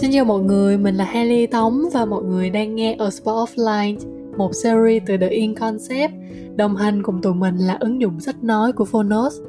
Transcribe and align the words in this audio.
Xin 0.00 0.10
chào 0.12 0.24
mọi 0.24 0.40
người, 0.40 0.78
mình 0.78 0.94
là 0.94 1.04
Hailey 1.04 1.46
Tống 1.46 1.82
và 1.92 2.04
mọi 2.04 2.22
người 2.22 2.50
đang 2.50 2.74
nghe 2.74 2.96
A 2.98 3.10
Spot 3.10 3.48
Offline, 3.48 3.96
một 4.36 4.50
series 4.54 5.02
từ 5.06 5.16
The 5.16 5.28
In 5.28 5.54
Concept, 5.54 6.12
đồng 6.56 6.76
hành 6.76 7.02
cùng 7.02 7.22
tụi 7.22 7.34
mình 7.34 7.56
là 7.56 7.76
ứng 7.80 8.00
dụng 8.00 8.20
sách 8.20 8.44
nói 8.44 8.72
của 8.72 8.84
Phonos. 8.84 9.40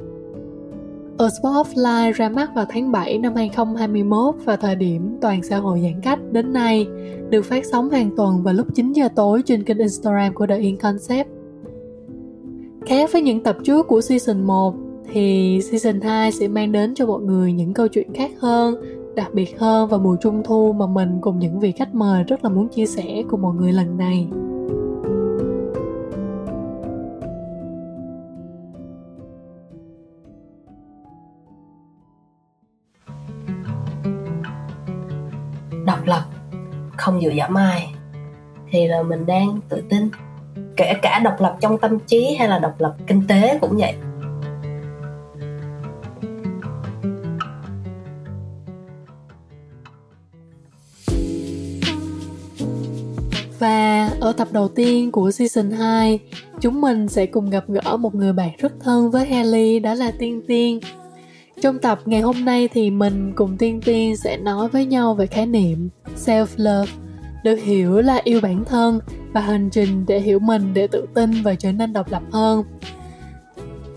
A 1.18 1.28
Spot 1.28 1.66
Offline 1.66 2.12
ra 2.12 2.28
mắt 2.28 2.50
vào 2.54 2.64
tháng 2.68 2.92
7 2.92 3.18
năm 3.18 3.34
2021 3.34 4.34
vào 4.44 4.56
thời 4.56 4.76
điểm 4.76 5.16
toàn 5.20 5.42
xã 5.42 5.58
hội 5.58 5.80
giãn 5.82 6.00
cách 6.02 6.18
đến 6.32 6.52
nay, 6.52 6.86
được 7.30 7.44
phát 7.44 7.66
sóng 7.66 7.90
hàng 7.90 8.10
tuần 8.16 8.42
vào 8.42 8.54
lúc 8.54 8.66
9 8.74 8.92
giờ 8.92 9.08
tối 9.16 9.42
trên 9.46 9.62
kênh 9.62 9.78
Instagram 9.78 10.34
của 10.34 10.46
The 10.46 10.56
In 10.56 10.76
Concept. 10.76 11.28
Khác 12.86 13.12
với 13.12 13.22
những 13.22 13.42
tập 13.42 13.56
trước 13.64 13.86
của 13.86 14.00
season 14.00 14.42
1, 14.42 14.74
thì 15.12 15.60
season 15.62 16.00
2 16.00 16.32
sẽ 16.32 16.48
mang 16.48 16.72
đến 16.72 16.94
cho 16.94 17.06
mọi 17.06 17.20
người 17.22 17.52
những 17.52 17.74
câu 17.74 17.88
chuyện 17.88 18.14
khác 18.14 18.30
hơn 18.38 19.01
đặc 19.14 19.34
biệt 19.34 19.60
hơn 19.60 19.88
vào 19.88 20.00
mùa 20.00 20.16
trung 20.20 20.42
thu 20.44 20.72
mà 20.72 20.86
mình 20.86 21.18
cùng 21.20 21.38
những 21.38 21.60
vị 21.60 21.72
khách 21.72 21.94
mời 21.94 22.24
rất 22.24 22.44
là 22.44 22.50
muốn 22.50 22.68
chia 22.68 22.86
sẻ 22.86 23.22
cùng 23.30 23.42
mọi 23.42 23.54
người 23.54 23.72
lần 23.72 23.96
này. 23.98 24.28
Độc 35.86 36.06
lập, 36.06 36.24
không 36.96 37.20
dựa 37.20 37.30
dẫm 37.30 37.54
ai, 37.54 37.94
thì 38.70 38.86
là 38.88 39.02
mình 39.02 39.26
đang 39.26 39.60
tự 39.68 39.82
tin. 39.88 40.08
Kể 40.76 40.92
cả 41.02 41.20
độc 41.24 41.34
lập 41.38 41.56
trong 41.60 41.78
tâm 41.78 41.98
trí 42.06 42.36
hay 42.38 42.48
là 42.48 42.58
độc 42.58 42.74
lập 42.78 42.94
kinh 43.06 43.22
tế 43.28 43.58
cũng 43.60 43.76
vậy. 43.76 43.94
Ở 54.22 54.32
tập 54.32 54.48
đầu 54.50 54.68
tiên 54.68 55.10
của 55.10 55.30
season 55.30 55.70
2, 55.70 56.18
chúng 56.60 56.80
mình 56.80 57.08
sẽ 57.08 57.26
cùng 57.26 57.50
gặp 57.50 57.64
gỡ 57.68 57.96
một 57.96 58.14
người 58.14 58.32
bạn 58.32 58.50
rất 58.58 58.72
thân 58.80 59.10
với 59.10 59.26
Haley 59.26 59.80
đó 59.80 59.94
là 59.94 60.10
Tiên 60.18 60.42
Tiên. 60.48 60.80
Trong 61.60 61.78
tập 61.78 62.00
ngày 62.04 62.20
hôm 62.20 62.44
nay 62.44 62.68
thì 62.68 62.90
mình 62.90 63.32
cùng 63.36 63.56
Tiên 63.56 63.80
Tiên 63.84 64.16
sẽ 64.16 64.36
nói 64.36 64.68
với 64.68 64.86
nhau 64.86 65.14
về 65.14 65.26
khái 65.26 65.46
niệm 65.46 65.88
self-love, 66.24 66.86
được 67.44 67.56
hiểu 67.56 68.00
là 68.00 68.20
yêu 68.24 68.40
bản 68.42 68.64
thân 68.64 69.00
và 69.32 69.40
hành 69.40 69.70
trình 69.70 70.04
để 70.08 70.20
hiểu 70.20 70.38
mình 70.38 70.74
để 70.74 70.86
tự 70.86 71.06
tin 71.14 71.42
và 71.42 71.54
trở 71.54 71.72
nên 71.72 71.92
độc 71.92 72.10
lập 72.10 72.22
hơn. 72.32 72.62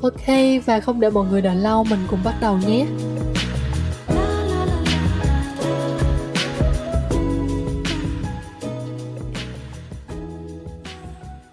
Ok, 0.01 0.27
và 0.65 0.79
không 0.79 0.99
để 0.99 1.09
mọi 1.09 1.25
người 1.31 1.41
đợi 1.41 1.55
lâu, 1.55 1.83
mình 1.83 1.99
cùng 2.09 2.19
bắt 2.23 2.35
đầu 2.41 2.57
nhé. 2.67 2.85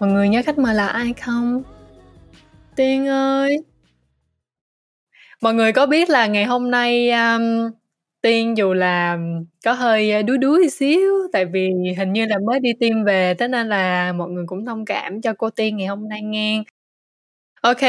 Mọi 0.03 0.11
người 0.11 0.29
nhớ 0.29 0.41
khách 0.45 0.57
mời 0.57 0.75
là 0.75 0.87
ai 0.87 1.13
không? 1.13 1.63
Tiên 2.75 3.07
ơi! 3.07 3.57
Mọi 5.41 5.53
người 5.53 5.71
có 5.71 5.85
biết 5.85 6.09
là 6.09 6.27
ngày 6.27 6.45
hôm 6.45 6.71
nay 6.71 7.11
um, 7.11 7.71
Tiên 8.21 8.57
dù 8.57 8.73
là 8.73 9.17
có 9.65 9.73
hơi 9.73 10.11
ờ, 10.11 10.21
đuối 10.21 10.37
đuối 10.37 10.69
xíu 10.69 11.11
tại 11.33 11.45
vì 11.45 11.69
hình 11.97 12.13
như 12.13 12.25
là 12.25 12.37
mới 12.47 12.59
đi 12.59 12.69
tiêm 12.79 13.03
về 13.03 13.33
thế 13.33 13.47
nên 13.47 13.69
là 13.69 14.13
mọi 14.13 14.29
người 14.29 14.43
cũng 14.47 14.65
thông 14.65 14.85
cảm 14.85 15.21
cho 15.21 15.33
cô 15.37 15.49
Tiên 15.49 15.77
ngày 15.77 15.87
hôm 15.87 16.09
nay 16.09 16.21
nghe. 16.21 16.63
Ok, 17.61 17.81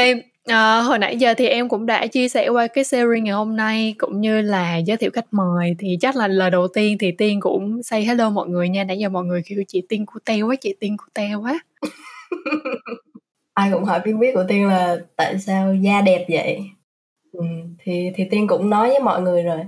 à, 0.45 0.81
hồi 0.81 0.99
nãy 0.99 1.17
giờ 1.17 1.33
thì 1.37 1.47
em 1.47 1.69
cũng 1.69 1.85
đã 1.85 2.07
chia 2.07 2.29
sẻ 2.29 2.49
qua 2.49 2.67
cái 2.67 2.83
series 2.83 3.23
ngày 3.23 3.33
hôm 3.33 3.55
nay 3.55 3.95
cũng 3.97 4.21
như 4.21 4.41
là 4.41 4.77
giới 4.77 4.97
thiệu 4.97 5.11
khách 5.13 5.25
mời. 5.31 5.75
Thì 5.79 5.97
chắc 6.01 6.15
là 6.15 6.27
lời 6.27 6.49
đầu 6.51 6.67
tiên 6.67 6.97
thì 6.99 7.11
Tiên 7.11 7.39
cũng 7.41 7.83
say 7.83 8.05
hello 8.05 8.29
mọi 8.29 8.47
người 8.49 8.69
nha. 8.69 8.83
Nãy 8.83 8.99
giờ 8.99 9.09
mọi 9.09 9.23
người 9.23 9.41
kêu 9.45 9.63
chị 9.67 9.81
Tiên 9.89 10.05
cu 10.05 10.19
teo 10.25 10.47
quá 10.47 10.55
chị 10.55 10.75
Tiên 10.79 10.97
cu 10.97 11.05
teo 11.13 11.41
quá. 11.41 11.59
Ai 13.53 13.71
cũng 13.71 13.83
hỏi 13.83 13.99
Tiên 14.03 14.19
biết 14.19 14.31
của 14.33 14.45
Tiên 14.47 14.67
là 14.67 14.97
tại 15.15 15.39
sao 15.39 15.75
da 15.75 16.01
đẹp 16.01 16.25
vậy? 16.29 16.59
Ừ, 17.31 17.45
thì 17.79 18.11
thì 18.15 18.23
Tiên 18.31 18.47
cũng 18.47 18.69
nói 18.69 18.89
với 18.89 18.99
mọi 18.99 19.21
người 19.21 19.43
rồi 19.43 19.59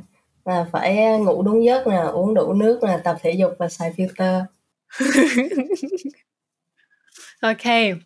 là 0.46 0.66
phải 0.72 1.19
ngủ 1.19 1.44
đúng 1.44 1.66
giấc 1.66 1.88
nè 1.88 1.97
uống 1.97 2.34
đủ 2.34 2.53
nước 2.53 2.80
nè 2.84 2.97
tập 3.03 3.18
thể 3.22 3.31
dục 3.31 3.51
và 3.59 3.69
xài 3.69 3.94
filter. 3.97 4.44
Ok 7.41 7.97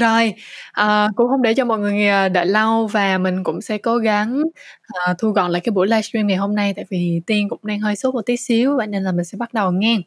rồi 0.00 0.34
à, 0.72 1.08
cũng 1.16 1.28
không 1.28 1.42
để 1.42 1.54
cho 1.54 1.64
mọi 1.64 1.78
người 1.78 2.08
ờ, 2.08 2.28
đợi 2.28 2.46
lâu 2.46 2.86
và 2.86 3.18
mình 3.18 3.44
cũng 3.44 3.60
sẽ 3.60 3.78
cố 3.78 3.96
gắng 3.96 4.42
à, 5.06 5.14
thu 5.18 5.30
gọn 5.30 5.50
lại 5.50 5.60
cái 5.60 5.70
buổi 5.72 5.86
livestream 5.86 6.26
ngày 6.26 6.36
hôm 6.36 6.54
nay 6.54 6.72
tại 6.76 6.84
vì 6.90 7.20
tiên 7.26 7.48
cũng 7.48 7.60
đang 7.62 7.80
hơi 7.80 7.96
sốt 7.96 8.14
một 8.14 8.22
tí 8.26 8.36
xíu 8.36 8.76
vậy 8.76 8.86
nên 8.86 9.02
là 9.02 9.12
mình 9.12 9.24
sẽ 9.24 9.36
bắt 9.38 9.54
đầu 9.54 9.72
nghe 9.72 9.98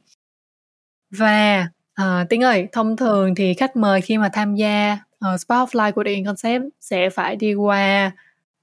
và 1.18 1.68
À, 1.96 2.25
Tiên 2.29 2.44
ơi, 2.44 2.68
thông 2.72 2.97
thường 2.97 3.35
thì 3.35 3.53
khách 3.53 3.75
mời 3.75 4.01
khi 4.01 4.18
mà 4.18 4.29
tham 4.34 4.56
gia 4.56 4.97
uh, 5.34 5.40
Spotlight 5.40 5.96
của 5.96 6.03
The 6.03 6.12
Concept 6.25 6.63
sẽ 6.79 7.09
phải 7.09 7.35
đi 7.35 7.53
qua 7.53 8.12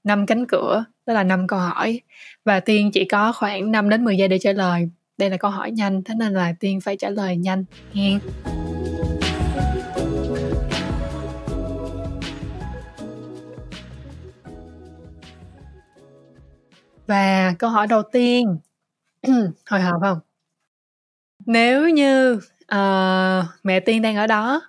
năm 0.03 0.25
cánh 0.25 0.45
cửa, 0.47 0.85
đó 1.05 1.13
là 1.13 1.23
năm 1.23 1.47
câu 1.47 1.59
hỏi 1.59 2.01
và 2.45 2.59
Tiên 2.59 2.91
chỉ 2.93 3.05
có 3.05 3.31
khoảng 3.31 3.71
5 3.71 3.89
đến 3.89 4.03
10 4.03 4.17
giây 4.17 4.27
để 4.27 4.39
trả 4.39 4.51
lời. 4.51 4.89
Đây 5.17 5.29
là 5.29 5.37
câu 5.37 5.51
hỏi 5.51 5.71
nhanh, 5.71 6.03
thế 6.03 6.15
nên 6.15 6.33
là 6.33 6.53
Tiên 6.59 6.81
phải 6.81 6.97
trả 6.97 7.09
lời 7.09 7.37
nhanh 7.37 7.65
nghe. 7.93 8.19
Và 17.13 17.55
câu 17.59 17.69
hỏi 17.69 17.87
đầu 17.87 18.03
tiên 18.11 18.57
hồi 19.69 19.81
hộp 19.81 20.01
không? 20.01 20.19
Nếu 21.45 21.89
như 21.89 22.39
Ờ, 22.67 23.45
mẹ 23.63 23.79
Tiên 23.79 24.01
đang 24.01 24.15
ở 24.15 24.27
đó 24.27 24.61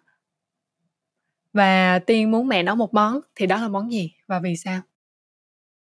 và 1.53 1.99
Tiên 1.99 2.31
muốn 2.31 2.49
mẹ 2.49 2.63
nấu 2.63 2.77
một 2.77 2.95
món 2.95 3.21
thì 3.37 3.47
đó 3.47 3.61
là 3.61 3.69
món 3.69 3.93
gì 3.93 4.13
và 4.27 4.41
vì 4.41 4.57
sao? 4.57 4.81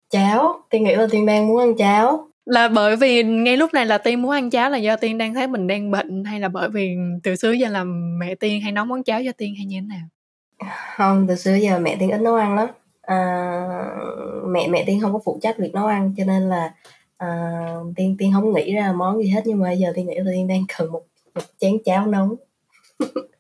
Cháo, 0.10 0.64
Tiên 0.70 0.84
nghĩ 0.84 0.96
là 0.96 1.08
Tiên 1.12 1.26
đang 1.26 1.48
muốn 1.48 1.60
ăn 1.60 1.78
cháo. 1.78 2.30
Là 2.46 2.68
bởi 2.68 2.96
vì 2.96 3.24
ngay 3.24 3.58
lúc 3.58 3.74
này 3.74 3.86
là 3.86 3.98
Tiên 3.98 4.22
muốn 4.22 4.32
ăn 4.32 4.50
cháo 4.50 4.70
là 4.70 4.78
do 4.78 4.96
Tiên 4.96 5.18
đang 5.18 5.34
thấy 5.34 5.48
mình 5.48 5.68
đang 5.68 5.92
bệnh 5.92 6.24
hay 6.24 6.40
là 6.40 6.48
bởi 6.48 6.70
vì 6.70 6.96
từ 7.24 7.36
xưa 7.36 7.52
giờ 7.52 7.70
là 7.70 7.84
mẹ 8.20 8.36
Tiên 8.36 8.62
hay 8.62 8.72
nấu 8.72 8.86
món 8.86 9.04
cháo 9.04 9.22
cho 9.26 9.32
Tiên 9.32 9.56
hay 9.56 9.66
như 9.66 9.78
thế 9.82 9.88
nào? 9.88 10.08
Không, 10.96 11.26
từ 11.28 11.36
xưa 11.36 11.56
giờ 11.56 11.80
mẹ 11.80 11.96
Tiên 12.00 12.12
ít 12.12 12.22
nấu 12.22 12.36
ăn 12.36 12.56
lắm. 12.56 12.68
À, 13.08 13.18
mẹ 14.48 14.68
mẹ 14.68 14.84
Tiên 14.88 15.02
không 15.02 15.14
có 15.14 15.20
phụ 15.26 15.40
trách 15.42 15.58
việc 15.58 15.74
nấu 15.74 15.86
ăn 15.86 16.14
cho 16.18 16.24
nên 16.26 16.50
là 16.50 16.74
à, 17.18 17.28
Tiên 17.96 18.16
Tiên 18.20 18.32
không 18.34 18.54
nghĩ 18.54 18.74
ra 18.74 18.94
món 18.94 19.18
gì 19.18 19.30
hết 19.30 19.42
nhưng 19.46 19.60
mà 19.60 19.72
giờ 19.72 19.92
Tiên 19.96 20.08
nghĩ 20.08 20.16
là 20.18 20.32
Tiên 20.32 20.48
đang 20.48 20.64
cần 20.78 20.92
một 20.92 21.02
một 21.36 21.42
chén 21.60 21.74
cháo 21.86 22.08
nóng. 22.08 22.36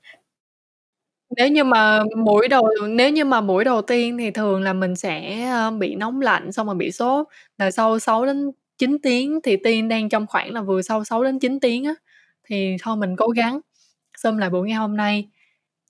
Nếu 1.37 1.47
như 1.47 1.63
mà 1.63 2.03
mũi 2.17 2.47
đầu 2.47 2.69
nếu 2.89 3.09
như 3.09 3.25
mà 3.25 3.41
mũi 3.41 3.63
đầu 3.63 3.81
tiên 3.81 4.17
thì 4.17 4.31
thường 4.31 4.61
là 4.61 4.73
mình 4.73 4.95
sẽ 4.95 5.43
ờ, 5.51 5.71
bị 5.71 5.95
nóng 5.95 6.21
lạnh 6.21 6.51
xong 6.51 6.67
rồi 6.67 6.75
bị 6.75 6.91
sốt. 6.91 7.27
Là 7.57 7.71
sau 7.71 7.99
6 7.99 8.25
đến 8.25 8.51
9 8.77 8.97
tiếng 9.03 9.39
thì 9.43 9.57
tiên 9.57 9.87
đang 9.87 10.09
trong 10.09 10.27
khoảng 10.27 10.53
là 10.53 10.61
vừa 10.61 10.81
sau 10.81 11.03
6 11.03 11.23
đến 11.23 11.39
9 11.39 11.59
tiếng 11.59 11.83
á 11.83 11.93
thì 12.49 12.75
thôi 12.81 12.97
mình 12.97 13.15
cố 13.15 13.27
gắng. 13.27 13.59
Xâm 14.17 14.37
lại 14.37 14.49
buổi 14.49 14.67
ngày 14.67 14.77
hôm 14.77 14.97
nay. 14.97 15.27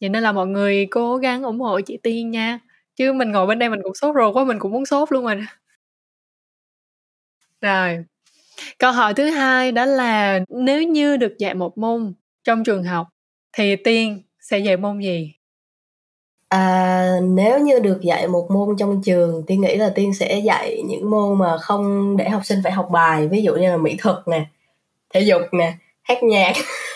Vậy 0.01 0.09
nên 0.09 0.23
là 0.23 0.31
mọi 0.31 0.47
người 0.47 0.87
cố 0.91 1.17
gắng 1.17 1.43
ủng 1.43 1.59
hộ 1.59 1.81
chị 1.81 1.97
tiên 2.03 2.31
nha 2.31 2.59
chứ 2.97 3.13
mình 3.13 3.31
ngồi 3.31 3.47
bên 3.47 3.59
đây 3.59 3.69
mình 3.69 3.79
cũng 3.83 3.95
sốt 3.95 4.15
ruột 4.15 4.35
quá 4.35 4.43
mình 4.45 4.59
cũng 4.59 4.71
muốn 4.71 4.85
sốt 4.85 5.11
luôn 5.11 5.25
rồi 5.25 5.35
rồi. 7.61 8.05
Câu 8.79 8.91
hỏi 8.91 9.13
thứ 9.13 9.29
hai 9.29 9.71
đó 9.71 9.85
là 9.85 10.39
nếu 10.49 10.83
như 10.83 11.17
được 11.17 11.37
dạy 11.39 11.53
một 11.55 11.77
môn 11.77 12.13
trong 12.43 12.63
trường 12.63 12.83
học 12.83 13.07
thì 13.53 13.75
Tiên 13.75 14.23
sẽ 14.41 14.59
dạy 14.59 14.77
môn 14.77 14.99
gì? 14.99 15.33
À, 16.49 17.19
nếu 17.23 17.59
như 17.59 17.79
được 17.79 18.01
dạy 18.01 18.27
một 18.27 18.47
môn 18.51 18.75
trong 18.79 19.01
trường 19.05 19.43
tiên 19.47 19.61
nghĩ 19.61 19.75
là 19.75 19.91
tiên 19.95 20.13
sẽ 20.13 20.39
dạy 20.39 20.83
những 20.87 21.09
môn 21.09 21.39
mà 21.39 21.57
không 21.57 22.17
để 22.17 22.29
học 22.29 22.45
sinh 22.45 22.59
phải 22.63 22.71
học 22.71 22.89
bài 22.91 23.27
ví 23.27 23.41
dụ 23.43 23.55
như 23.55 23.71
là 23.71 23.77
mỹ 23.77 23.95
thuật 23.99 24.17
nè 24.27 24.45
thể 25.13 25.21
dục 25.21 25.41
nè 25.53 25.73
hát 26.03 26.23
nhạc. 26.23 26.53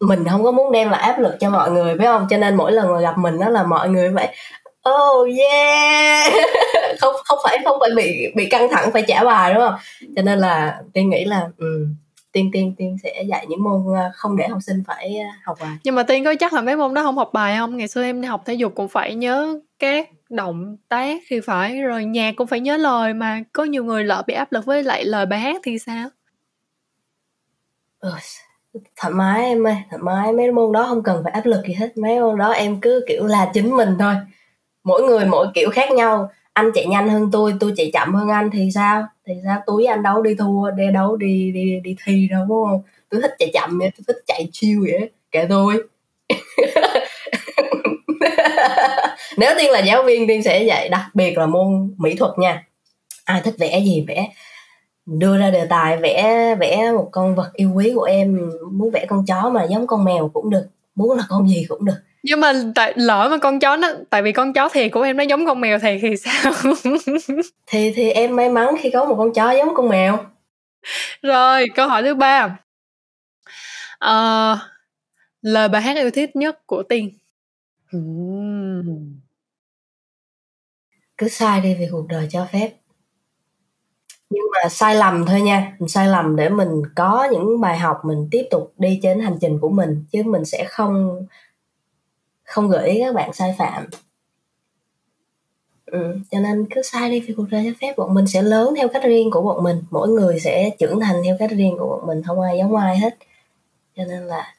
mình 0.00 0.24
không 0.30 0.44
có 0.44 0.50
muốn 0.50 0.72
đem 0.72 0.90
lại 0.90 1.00
áp 1.00 1.18
lực 1.18 1.36
cho 1.40 1.50
mọi 1.50 1.70
người 1.70 1.98
phải 1.98 2.06
không? 2.06 2.26
Cho 2.30 2.36
nên 2.36 2.54
mỗi 2.54 2.72
lần 2.72 2.92
mà 2.92 3.00
gặp 3.00 3.18
mình 3.18 3.40
đó 3.40 3.48
là 3.48 3.62
mọi 3.62 3.88
người 3.88 4.10
phải 4.14 4.34
oh 4.90 5.28
yeah. 5.38 6.32
Không 7.00 7.14
không 7.24 7.38
phải 7.44 7.58
không 7.64 7.78
phải 7.80 7.90
bị 7.96 8.32
bị 8.36 8.46
căng 8.46 8.68
thẳng 8.70 8.90
phải 8.92 9.04
trả 9.08 9.24
bài 9.24 9.54
đúng 9.54 9.62
không? 9.62 9.74
Cho 10.16 10.22
nên 10.22 10.38
là 10.38 10.80
tiên 10.92 11.10
nghĩ 11.10 11.24
là 11.24 11.48
um, 11.58 11.94
tiên 12.32 12.50
tiên 12.52 12.74
tiên 12.78 12.96
sẽ 13.02 13.22
dạy 13.28 13.46
những 13.48 13.64
môn 13.64 13.94
ờ, 13.96 14.10
không 14.14 14.36
để 14.36 14.48
học 14.48 14.58
sinh 14.62 14.82
phải 14.86 15.16
ờ, 15.18 15.26
học 15.44 15.58
bài. 15.60 15.76
Nhưng 15.84 15.94
mà 15.94 16.02
tiên 16.02 16.24
có 16.24 16.34
chắc 16.40 16.52
là 16.52 16.60
mấy 16.60 16.76
môn 16.76 16.94
đó 16.94 17.02
không 17.02 17.16
học 17.16 17.30
bài 17.32 17.56
không? 17.56 17.76
Ngày 17.76 17.88
xưa 17.88 18.02
em 18.02 18.20
đi 18.20 18.28
học 18.28 18.42
thể 18.46 18.54
dục 18.54 18.72
cũng 18.74 18.88
phải 18.88 19.14
nhớ 19.14 19.58
các 19.78 20.08
động 20.30 20.76
tác 20.88 21.22
thì 21.28 21.40
phải 21.40 21.80
rồi 21.80 22.04
nhạc 22.04 22.36
cũng 22.36 22.46
phải 22.46 22.60
nhớ 22.60 22.76
lời 22.76 23.14
mà 23.14 23.40
có 23.52 23.64
nhiều 23.64 23.84
người 23.84 24.04
lỡ 24.04 24.22
bị 24.26 24.34
áp 24.34 24.52
lực 24.52 24.64
với 24.64 24.82
lại 24.82 25.04
lời 25.04 25.26
bài 25.26 25.40
hát 25.40 25.60
thì 25.64 25.78
sao? 25.78 26.08
Ừ, 28.00 28.12
thoải 28.96 29.12
mái 29.14 29.44
em 29.44 29.66
ơi, 29.66 29.76
thoải 29.90 30.02
mái. 30.02 30.32
Mấy 30.32 30.52
môn 30.52 30.72
đó 30.72 30.86
không 30.88 31.02
cần 31.02 31.20
phải 31.24 31.32
áp 31.32 31.46
lực 31.46 31.62
gì 31.68 31.74
hết. 31.74 31.96
Mấy 31.98 32.20
môn 32.20 32.38
đó 32.38 32.50
em 32.52 32.80
cứ, 32.80 33.04
kiểu 33.08 33.26
là, 33.26 33.50
chính 33.54 33.76
mình 33.76 33.96
thôi. 33.98 34.14
Mỗi 34.84 35.02
người 35.02 35.24
mỗi 35.26 35.46
kiểu 35.54 35.70
khác 35.70 35.90
nhau. 35.92 36.30
Anh 36.52 36.70
chạy 36.74 36.86
nhanh 36.86 37.08
hơn 37.10 37.30
tôi 37.32 37.54
tôi 37.60 37.72
chạy 37.76 37.90
chậm 37.94 38.14
hơn 38.14 38.28
anh 38.28 38.50
thì 38.52 38.70
sao? 38.74 39.06
Thì 39.26 39.34
sao? 39.44 39.62
Tôi 39.66 39.76
với 39.76 39.86
anh 39.86 40.02
đấu 40.02 40.22
đi 40.22 40.34
thua, 40.34 40.70
đi 40.70 40.84
đấu 40.94 41.16
đi 41.16 41.52
đi 41.54 41.80
đi 41.84 41.96
thi 42.04 42.28
đâu, 42.30 42.46
đúng 42.48 42.64
không? 42.68 42.82
Tôi 43.10 43.22
thích 43.22 43.34
chạy 43.38 43.50
chậm 43.54 43.78
vậy, 43.78 43.90
tôi 43.98 44.04
thích 44.08 44.22
chạy 44.26 44.48
chiêu 44.52 44.80
vậy. 44.90 45.10
Kệ 45.30 45.46
tôi. 45.48 45.82
Nếu 49.36 49.54
tiên 49.58 49.70
là 49.70 49.78
giáo 49.80 50.02
viên 50.02 50.28
tiên 50.28 50.42
sẽ 50.42 50.62
dạy, 50.62 50.88
đặc 50.88 51.04
biệt 51.14 51.38
là 51.38 51.46
môn 51.46 51.94
mỹ 51.98 52.14
thuật 52.14 52.38
nha. 52.38 52.64
Ai 53.24 53.40
thích 53.40 53.54
vẽ 53.58 53.80
gì 53.80 54.04
vẽ 54.08 54.28
đưa 55.08 55.38
ra 55.38 55.50
đề 55.50 55.66
tài 55.66 55.96
vẽ 55.96 56.54
vẽ 56.60 56.92
một 56.92 57.08
con 57.12 57.34
vật 57.34 57.50
yêu 57.54 57.72
quý 57.74 57.92
của 57.94 58.02
em 58.02 58.50
muốn 58.72 58.90
vẽ 58.90 59.06
con 59.08 59.24
chó 59.26 59.50
mà 59.50 59.64
giống 59.70 59.86
con 59.86 60.04
mèo 60.04 60.28
cũng 60.28 60.50
được 60.50 60.66
muốn 60.94 61.16
là 61.16 61.24
con 61.28 61.48
gì 61.48 61.66
cũng 61.68 61.84
được. 61.84 61.96
Nhưng 62.22 62.40
mà 62.40 62.52
tại 62.74 62.92
lỡ 62.96 63.28
mà 63.30 63.38
con 63.38 63.60
chó 63.60 63.76
nó 63.76 63.88
tại 64.10 64.22
vì 64.22 64.32
con 64.32 64.52
chó 64.52 64.68
thiệt 64.68 64.92
của 64.92 65.02
em 65.02 65.16
nó 65.16 65.22
giống 65.22 65.46
con 65.46 65.60
mèo 65.60 65.78
thiệt 65.78 65.98
thì 66.02 66.16
sao? 66.16 66.52
Thì 67.66 67.92
thì 67.96 68.10
em 68.10 68.36
may 68.36 68.48
mắn 68.48 68.74
khi 68.80 68.90
có 68.90 69.04
một 69.04 69.14
con 69.18 69.32
chó 69.32 69.50
giống 69.50 69.74
con 69.74 69.88
mèo. 69.88 70.18
Rồi 71.22 71.66
câu 71.74 71.88
hỏi 71.88 72.02
thứ 72.02 72.14
ba. 72.14 72.58
Uh, 74.04 74.58
lời 75.42 75.68
bài 75.68 75.82
hát 75.82 75.96
yêu 75.96 76.10
thích 76.10 76.36
nhất 76.36 76.66
của 76.66 76.82
tiên. 76.82 77.18
Cứ 81.18 81.28
sai 81.28 81.60
đi 81.60 81.74
vì 81.78 81.88
cuộc 81.90 82.06
đời 82.08 82.28
cho 82.30 82.46
phép 82.52 82.70
nhưng 84.30 84.44
mà 84.52 84.68
sai 84.68 84.94
lầm 84.94 85.26
thôi 85.26 85.40
nha. 85.40 85.76
Mình 85.78 85.88
sai 85.88 86.08
lầm 86.08 86.36
để 86.36 86.48
mình 86.48 86.82
có 86.96 87.28
những 87.32 87.60
bài 87.60 87.78
học 87.78 88.00
mình 88.04 88.28
tiếp 88.30 88.46
tục 88.50 88.72
đi 88.78 89.00
trên 89.02 89.20
hành 89.20 89.38
trình 89.40 89.58
của 89.60 89.68
mình 89.68 90.04
chứ 90.12 90.22
mình 90.22 90.44
sẽ 90.44 90.64
không 90.68 91.26
không 92.44 92.68
gợi 92.68 92.90
ý 92.90 93.00
các 93.00 93.14
bạn 93.14 93.32
sai 93.32 93.54
phạm. 93.58 93.86
Ừ, 95.86 96.16
cho 96.30 96.38
nên 96.40 96.66
cứ 96.74 96.82
sai 96.82 97.10
đi 97.10 97.20
vì 97.20 97.34
cuộc 97.34 97.46
đời 97.50 97.64
cho 97.66 97.72
phép. 97.80 97.94
Bọn 97.96 98.14
mình 98.14 98.26
sẽ 98.26 98.42
lớn 98.42 98.74
theo 98.76 98.88
cách 98.88 99.02
riêng 99.04 99.30
của 99.30 99.42
bọn 99.42 99.64
mình. 99.64 99.82
Mỗi 99.90 100.08
người 100.08 100.40
sẽ 100.40 100.70
trưởng 100.78 101.00
thành 101.00 101.16
theo 101.24 101.36
cách 101.38 101.50
riêng 101.50 101.76
của 101.78 101.88
bọn 101.88 102.06
mình 102.06 102.22
không 102.26 102.40
ai 102.40 102.58
giống 102.58 102.76
ai 102.76 102.98
hết. 102.98 103.16
Cho 103.96 104.04
nên 104.04 104.22
là 104.22 104.54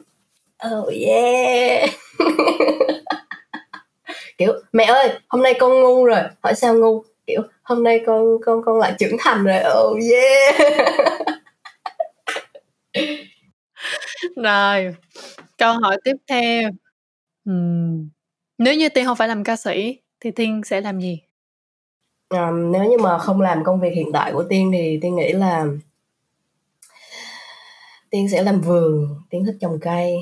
oh 0.75 0.94
yeah. 1.07 1.89
Kiểu 4.38 4.54
mẹ 4.74 4.83
ơi 4.86 5.19
hôm 5.30 5.44
nay 5.44 5.54
con 5.60 5.81
ngu 5.81 6.06
rồi 6.06 6.19
hỏi 6.44 6.56
sao 6.56 6.75
ngu? 6.75 7.04
Kiểu 7.30 7.42
hôm 7.64 7.84
nay 7.84 8.04
con 8.06 8.26
con 8.46 8.62
con 8.66 8.78
lại 8.78 8.94
trưởng 9.00 9.16
thành 9.20 9.44
rồi. 9.44 9.62
Oh 9.80 9.98
yeah. 10.12 10.56
Rồi 14.36 14.96
câu 15.58 15.74
hỏi 15.74 15.98
tiếp 16.04 16.16
theo. 16.28 16.70
Uhm. 17.50 18.10
nếu 18.58 18.76
như 18.76 18.90
tiên 18.90 19.06
không 19.06 19.18
phải 19.18 19.28
làm 19.28 19.44
ca 19.44 19.56
sĩ 19.56 20.00
thì 20.20 20.31
tiên 20.31 20.62
sẽ 20.66 20.81
làm 20.81 21.00
gì? 21.00 21.22
À, 22.30 22.52
nếu 22.52 22.84
như 22.84 22.98
mà 22.98 23.18
không 23.18 23.42
làm 23.42 23.64
công 23.64 23.80
việc 23.80 23.94
hiện 23.96 24.12
tại 24.14 24.31
của 24.34 24.44
tiên 24.44 24.72
thì 24.74 25.00
tiên 25.02 25.16
nghĩ 25.16 25.34
là 25.34 25.66
tiên 28.10 28.30
sẽ 28.31 28.44
làm 28.44 28.62
vườn 28.62 29.08
tiên 29.30 29.46
thích 29.46 29.56
trồng 29.62 29.80
cây 29.81 30.16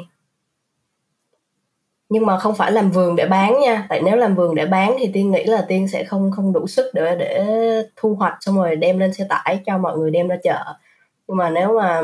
nhưng 2.09 2.25
mà 2.25 2.39
không 2.39 2.56
phải 2.56 2.71
làm 2.71 2.92
vườn 2.92 3.15
để 3.15 3.25
bán 3.25 3.59
nha. 3.59 3.86
Tại 3.89 4.01
nếu 4.01 4.15
làm 4.15 4.36
vườn 4.36 4.56
để 4.56 4.65
bán 4.65 4.95
thì 5.00 5.09
tiên 5.13 5.31
nghĩ 5.31 5.44
là 5.44 5.65
tiên 5.68 5.88
sẽ 5.88 6.04
không 6.04 6.31
không 6.31 6.54
đủ 6.54 6.68
sức 6.68 6.92
để 6.94 7.15
để 7.19 7.45
thu 7.95 8.15
hoạch 8.15 8.38
xong 8.42 8.56
rồi 8.56 8.75
đem 8.75 9.00
lên 9.00 9.13
xe 9.13 9.25
tải 9.30 9.59
cho 9.65 9.77
mọi 9.77 9.98
người 9.98 10.12
đem 10.12 10.27
ra 10.27 10.38
chợ. 10.44 10.63
Nhưng 11.27 11.38
mà 11.38 11.50
nếu 11.50 11.80
mà 11.80 12.01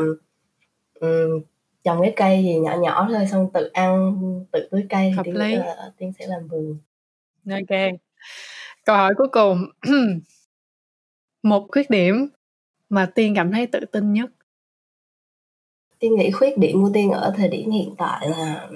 um, 1.00 1.42
trồng 1.84 2.02
cái 2.02 2.12
cây 2.16 2.42
gì 2.42 2.54
nhỏ 2.54 2.76
nhỏ 2.76 3.08
thôi 3.10 3.26
xong 3.30 3.50
tự 3.54 3.70
ăn 3.72 4.16
tự 4.52 4.68
tưới 4.70 4.86
cây 4.88 5.12
thì 5.16 5.22
tiên, 5.24 5.36
lý. 5.36 5.54
Là, 5.56 5.92
tiên 5.98 6.12
sẽ 6.18 6.26
làm 6.26 6.48
vườn. 6.48 6.78
Ok. 7.50 8.00
Câu 8.84 8.96
hỏi 8.96 9.14
cuối 9.16 9.28
cùng. 9.32 9.66
Một 11.42 11.66
khuyết 11.72 11.90
điểm 11.90 12.28
mà 12.88 13.10
tiên 13.14 13.34
cảm 13.36 13.52
thấy 13.52 13.66
tự 13.66 13.80
tin 13.92 14.12
nhất. 14.12 14.30
Tiên 15.98 16.16
nghĩ 16.16 16.30
khuyết 16.30 16.58
điểm 16.58 16.82
của 16.82 16.90
tiên 16.94 17.10
ở 17.10 17.34
thời 17.36 17.48
điểm 17.48 17.70
hiện 17.70 17.94
tại 17.98 18.28
là 18.28 18.68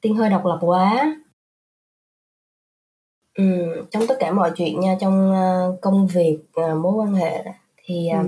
tiên 0.00 0.14
hơi 0.14 0.30
độc 0.30 0.46
lập 0.46 0.58
quá. 0.60 1.16
Ừ, 3.34 3.44
trong 3.90 4.06
tất 4.08 4.14
cả 4.20 4.32
mọi 4.32 4.52
chuyện 4.56 4.80
nha 4.80 4.96
trong 5.00 5.32
uh, 5.32 5.80
công 5.80 6.06
việc 6.06 6.38
uh, 6.60 6.76
mối 6.82 6.92
quan 6.92 7.14
hệ 7.14 7.44
thì 7.76 8.08
ừ. 8.08 8.18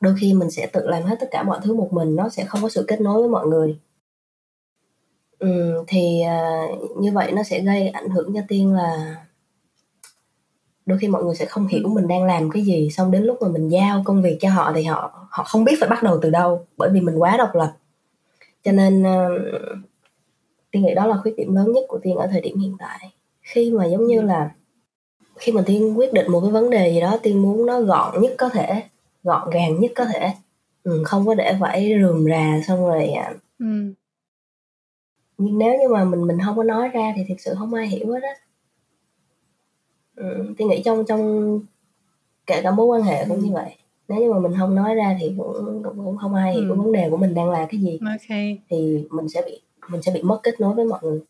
đôi 0.00 0.14
khi 0.20 0.34
mình 0.34 0.50
sẽ 0.50 0.66
tự 0.66 0.88
làm 0.88 1.02
hết 1.02 1.16
tất 1.20 1.28
cả 1.30 1.42
mọi 1.42 1.60
thứ 1.62 1.74
một 1.74 1.88
mình 1.92 2.16
nó 2.16 2.28
sẽ 2.28 2.44
không 2.44 2.62
có 2.62 2.68
sự 2.68 2.84
kết 2.88 3.00
nối 3.00 3.20
với 3.20 3.28
mọi 3.28 3.46
người. 3.46 3.78
Ừ, 5.38 5.84
thì 5.86 6.22
như 6.98 7.12
vậy 7.12 7.32
nó 7.32 7.42
sẽ 7.42 7.60
gây 7.60 7.88
ảnh 7.88 8.10
hưởng 8.10 8.34
cho 8.34 8.40
tiên 8.48 8.74
là 8.74 9.16
đôi 10.86 10.98
khi 10.98 11.08
mọi 11.08 11.24
người 11.24 11.34
sẽ 11.34 11.46
không 11.46 11.66
hiểu 11.66 11.88
mình 11.88 12.08
đang 12.08 12.24
làm 12.24 12.50
cái 12.50 12.62
gì 12.62 12.90
xong 12.90 13.10
đến 13.10 13.22
lúc 13.22 13.42
mà 13.42 13.48
mình 13.48 13.68
giao 13.68 14.02
công 14.04 14.22
việc 14.22 14.38
cho 14.40 14.50
họ 14.50 14.72
thì 14.74 14.84
họ 14.84 15.26
họ 15.30 15.44
không 15.44 15.64
biết 15.64 15.74
phải 15.80 15.88
bắt 15.88 16.02
đầu 16.02 16.18
từ 16.22 16.30
đâu 16.30 16.66
bởi 16.76 16.90
vì 16.92 17.00
mình 17.00 17.16
quá 17.16 17.36
độc 17.36 17.54
lập. 17.54 17.72
Cho 18.64 18.72
nên 18.72 19.04
tiên 20.72 20.82
nghĩ 20.82 20.94
đó 20.94 21.06
là 21.06 21.16
khuyết 21.16 21.36
điểm 21.36 21.54
lớn 21.54 21.72
nhất 21.72 21.84
của 21.88 21.98
tiên 22.02 22.16
ở 22.16 22.26
thời 22.26 22.40
điểm 22.40 22.58
hiện 22.58 22.76
tại 22.78 23.12
khi 23.42 23.70
mà 23.70 23.86
giống 23.86 24.06
như 24.06 24.22
là 24.22 24.50
khi 25.36 25.52
mà 25.52 25.62
tiên 25.66 25.98
quyết 25.98 26.12
định 26.12 26.32
một 26.32 26.40
cái 26.40 26.50
vấn 26.50 26.70
đề 26.70 26.92
gì 26.92 27.00
đó 27.00 27.18
tiên 27.22 27.42
muốn 27.42 27.66
nó 27.66 27.80
gọn 27.80 28.22
nhất 28.22 28.34
có 28.38 28.48
thể 28.48 28.82
gọn 29.22 29.50
gàng 29.50 29.80
nhất 29.80 29.92
có 29.94 30.04
thể 30.04 30.32
ừ, 30.82 31.02
không 31.06 31.26
có 31.26 31.34
để 31.34 31.56
phải 31.60 31.94
rườm 32.02 32.24
rà 32.28 32.60
xong 32.66 32.86
rồi 32.86 33.08
à. 33.08 33.34
ừ. 33.58 33.94
nhưng 35.38 35.58
nếu 35.58 35.78
như 35.80 35.88
mà 35.88 36.04
mình 36.04 36.26
mình 36.26 36.38
không 36.44 36.56
có 36.56 36.62
nói 36.62 36.88
ra 36.88 37.12
thì 37.16 37.22
thực 37.28 37.40
sự 37.40 37.54
không 37.58 37.74
ai 37.74 37.88
hiểu 37.88 38.12
hết 38.12 38.22
á 38.22 38.34
ừ, 40.16 40.54
tiên 40.58 40.68
nghĩ 40.68 40.82
trong 40.84 41.04
trong 41.04 41.60
kể 42.46 42.60
cả 42.62 42.70
mối 42.70 42.86
quan 42.86 43.02
hệ 43.02 43.24
cũng 43.28 43.36
ừ. 43.36 43.42
như 43.42 43.52
vậy 43.52 43.76
nếu 44.08 44.20
như 44.20 44.32
mà 44.32 44.38
mình 44.38 44.52
không 44.58 44.74
nói 44.74 44.94
ra 44.94 45.16
thì 45.20 45.34
cũng 45.38 45.82
cũng, 45.84 46.04
cũng 46.04 46.16
không 46.16 46.34
ai 46.34 46.54
hiểu 46.54 46.70
ừ. 46.70 46.74
vấn 46.74 46.92
đề 46.92 47.10
của 47.10 47.16
mình 47.16 47.34
đang 47.34 47.50
là 47.50 47.66
cái 47.70 47.80
gì 47.80 47.98
okay. 48.12 48.58
thì 48.68 49.06
mình 49.10 49.28
sẽ 49.28 49.42
bị 49.46 49.60
mình 49.88 50.02
sẽ 50.02 50.12
bị 50.12 50.22
mất 50.22 50.40
kết 50.42 50.60
nối 50.60 50.74
với 50.74 50.84
mọi 50.84 51.00
người. 51.02 51.20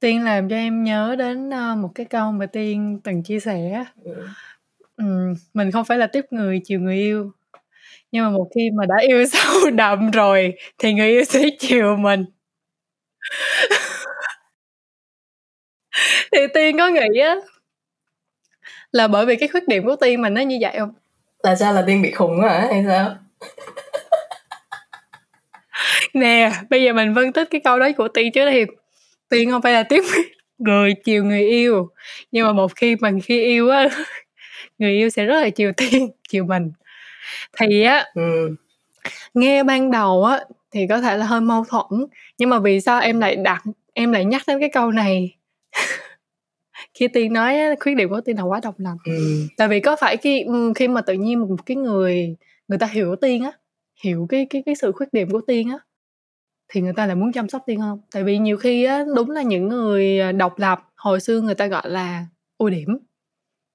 Tiên 0.00 0.24
làm 0.24 0.48
cho 0.48 0.56
em 0.56 0.84
nhớ 0.84 1.16
đến 1.18 1.48
uh, 1.48 1.78
một 1.78 1.90
cái 1.94 2.06
câu 2.06 2.32
mà 2.32 2.46
tiên 2.46 3.00
từng 3.04 3.22
chia 3.22 3.40
sẻ 3.40 3.84
ừ. 4.04 4.26
um, 4.96 5.34
mình 5.54 5.70
không 5.70 5.84
phải 5.84 5.98
là 5.98 6.06
tiếp 6.06 6.24
người 6.30 6.60
chiều 6.64 6.80
người 6.80 6.96
yêu. 6.96 7.32
Nhưng 8.12 8.24
mà 8.24 8.30
một 8.30 8.48
khi 8.54 8.70
mà 8.74 8.86
đã 8.86 8.96
yêu 9.08 9.26
sâu 9.32 9.70
đậm 9.70 10.10
rồi 10.10 10.54
thì 10.78 10.92
người 10.92 11.08
yêu 11.08 11.24
sẽ 11.24 11.42
chiều 11.58 11.96
mình. 11.96 12.24
Thì 16.32 16.38
tiên 16.54 16.78
có 16.78 16.88
nghĩ 16.88 17.20
á 17.20 17.34
là 18.92 19.08
bởi 19.08 19.26
vì 19.26 19.36
cái 19.36 19.48
khuyết 19.48 19.68
điểm 19.68 19.84
của 19.84 19.96
tiên 19.96 20.22
mà 20.22 20.28
nó 20.28 20.40
như 20.40 20.58
vậy 20.60 20.76
không? 20.78 20.92
Tại 21.42 21.56
sao? 21.56 21.72
Là 21.72 21.84
tiên 21.86 22.02
bị 22.02 22.10
khùng 22.10 22.40
hả? 22.40 22.66
Hay 22.70 22.84
sao 22.86 23.16
nè 26.18 26.52
bây 26.70 26.82
giờ 26.82 26.92
mình 26.92 27.14
phân 27.14 27.32
tích 27.32 27.48
cái 27.50 27.60
câu 27.64 27.78
đó 27.78 27.88
của 27.96 28.08
tiên 28.08 28.32
chứ 28.32 28.50
thì 28.50 28.64
tiên 29.28 29.50
không 29.50 29.62
phải 29.62 29.72
là 29.72 29.82
tiếp 29.82 30.04
người 30.58 30.94
chiều 31.04 31.24
người 31.24 31.42
yêu 31.42 31.88
nhưng 32.32 32.46
mà 32.46 32.52
một 32.52 32.76
khi 32.76 32.96
mình 32.96 33.20
khi 33.20 33.44
yêu 33.44 33.70
á 33.70 33.88
người 34.78 34.92
yêu 34.92 35.10
sẽ 35.10 35.24
rất 35.24 35.40
là 35.40 35.50
chiều 35.50 35.72
tiên 35.76 36.08
chiều 36.28 36.44
mình 36.44 36.72
thì 37.58 37.82
á 37.82 38.04
ừ. 38.14 38.56
nghe 39.34 39.62
ban 39.62 39.90
đầu 39.90 40.24
á 40.24 40.40
thì 40.70 40.86
có 40.88 41.00
thể 41.00 41.16
là 41.16 41.26
hơi 41.26 41.40
mâu 41.40 41.64
thuẫn 41.64 42.06
nhưng 42.38 42.50
mà 42.50 42.58
vì 42.58 42.80
sao 42.80 43.00
em 43.00 43.20
lại 43.20 43.36
đặt 43.36 43.62
em 43.94 44.12
lại 44.12 44.24
nhắc 44.24 44.42
đến 44.46 44.60
cái 44.60 44.70
câu 44.72 44.92
này 44.92 45.36
khi 46.94 47.08
tiên 47.08 47.32
nói 47.32 47.58
khuyết 47.80 47.94
điểm 47.94 48.08
của 48.08 48.20
tiên 48.20 48.36
là 48.36 48.42
quá 48.42 48.60
độc 48.62 48.74
lập 48.78 48.96
ừ. 49.04 49.46
tại 49.56 49.68
vì 49.68 49.80
có 49.80 49.96
phải 49.96 50.16
khi 50.16 50.44
khi 50.74 50.88
mà 50.88 51.00
tự 51.00 51.12
nhiên 51.14 51.40
một 51.40 51.66
cái 51.66 51.76
người 51.76 52.36
người 52.68 52.78
ta 52.78 52.86
hiểu 52.86 53.16
tiên 53.16 53.44
á 53.44 53.52
hiểu 54.04 54.26
cái 54.28 54.46
cái 54.50 54.62
cái 54.66 54.74
sự 54.74 54.92
khuyết 54.92 55.12
điểm 55.12 55.30
của 55.30 55.40
tiên 55.46 55.68
á 55.70 55.78
thì 56.68 56.80
người 56.80 56.92
ta 56.96 57.06
lại 57.06 57.16
muốn 57.16 57.32
chăm 57.32 57.48
sóc 57.48 57.62
tiên 57.66 57.80
hơn 57.80 58.00
tại 58.12 58.24
vì 58.24 58.38
nhiều 58.38 58.56
khi 58.56 58.84
á 58.84 59.04
đúng 59.16 59.30
là 59.30 59.42
những 59.42 59.68
người 59.68 60.20
à, 60.20 60.32
độc 60.32 60.58
lập 60.58 60.80
hồi 60.96 61.20
xưa 61.20 61.40
người 61.40 61.54
ta 61.54 61.66
gọi 61.66 61.90
là 61.90 62.26
ưu 62.58 62.70
điểm. 62.70 62.98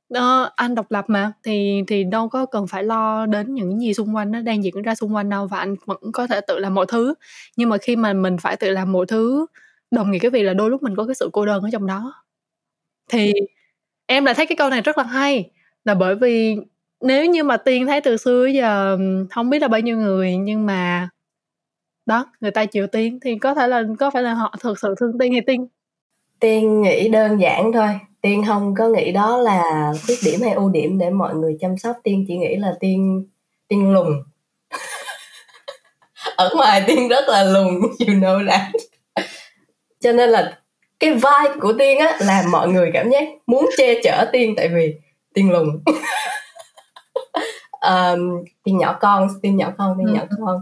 Đó, 0.10 0.52
anh 0.56 0.76
độc 0.76 0.92
lập 0.92 1.06
mà 1.08 1.32
thì 1.44 1.82
thì 1.88 2.04
đâu 2.04 2.30
có 2.30 2.46
cần 2.46 2.68
phải 2.68 2.84
lo 2.84 3.26
đến 3.26 3.54
những 3.54 3.80
gì 3.82 3.94
xung 3.94 4.16
quanh 4.16 4.32
nó 4.32 4.42
đang 4.42 4.64
diễn 4.64 4.82
ra 4.82 4.96
xung 4.96 5.16
quanh 5.16 5.30
đâu 5.30 5.48
và 5.48 5.60
anh 5.60 5.76
vẫn 5.86 5.98
có 6.14 6.28
thể 6.28 6.42
tự 6.48 6.60
làm 6.60 6.74
mọi 6.76 6.86
thứ. 6.90 7.14
Nhưng 7.58 7.70
mà 7.70 7.78
khi 7.78 7.96
mà 7.96 8.14
mình 8.14 8.38
phải 8.38 8.58
tự 8.58 8.70
làm 8.72 8.92
mọi 8.92 9.06
thứ 9.06 9.46
đồng 9.92 10.12
nghĩa 10.12 10.20
cái 10.20 10.32
việc 10.32 10.44
là 10.44 10.54
đôi 10.54 10.70
lúc 10.70 10.84
mình 10.84 10.96
có 10.96 11.06
cái 11.06 11.16
sự 11.16 11.30
cô 11.34 11.46
đơn 11.46 11.64
ở 11.64 11.70
trong 11.72 11.88
đó. 11.88 12.14
Thì 13.12 13.34
em 14.08 14.26
lại 14.26 14.36
thấy 14.36 14.46
cái 14.46 14.56
câu 14.56 14.70
này 14.70 14.82
rất 14.82 14.98
là 14.98 15.04
hay 15.04 15.52
là 15.86 15.96
bởi 15.96 16.16
vì 16.16 16.56
nếu 17.02 17.26
như 17.26 17.44
mà 17.44 17.58
tiên 17.58 17.88
thấy 17.88 18.02
từ 18.02 18.18
xưa 18.18 18.46
giờ 18.46 18.98
không 19.32 19.50
biết 19.50 19.62
là 19.62 19.68
bao 19.68 19.82
nhiêu 19.82 19.98
người 19.98 20.38
nhưng 20.38 20.66
mà 20.66 21.10
đó 22.06 22.26
người 22.42 22.52
ta 22.52 22.66
chịu 22.66 22.88
tiên 22.88 23.20
thì 23.22 23.38
có 23.38 23.54
thể 23.54 23.68
là 23.68 23.84
có 24.00 24.10
phải 24.12 24.24
là 24.24 24.34
họ 24.34 24.56
thực 24.62 24.80
sự 24.80 24.96
thương 25.00 25.18
tiên 25.20 25.32
hay 25.32 25.42
tiên 25.48 25.68
tiên 26.44 26.82
nghĩ 26.82 27.10
đơn 27.10 27.42
giản 27.42 27.72
thôi. 27.74 27.90
Tiên 28.22 28.44
không 28.48 28.76
có 28.76 28.88
nghĩ 28.88 29.12
đó 29.12 29.38
là 29.38 29.92
khuyết 30.06 30.16
điểm 30.26 30.42
hay 30.42 30.54
ưu 30.54 30.70
điểm 30.70 30.98
để 30.98 31.10
mọi 31.10 31.36
người 31.36 31.58
chăm 31.60 31.78
sóc. 31.78 31.96
Tiên 32.04 32.26
chỉ 32.28 32.38
nghĩ 32.38 32.56
là 32.56 32.74
tiên 32.80 33.26
tiên 33.68 33.94
lùn. 33.94 34.24
Ở 36.36 36.50
ngoài 36.56 36.84
tiên 36.88 37.10
rất 37.10 37.24
là 37.28 37.44
lùn 37.44 37.82
you 37.82 38.14
know 38.14 38.50
that. 38.50 38.72
Cho 40.00 40.12
nên 40.12 40.30
là 40.30 40.60
cái 41.00 41.14
vibe 41.14 41.60
của 41.62 41.74
tiên 41.80 42.00
á 42.00 42.18
làm 42.20 42.52
mọi 42.52 42.68
người 42.68 42.90
cảm 42.94 43.10
giác 43.10 43.24
muốn 43.48 43.70
che 43.78 44.02
chở 44.04 44.30
tiên 44.32 44.54
tại 44.58 44.68
vì 44.68 44.96
tiên 45.34 45.52
lùn. 45.52 45.68
Um, 47.84 48.44
tiên 48.64 48.78
nhỏ 48.78 48.98
con 49.02 49.28
tiên 49.42 49.56
nhỏ 49.58 49.74
con 49.78 49.98
tiên 49.98 50.08
ừ. 50.08 50.14
nhỏ 50.14 50.22
con 50.30 50.62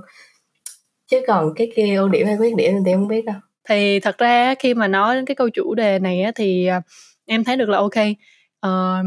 chứ 1.12 1.22
còn 1.28 1.54
cái 1.56 1.72
kia 1.76 1.96
ưu 1.96 2.10
điểm 2.10 2.28
hay 2.28 2.38
khuyết 2.38 2.56
điểm 2.56 2.72
thì 2.74 2.80
tiên 2.86 2.96
không 2.96 3.08
biết 3.08 3.26
đâu. 3.26 3.36
Thì 3.70 4.00
thật 4.00 4.18
ra 4.18 4.56
khi 4.60 4.74
mà 4.74 4.88
nói 4.88 5.16
đến 5.16 5.26
cái 5.26 5.36
câu 5.36 5.50
chủ 5.50 5.74
đề 5.74 6.00
này 6.00 6.22
á 6.22 6.32
thì 6.36 6.66
à, 6.66 6.82
em 7.26 7.44
thấy 7.44 7.58
được 7.58 7.70
là 7.70 7.78
ok. 7.78 7.98
Uh, 8.68 9.06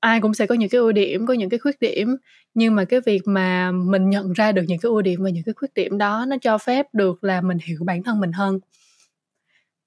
ai 0.00 0.20
cũng 0.20 0.34
sẽ 0.34 0.46
có 0.46 0.54
những 0.54 0.68
cái 0.68 0.78
ưu 0.78 0.92
điểm 0.92 1.26
có 1.26 1.34
những 1.34 1.50
cái 1.50 1.58
khuyết 1.58 1.80
điểm. 1.80 2.16
Nhưng 2.54 2.74
mà 2.74 2.84
cái 2.84 3.00
việc 3.06 3.22
mà 3.24 3.72
mình 3.72 4.10
nhận 4.10 4.32
ra 4.32 4.52
được 4.52 4.62
những 4.66 4.78
cái 4.78 4.88
ưu 4.88 5.02
điểm 5.02 5.22
và 5.22 5.30
những 5.30 5.42
cái 5.46 5.52
khuyết 5.56 5.74
điểm 5.74 5.98
đó 5.98 6.24
nó 6.28 6.36
cho 6.42 6.58
phép 6.58 6.86
được 6.92 7.24
là 7.24 7.40
mình 7.40 7.58
hiểu 7.64 7.78
bản 7.84 8.02
thân 8.02 8.20
mình 8.20 8.32
hơn. 8.32 8.58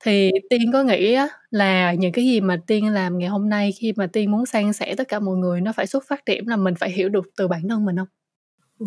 Thì 0.03 0.31
tiên 0.49 0.71
có 0.73 0.83
nghĩ 0.83 1.13
á, 1.13 1.27
là 1.49 1.93
những 1.93 2.11
cái 2.11 2.25
gì 2.25 2.41
mà 2.41 2.57
tiên 2.67 2.87
làm 2.87 3.17
ngày 3.17 3.29
hôm 3.29 3.49
nay 3.49 3.71
khi 3.71 3.93
mà 3.95 4.07
tiên 4.07 4.31
muốn 4.31 4.45
san 4.45 4.73
sẻ 4.73 4.95
tất 4.97 5.07
cả 5.07 5.19
mọi 5.19 5.35
người 5.35 5.61
nó 5.61 5.71
phải 5.73 5.87
xuất 5.87 6.03
phát 6.07 6.25
điểm 6.25 6.47
là 6.47 6.55
mình 6.55 6.75
phải 6.75 6.91
hiểu 6.91 7.09
được 7.09 7.25
từ 7.37 7.47
bản 7.47 7.67
thân 7.69 7.85
mình 7.85 7.95
không? 7.97 8.07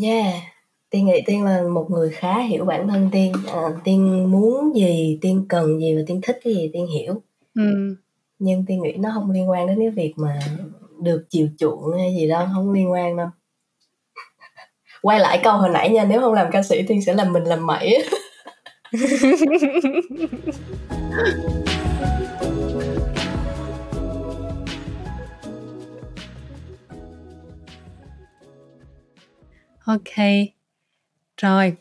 Yeah 0.03 0.58
tiên 0.91 1.07
nghĩ 1.07 1.23
tiên 1.27 1.45
là 1.45 1.63
một 1.63 1.87
người 1.91 2.11
khá 2.11 2.41
hiểu 2.41 2.65
bản 2.65 2.89
thân 2.89 3.09
tiên. 3.13 3.33
À, 3.47 3.63
tiên 3.85 4.31
muốn 4.31 4.77
gì 4.77 5.19
tiên 5.21 5.47
cần 5.49 5.81
gì 5.81 5.97
và 5.97 6.03
tiên 6.07 6.21
thích 6.23 6.41
cái 6.45 6.55
gì 6.55 6.71
tiên 6.73 6.87
hiểu. 6.87 7.23
Ừ. 7.55 7.97
nhưng 8.39 8.65
tiên 8.67 8.83
nghĩ 8.83 8.93
nó 8.99 9.11
không 9.15 9.31
liên 9.31 9.51
quan 9.51 9.67
đến 9.67 9.79
cái 9.79 9.91
việc 9.91 10.15
mà 10.17 10.39
được 11.03 11.25
chiều 11.31 11.49
chuộng 11.59 11.93
hay 11.99 12.15
gì 12.17 12.29
đâu 12.29 12.47
không 12.55 12.73
liên 12.73 12.91
quan 12.91 13.17
đâu. 13.17 13.29
Quay 15.03 15.21
lại 15.21 15.41
câu 15.43 15.59
hồi 15.59 15.71
nãy 15.71 15.91
nha 15.91 16.05
nếu 16.05 16.21
không 16.21 16.33
làm 16.33 16.51
ca 16.53 16.63
sĩ 16.63 16.83
tiên 16.83 17.03
sẽ 17.03 17.15
làm 17.15 17.33
mình 17.33 17.45
làm 17.45 17.67
mẩy. 17.67 18.05
Ok 29.87 30.19
rồi. 31.43 31.77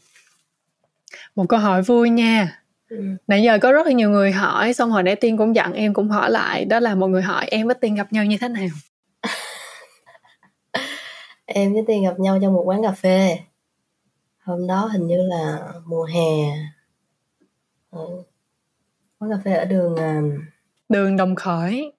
Một 1.36 1.46
câu 1.50 1.60
hỏi 1.60 1.82
vui 1.82 2.10
nha. 2.10 2.64
Ừ. 2.90 2.98
nãy 3.28 3.44
giờ 3.44 3.60
có 3.62 3.72
rất 3.72 3.88
là 3.88 3.92
nhiều 3.94 4.10
người 4.10 4.32
hỏi 4.32 4.74
xong 4.74 4.92
hồi 4.92 5.04
nãy 5.04 5.16
tiên 5.16 5.38
cũng 5.38 5.56
dặn 5.56 5.74
em 5.74 5.94
cũng 5.94 6.10
hỏi 6.10 6.32
lại 6.32 6.66
đó 6.66 6.80
là 6.80 6.96
một 6.96 7.08
người 7.08 7.22
hỏi 7.22 7.48
em 7.52 7.68
với 7.68 7.76
tiên 7.76 7.96
gặp 7.96 8.14
nhau 8.14 8.26
như 8.26 8.38
thế 8.42 8.48
nào? 8.48 8.68
Em 11.46 11.74
với 11.74 11.84
tiên 11.88 12.04
gặp 12.04 12.20
nhau 12.20 12.40
trong 12.42 12.54
một 12.54 12.64
quán 12.66 12.84
cà 12.84 12.92
phê. 12.92 13.40
Hôm 14.44 14.68
đó 14.68 14.86
hình 14.86 15.08
như 15.08 15.18
là 15.18 15.60
mùa 15.86 16.04
hè. 16.04 16.58
Ừ. 17.92 18.24
quán 19.20 19.32
cà 19.32 19.38
phê 19.46 19.54
ở 19.54 19.66
đường 19.66 19.94
uh... 19.94 20.34
đường 20.90 21.18
đồng 21.18 21.36
khởi. 21.36 21.94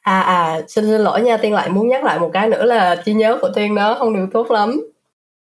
À 0.00 0.20
à 0.20 0.60
xin, 0.68 0.84
xin 0.84 1.00
lỗi 1.00 1.22
nha 1.22 1.36
tiên 1.36 1.52
lại 1.52 1.68
muốn 1.68 1.88
nhắc 1.88 2.04
lại 2.04 2.18
một 2.18 2.30
cái 2.32 2.48
nữa 2.48 2.64
là 2.64 3.02
trí 3.04 3.14
nhớ 3.14 3.38
của 3.40 3.50
tiên 3.54 3.74
nó 3.74 3.94
không 3.94 4.14
được 4.14 4.26
tốt 4.32 4.50
lắm 4.50 4.80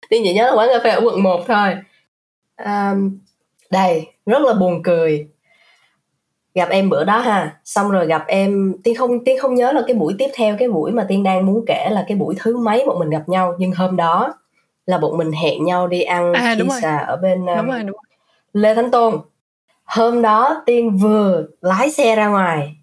tiên 0.09 0.23
chỉ 0.25 0.33
nhớ 0.35 0.45
là 0.45 0.55
quán 0.55 0.69
cà 0.73 0.81
phê 0.85 0.91
ở 0.91 1.01
quận 1.05 1.23
1 1.23 1.45
thôi. 1.47 1.77
À, 2.57 2.95
đây 3.71 4.07
rất 4.27 4.43
là 4.43 4.55
buồn 4.55 4.83
cười. 4.83 5.29
Gặp 6.55 6.69
em 6.69 6.91
bữa 6.91 7.05
đó 7.05 7.19
ha 7.19 7.57
xong 7.65 7.91
rồi 7.91 8.07
gặp 8.07 8.25
em 8.27 8.75
tiên 8.85 8.95
không 8.95 9.25
tiên 9.25 9.39
không 9.41 9.55
nhớ 9.55 9.73
là 9.73 9.83
cái 9.87 9.97
buổi 9.97 10.15
tiếp 10.19 10.29
theo 10.35 10.57
cái 10.59 10.69
buổi 10.69 10.93
mà 10.93 11.05
tiên 11.09 11.23
đang 11.23 11.47
muốn 11.47 11.65
kể 11.67 11.89
là 11.91 12.05
cái 12.09 12.17
buổi 12.17 12.35
thứ 12.39 12.59
mấy 12.59 12.85
bọn 12.87 12.99
mình 12.99 13.11
gặp 13.11 13.29
nhau. 13.29 13.55
Nhưng 13.59 13.73
hôm 13.73 13.97
đó 13.97 14.35
là 14.87 14.99
bọn 14.99 15.17
mình 15.17 15.33
hẹn 15.33 15.65
nhau 15.65 15.89
đi 15.89 16.03
ăn 16.03 16.33
à, 16.33 16.55
pizza 16.55 17.07
ở 17.07 17.17
bên 17.17 17.47
đúng 17.47 17.67
rồi, 17.67 17.81
đúng 17.81 17.97
rồi. 17.97 18.05
lê 18.53 18.75
thánh 18.75 18.91
tôn. 18.91 19.15
Hôm 19.85 20.23
đó 20.23 20.63
tiên 20.67 20.99
vừa 20.99 21.47
lái 21.61 21.91
xe 21.91 22.17
ra 22.17 22.29
ngoài 22.29 22.77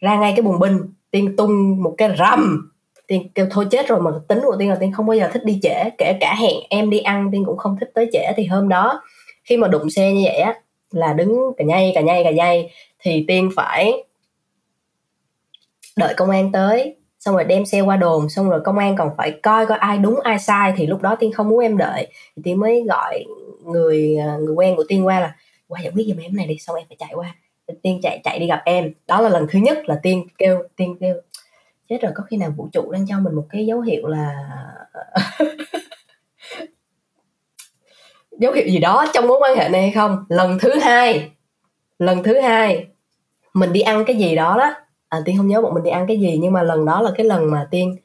ra 0.00 0.16
ngay 0.16 0.32
cái 0.36 0.42
bùng 0.42 0.58
binh. 0.58 0.78
Tiên 1.10 1.36
tung 1.36 1.82
một 1.82 1.94
cái 1.98 2.16
rầm 2.18 2.70
tiên, 3.08 3.28
kêu 3.34 3.46
thôi 3.50 3.66
chết 3.70 3.88
rồi 3.88 4.00
mà 4.00 4.10
tính 4.28 4.40
của 4.44 4.56
tiên 4.58 4.68
là 4.68 4.76
tiên 4.80 4.92
không 4.92 5.06
bao 5.06 5.16
giờ 5.16 5.30
thích 5.32 5.44
đi 5.44 5.58
trễ, 5.62 5.90
kể 5.98 6.16
cả 6.20 6.34
hẹn 6.34 6.54
em 6.70 6.90
đi 6.90 6.98
ăn 6.98 7.28
tiên 7.32 7.44
cũng 7.46 7.58
không 7.58 7.76
thích 7.80 7.90
tới 7.94 8.10
trễ. 8.12 8.32
Thì 8.36 8.46
hôm 8.46 8.68
đó, 8.68 9.02
khi 9.44 9.56
mà 9.56 9.68
đụng 9.68 9.90
xe 9.90 10.12
như 10.12 10.22
vậy 10.24 10.36
á, 10.36 10.54
là 10.90 11.12
đứng 11.12 11.52
cả 11.56 11.64
nhay 11.64 11.92
cả 11.94 12.00
nhay 12.00 12.24
cả 12.24 12.30
nhay, 12.30 12.70
thì 12.98 13.24
tiên 13.28 13.50
phải 13.56 13.92
đợi 15.96 16.14
công 16.16 16.30
an 16.30 16.52
tới, 16.52 16.96
xong 17.20 17.34
rồi 17.34 17.44
đem 17.44 17.66
xe 17.66 17.80
qua 17.80 17.96
đồn, 17.96 18.28
xong 18.28 18.50
rồi 18.50 18.60
công 18.64 18.78
an 18.78 18.96
còn 18.96 19.10
phải 19.16 19.30
coi 19.42 19.66
coi 19.66 19.78
ai 19.78 19.98
đúng, 19.98 20.20
ai 20.20 20.38
sai. 20.38 20.72
Thì 20.76 20.86
lúc 20.86 21.02
đó 21.02 21.16
tiên 21.20 21.32
không 21.32 21.48
muốn 21.48 21.58
em 21.58 21.78
đợi. 21.78 22.06
Thì 22.36 22.42
tiên 22.44 22.60
mới 22.60 22.84
gọi 22.88 23.24
người 23.64 24.16
à, 24.16 24.36
người 24.36 24.54
quen 24.54 24.76
của 24.76 24.84
tiên 24.88 25.06
qua 25.06 25.20
là 25.20 25.36
qua 25.68 25.80
giải 25.80 25.92
quyết 25.94 26.04
giùm 26.08 26.18
em 26.18 26.36
này 26.36 26.46
đi, 26.46 26.56
xong 26.58 26.76
em 26.76 26.86
phải 26.88 26.96
chạy 27.00 27.10
qua. 27.14 27.34
Tiên 27.82 28.00
chạy 28.02 28.20
chạy 28.24 28.38
đi 28.38 28.46
gặp 28.46 28.62
em. 28.64 28.92
Đó 29.06 29.20
là 29.20 29.28
lần 29.28 29.46
thứ 29.50 29.58
nhất 29.58 29.78
là 29.88 30.00
tiên 30.02 30.26
kêu 30.38 30.62
tiên 30.76 30.96
kêu 31.00 31.14
chết 31.88 32.02
rồi 32.02 32.12
có 32.14 32.24
khi 32.30 32.36
nào 32.36 32.50
vũ 32.56 32.68
trụ 32.72 32.92
đang 32.92 33.06
cho 33.08 33.18
mình 33.20 33.34
một 33.34 33.46
cái 33.50 33.66
dấu 33.66 33.80
hiệu 33.80 34.06
là 34.06 34.34
dấu 38.38 38.52
hiệu 38.52 38.66
gì 38.68 38.78
đó 38.78 39.06
trong 39.14 39.26
mối 39.28 39.38
quan 39.40 39.56
hệ 39.56 39.68
này 39.68 39.82
hay 39.82 39.92
không? 39.92 40.24
Lần 40.28 40.58
thứ 40.58 40.78
hai 40.78 41.30
lần 41.98 42.22
thứ 42.22 42.40
hai 42.40 42.86
mình 43.54 43.72
đi 43.72 43.80
ăn 43.80 44.04
cái 44.04 44.16
gì 44.16 44.36
đó 44.36 44.56
đó. 44.58 44.74
À, 45.08 45.18
tiên 45.24 45.36
không 45.36 45.48
nhớ 45.48 45.62
bọn 45.62 45.74
mình 45.74 45.82
đi 45.82 45.90
ăn 45.90 46.06
cái 46.06 46.20
gì 46.20 46.38
nhưng 46.40 46.52
mà 46.52 46.62
lần 46.62 46.84
đó 46.84 47.00
là 47.00 47.10
cái 47.16 47.26
lần 47.26 47.50
mà 47.50 47.68
tiên 47.70 47.96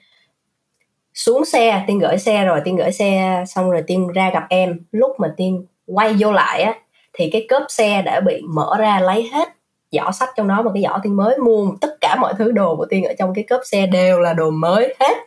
xuống 1.14 1.46
xe 1.46 1.84
tiên 1.88 2.00
gửi 2.00 2.18
xe 2.18 2.46
rồi 2.46 2.62
tiên 2.66 2.76
gửi 2.76 2.92
xe 2.92 3.44
xong 3.48 3.72
rồi 3.72 3.84
tiên 3.88 4.08
ra 4.08 4.30
gặp 4.30 4.44
em. 4.50 4.80
Lúc 4.92 5.12
mà 5.20 5.34
tiên 5.38 5.66
quay 5.86 6.16
vô 6.20 6.32
lại 6.32 6.62
á 6.62 6.76
thì 7.14 7.30
cái 7.30 7.46
cốp 7.50 7.64
xe 7.70 8.02
đã 8.02 8.20
bị 8.20 8.42
mở 8.50 8.76
ra 8.80 9.00
lấy 9.00 9.30
hết 9.34 9.50
giỏ 9.94 10.12
sách 10.12 10.30
trong 10.36 10.48
đó 10.48 10.62
mà 10.62 10.72
cái 10.74 10.84
giỏ 10.84 11.00
tiên 11.04 11.16
mới 11.16 11.38
mua 11.38 11.72
tất 11.82 11.98
cả 12.02 12.16
mọi 12.16 12.34
thứ 12.38 12.52
đồ 12.52 12.76
của 12.76 12.86
tiên 12.86 13.04
ở 13.04 13.14
trong 13.20 13.34
cái 13.34 13.44
cốp 13.50 13.62
xe 13.66 13.86
đều 13.86 14.20
là 14.20 14.34
đồ 14.34 14.50
mới 14.50 14.96
hết. 15.00 15.18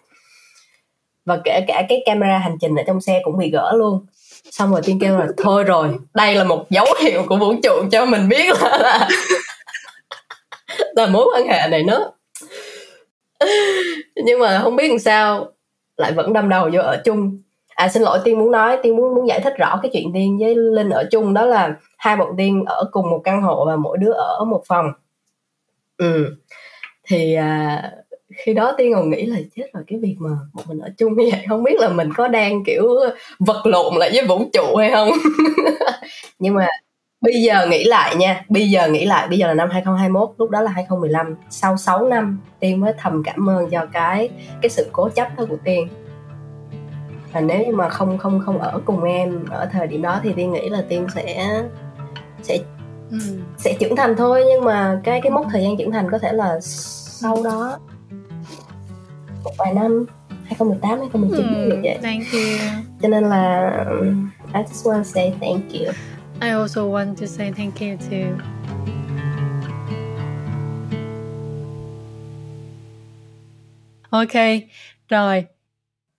Và 1.24 1.40
kể 1.44 1.64
cả 1.68 1.82
cái 1.88 2.02
camera 2.06 2.38
hành 2.38 2.56
trình 2.60 2.74
ở 2.74 2.82
trong 2.86 3.00
xe 3.00 3.20
cũng 3.24 3.38
bị 3.38 3.50
gỡ 3.50 3.72
luôn. 3.76 4.06
Xong 4.50 4.72
rồi 4.72 4.80
tiên 4.84 4.98
kêu 5.00 5.18
là 5.18 5.26
thôi 5.36 5.64
rồi 5.64 5.88
đây 6.14 6.34
là 6.34 6.44
một 6.44 6.70
dấu 6.70 6.86
hiệu 7.00 7.22
của 7.28 7.36
vũ 7.36 7.54
trụ 7.62 7.72
cho 7.92 8.06
mình 8.06 8.28
biết 8.28 8.62
là, 8.62 8.78
là, 8.78 9.08
là 10.96 11.06
mối 11.06 11.26
quan 11.34 11.48
hệ 11.48 11.68
này 11.68 11.82
nó. 11.82 12.12
Nhưng 14.24 14.40
mà 14.40 14.60
không 14.62 14.76
biết 14.76 14.88
làm 14.88 14.98
sao 14.98 15.52
lại 15.96 16.12
vẫn 16.12 16.32
đâm 16.32 16.48
đầu 16.48 16.70
vô 16.72 16.80
ở 16.80 17.02
chung. 17.04 17.42
À 17.68 17.88
xin 17.88 18.02
lỗi 18.02 18.18
tiên 18.24 18.38
muốn 18.38 18.50
nói 18.50 18.78
tiên 18.82 18.96
muốn 18.96 19.14
muốn 19.14 19.28
giải 19.28 19.40
thích 19.40 19.54
rõ 19.58 19.78
cái 19.82 19.90
chuyện 19.92 20.10
tiên 20.14 20.38
với 20.40 20.54
linh 20.54 20.90
ở 20.90 21.08
chung 21.10 21.34
đó 21.34 21.46
là 21.46 21.74
hai 21.96 22.16
bọn 22.16 22.34
tiên 22.38 22.64
ở 22.66 22.88
cùng 22.90 23.10
một 23.10 23.20
căn 23.24 23.42
hộ 23.42 23.66
và 23.66 23.76
mỗi 23.76 23.98
đứa 23.98 24.12
ở 24.12 24.44
một 24.44 24.62
phòng. 24.66 24.92
Ừ. 25.96 26.36
Thì 27.08 27.34
à, 27.34 27.82
khi 28.36 28.54
đó 28.54 28.74
tiên 28.78 28.92
còn 28.94 29.10
nghĩ 29.10 29.26
là 29.26 29.38
chết 29.56 29.64
rồi 29.72 29.84
cái 29.86 29.98
việc 29.98 30.16
mà 30.18 30.30
một 30.52 30.62
mình 30.66 30.78
ở 30.78 30.90
chung 30.98 31.16
như 31.16 31.28
vậy 31.32 31.44
không 31.48 31.62
biết 31.62 31.74
là 31.80 31.88
mình 31.88 32.12
có 32.16 32.28
đang 32.28 32.64
kiểu 32.64 32.88
vật 33.38 33.66
lộn 33.66 33.94
lại 33.94 34.10
với 34.12 34.26
vũ 34.26 34.44
trụ 34.52 34.76
hay 34.76 34.90
không? 34.90 35.08
Nhưng 36.38 36.54
mà 36.54 36.66
bây 37.20 37.42
giờ 37.42 37.66
nghĩ 37.66 37.84
lại 37.84 38.16
nha 38.16 38.44
bây 38.48 38.70
giờ 38.70 38.88
nghĩ 38.88 39.04
lại 39.04 39.28
bây 39.28 39.38
giờ 39.38 39.46
là 39.46 39.54
năm 39.54 39.68
2021 39.70 40.30
lúc 40.38 40.50
đó 40.50 40.60
là 40.60 40.70
2015 40.70 41.34
sau 41.50 41.76
6 41.76 42.08
năm 42.08 42.40
tiên 42.60 42.80
mới 42.80 42.92
thầm 42.98 43.22
cảm 43.24 43.48
ơn 43.50 43.70
cho 43.70 43.86
cái 43.92 44.28
cái 44.62 44.70
sự 44.70 44.88
cố 44.92 45.08
chấp 45.08 45.28
đó 45.38 45.44
của 45.48 45.56
tiên. 45.64 45.88
Và 47.32 47.40
nếu 47.40 47.66
như 47.66 47.72
mà 47.72 47.88
không 47.88 48.18
không 48.18 48.40
không 48.46 48.58
ở 48.58 48.80
cùng 48.84 49.04
em 49.04 49.44
ở 49.50 49.68
thời 49.72 49.86
điểm 49.86 50.02
đó 50.02 50.20
thì 50.22 50.32
tiên 50.36 50.52
nghĩ 50.52 50.68
là 50.68 50.84
tiên 50.88 51.06
sẽ 51.14 51.62
sẽ 52.48 52.58
ừ. 53.10 53.18
sẽ 53.58 53.76
trưởng 53.80 53.96
thành 53.96 54.16
thôi 54.16 54.44
nhưng 54.48 54.64
mà 54.64 55.00
cái 55.04 55.20
cái 55.22 55.30
mốc 55.30 55.46
thời 55.52 55.62
gian 55.62 55.76
trưởng 55.76 55.90
thành 55.90 56.10
có 56.10 56.18
thể 56.18 56.32
là 56.32 56.60
sau 56.60 57.42
đó 57.44 57.78
một 59.44 59.52
vài 59.58 59.74
năm 59.74 60.06
2018 60.44 60.98
2019 60.98 61.54
ừ, 61.54 61.76
như 61.76 61.80
vậy. 61.82 61.98
Thank 62.02 62.32
you. 62.32 62.40
Cho 63.02 63.08
nên 63.08 63.24
là 63.24 63.70
I 64.54 64.60
just 64.62 64.92
want 64.92 64.98
to 64.98 65.04
say 65.04 65.32
thank 65.40 65.72
you. 65.72 65.92
I 66.40 66.50
also 66.50 66.82
want 66.82 67.14
to 67.20 67.26
say 67.26 67.52
thank 67.56 67.80
you 67.80 67.96
too. 68.10 68.44
Ok, 74.10 74.62
rồi. 75.08 75.44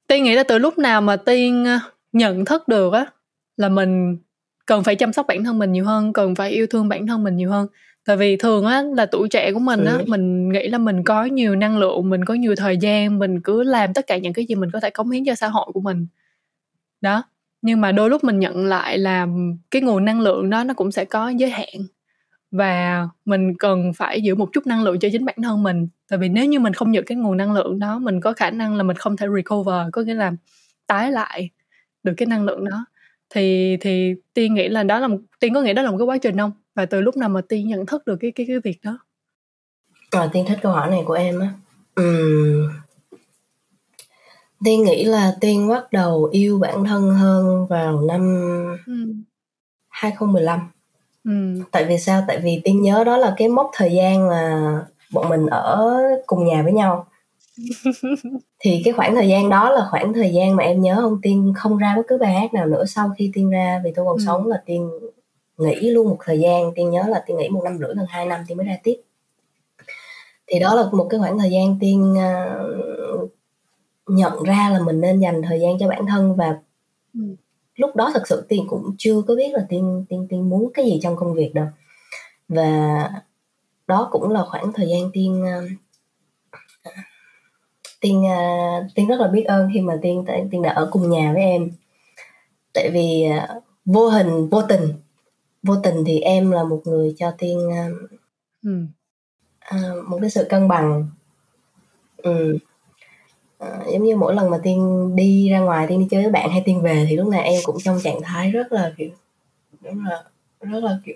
Tiên 0.07 0.23
nghĩ 0.23 0.35
là 0.35 0.43
từ 0.43 0.57
lúc 0.57 0.77
nào 0.77 1.01
mà 1.01 1.15
Tiên 1.15 1.65
ờ, 1.65 1.79
nhận 2.11 2.45
thức 2.45 2.67
được 2.67 2.93
á 2.93 3.05
là 3.57 3.69
mình 3.69 4.17
cần 4.67 4.83
phải 4.83 4.95
chăm 4.95 5.13
sóc 5.13 5.27
bản 5.27 5.43
thân 5.43 5.59
mình 5.59 5.71
nhiều 5.71 5.85
hơn, 5.85 6.13
cần 6.13 6.35
phải 6.35 6.51
yêu 6.51 6.67
thương 6.67 6.89
bản 6.89 7.07
thân 7.07 7.23
mình 7.23 7.35
nhiều 7.35 7.49
hơn. 7.49 7.67
Tại 8.05 8.17
vì 8.17 8.37
thường 8.37 8.65
á 8.65 8.83
là 8.95 9.05
tuổi 9.05 9.29
trẻ 9.29 9.51
của 9.51 9.59
mình 9.59 9.85
á 9.85 9.93
ừ. 9.93 10.03
mình 10.07 10.49
nghĩ 10.49 10.67
là 10.67 10.77
mình 10.77 11.03
có 11.03 11.25
nhiều 11.25 11.55
năng 11.55 11.77
lượng 11.77 12.09
mình 12.09 12.25
có 12.25 12.33
nhiều 12.33 12.55
thời 12.55 12.77
gian 12.77 13.19
mình 13.19 13.41
cứ 13.41 13.63
làm 13.63 13.93
tất 13.93 14.07
cả 14.07 14.17
những 14.17 14.33
cái 14.33 14.45
gì 14.45 14.55
mình 14.55 14.71
có 14.71 14.79
thể 14.79 14.89
cống 14.89 15.09
hiến 15.09 15.25
cho 15.25 15.35
xã 15.35 15.47
hội 15.47 15.65
của 15.73 15.81
mình. 15.81 16.07
Đó 17.01 17.23
nhưng 17.61 17.81
mà 17.81 17.91
đôi 17.91 18.09
lúc 18.09 18.23
mình 18.23 18.39
nhận 18.39 18.65
lại 18.65 18.97
là 18.97 19.27
cái 19.71 19.81
nguồn 19.81 20.05
năng 20.05 20.21
lượng 20.21 20.49
đó 20.49 20.63
nó 20.63 20.73
cũng 20.73 20.91
sẽ 20.91 21.05
có 21.05 21.29
giới 21.29 21.49
hạn 21.49 21.75
và 22.51 23.07
mình 23.25 23.57
cần 23.57 23.93
phải 23.93 24.21
giữ 24.21 24.35
một 24.35 24.49
chút 24.53 24.67
năng 24.67 24.83
lượng 24.83 24.99
cho 24.99 25.09
chính 25.11 25.25
bản 25.25 25.35
thân 25.43 25.63
mình. 25.63 25.87
Tại 26.09 26.19
vì 26.19 26.29
nếu 26.29 26.45
như 26.45 26.59
mình 26.59 26.73
không 26.73 26.93
giữ 26.93 27.01
cái 27.01 27.17
nguồn 27.17 27.37
năng 27.37 27.53
lượng 27.53 27.79
đó 27.79 27.99
mình 27.99 28.21
có 28.21 28.33
khả 28.33 28.49
năng 28.49 28.75
là 28.75 28.83
mình 28.83 28.97
không 28.97 29.17
thể 29.17 29.27
recover 29.35 29.87
có 29.93 30.01
nghĩa 30.01 30.13
là 30.13 30.31
tái 30.87 31.11
lại 31.11 31.49
được 32.03 32.13
cái 32.17 32.25
năng 32.25 32.43
lượng 32.43 32.65
đó 32.69 32.85
thì 33.29 33.77
thì 33.81 34.15
tiên 34.33 34.53
nghĩ 34.53 34.67
là 34.67 34.83
đó 34.83 34.99
là 34.99 35.07
một, 35.07 35.17
tiên 35.39 35.53
có 35.53 35.61
nghĩ 35.61 35.73
đó 35.73 35.81
là 35.81 35.91
một 35.91 35.97
cái 35.97 36.05
quá 36.05 36.17
trình 36.17 36.37
không 36.37 36.51
và 36.75 36.85
từ 36.85 37.01
lúc 37.01 37.17
nào 37.17 37.29
mà 37.29 37.41
tiên 37.49 37.67
nhận 37.67 37.85
thức 37.85 38.07
được 38.07 38.15
cái 38.19 38.31
cái 38.31 38.45
cái 38.49 38.59
việc 38.59 38.79
đó 38.83 38.99
à, 40.11 40.29
tiên 40.33 40.45
thích 40.47 40.59
câu 40.61 40.71
hỏi 40.71 40.89
này 40.89 41.01
của 41.05 41.13
em 41.13 41.39
á 41.39 41.53
uhm. 42.01 42.69
tiên 44.63 44.83
nghĩ 44.83 45.03
là 45.03 45.35
tiên 45.41 45.69
bắt 45.69 45.91
đầu 45.91 46.29
yêu 46.31 46.59
bản 46.59 46.83
thân 46.83 47.09
hơn 47.09 47.67
vào 47.69 48.01
năm 48.01 48.21
ừ. 48.85 48.93
2015 49.89 50.59
ừ. 51.23 51.31
tại 51.71 51.85
vì 51.85 51.97
sao 51.97 52.23
tại 52.27 52.39
vì 52.43 52.61
tiên 52.63 52.81
nhớ 52.81 53.03
đó 53.03 53.17
là 53.17 53.33
cái 53.37 53.49
mốc 53.49 53.69
thời 53.73 53.91
gian 53.91 54.29
là 54.29 54.79
bọn 55.13 55.29
mình 55.29 55.45
ở 55.45 55.93
cùng 56.25 56.45
nhà 56.45 56.63
với 56.63 56.73
nhau 56.73 57.07
thì 58.59 58.81
cái 58.85 58.93
khoảng 58.93 59.15
thời 59.15 59.27
gian 59.27 59.49
đó 59.49 59.69
là 59.69 59.87
khoảng 59.91 60.13
thời 60.13 60.33
gian 60.33 60.55
mà 60.55 60.63
em 60.63 60.81
nhớ 60.81 60.97
không 61.01 61.19
tiên 61.21 61.53
không 61.57 61.77
ra 61.77 61.93
bất 61.95 62.01
cứ 62.07 62.17
bài 62.17 62.33
hát 62.33 62.53
nào 62.53 62.65
nữa 62.65 62.85
sau 62.85 63.09
khi 63.17 63.31
tiên 63.33 63.49
ra 63.49 63.81
vì 63.83 63.91
tôi 63.95 64.05
còn 64.05 64.17
ừ. 64.17 64.23
sống 64.25 64.47
là 64.47 64.61
tiên 64.65 64.89
nghỉ 65.57 65.89
luôn 65.89 66.09
một 66.09 66.17
thời 66.25 66.39
gian 66.39 66.71
tiên 66.75 66.89
nhớ 66.89 67.03
là 67.07 67.23
tiên 67.27 67.37
nghỉ 67.37 67.49
một 67.49 67.61
năm 67.63 67.77
rưỡi 67.77 67.95
gần 67.95 68.05
hai 68.09 68.25
năm 68.25 68.41
tiên 68.47 68.57
mới 68.57 68.67
ra 68.67 68.77
tiếp 68.83 68.95
thì 70.47 70.59
đó 70.59 70.75
là 70.75 70.89
một 70.91 71.07
cái 71.09 71.19
khoảng 71.19 71.39
thời 71.39 71.51
gian 71.51 71.77
tiên 71.79 72.13
uh, 72.13 73.31
nhận 74.07 74.43
ra 74.43 74.69
là 74.73 74.79
mình 74.79 75.01
nên 75.01 75.19
dành 75.19 75.41
thời 75.41 75.59
gian 75.59 75.79
cho 75.79 75.87
bản 75.87 76.05
thân 76.07 76.35
và 76.35 76.59
ừ. 77.13 77.19
lúc 77.75 77.95
đó 77.95 78.11
thật 78.13 78.27
sự 78.27 78.45
tiên 78.49 78.65
cũng 78.69 78.95
chưa 78.97 79.21
có 79.27 79.35
biết 79.35 79.53
là 79.53 79.65
tiên 79.69 80.05
tiên 80.09 80.27
tiên 80.29 80.49
muốn 80.49 80.71
cái 80.73 80.85
gì 80.85 80.99
trong 81.03 81.15
công 81.15 81.33
việc 81.33 81.51
đâu 81.53 81.67
và 82.49 83.03
đó 83.87 84.09
cũng 84.11 84.31
là 84.31 84.45
khoảng 84.45 84.73
thời 84.73 84.87
gian 84.87 85.09
tiên 85.13 85.43
uh, 85.43 85.71
tiên 87.99 88.23
uh, 88.25 88.85
tiên 88.95 89.07
rất 89.07 89.19
là 89.19 89.27
biết 89.27 89.43
ơn 89.43 89.69
khi 89.73 89.81
mà 89.81 89.99
tiên 90.01 90.25
tiên 90.51 90.61
đã 90.61 90.71
ở 90.71 90.89
cùng 90.91 91.09
nhà 91.09 91.33
với 91.33 91.41
em 91.41 91.71
tại 92.73 92.89
vì 92.93 93.25
uh, 93.29 93.63
vô 93.85 94.09
hình 94.09 94.49
vô 94.49 94.61
tình 94.61 94.93
vô 95.63 95.75
tình 95.83 96.03
thì 96.05 96.19
em 96.19 96.51
là 96.51 96.63
một 96.63 96.81
người 96.85 97.15
cho 97.17 97.31
tiên 97.37 97.57
uh, 97.67 98.11
ừ. 98.63 98.85
uh, 99.75 100.07
một 100.07 100.17
cái 100.21 100.29
sự 100.29 100.47
cân 100.49 100.67
bằng 100.67 101.09
ừ. 102.17 102.57
uh, 103.63 103.87
giống 103.93 104.03
như 104.03 104.15
mỗi 104.15 104.35
lần 104.35 104.49
mà 104.49 104.57
tiên 104.63 105.11
đi 105.15 105.49
ra 105.49 105.59
ngoài 105.59 105.87
tiên 105.89 105.99
đi 105.99 106.07
chơi 106.11 106.23
với 106.23 106.31
bạn 106.31 106.49
hay 106.49 106.61
tiên 106.65 106.81
về 106.81 107.05
thì 107.09 107.15
lúc 107.15 107.27
nào 107.27 107.41
em 107.41 107.61
cũng 107.63 107.77
trong 107.83 107.99
trạng 108.03 108.21
thái 108.21 108.51
rất 108.51 108.71
là 108.71 108.93
kiểu 108.97 109.09
rất 109.81 109.93
là 110.05 110.23
rất 110.61 110.83
là 110.83 110.99
kiểu 111.05 111.15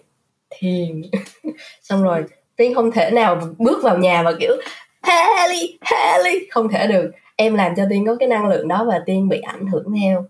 thiền 0.49 1.01
xong 1.81 2.03
rồi 2.03 2.25
tiên 2.55 2.75
không 2.75 2.91
thể 2.91 3.11
nào 3.11 3.41
bước 3.57 3.83
vào 3.83 3.97
nhà 3.97 4.23
và 4.23 4.33
kiểu 4.39 4.51
Haley 5.01 5.77
Haley 5.81 6.47
không 6.49 6.69
thể 6.69 6.87
được. 6.87 7.11
Em 7.35 7.55
làm 7.55 7.75
cho 7.75 7.85
tiên 7.89 8.05
có 8.05 8.15
cái 8.15 8.27
năng 8.27 8.47
lượng 8.47 8.67
đó 8.67 8.85
và 8.87 9.03
tiên 9.05 9.29
bị 9.29 9.41
ảnh 9.41 9.67
hưởng 9.67 9.93
theo. 10.01 10.25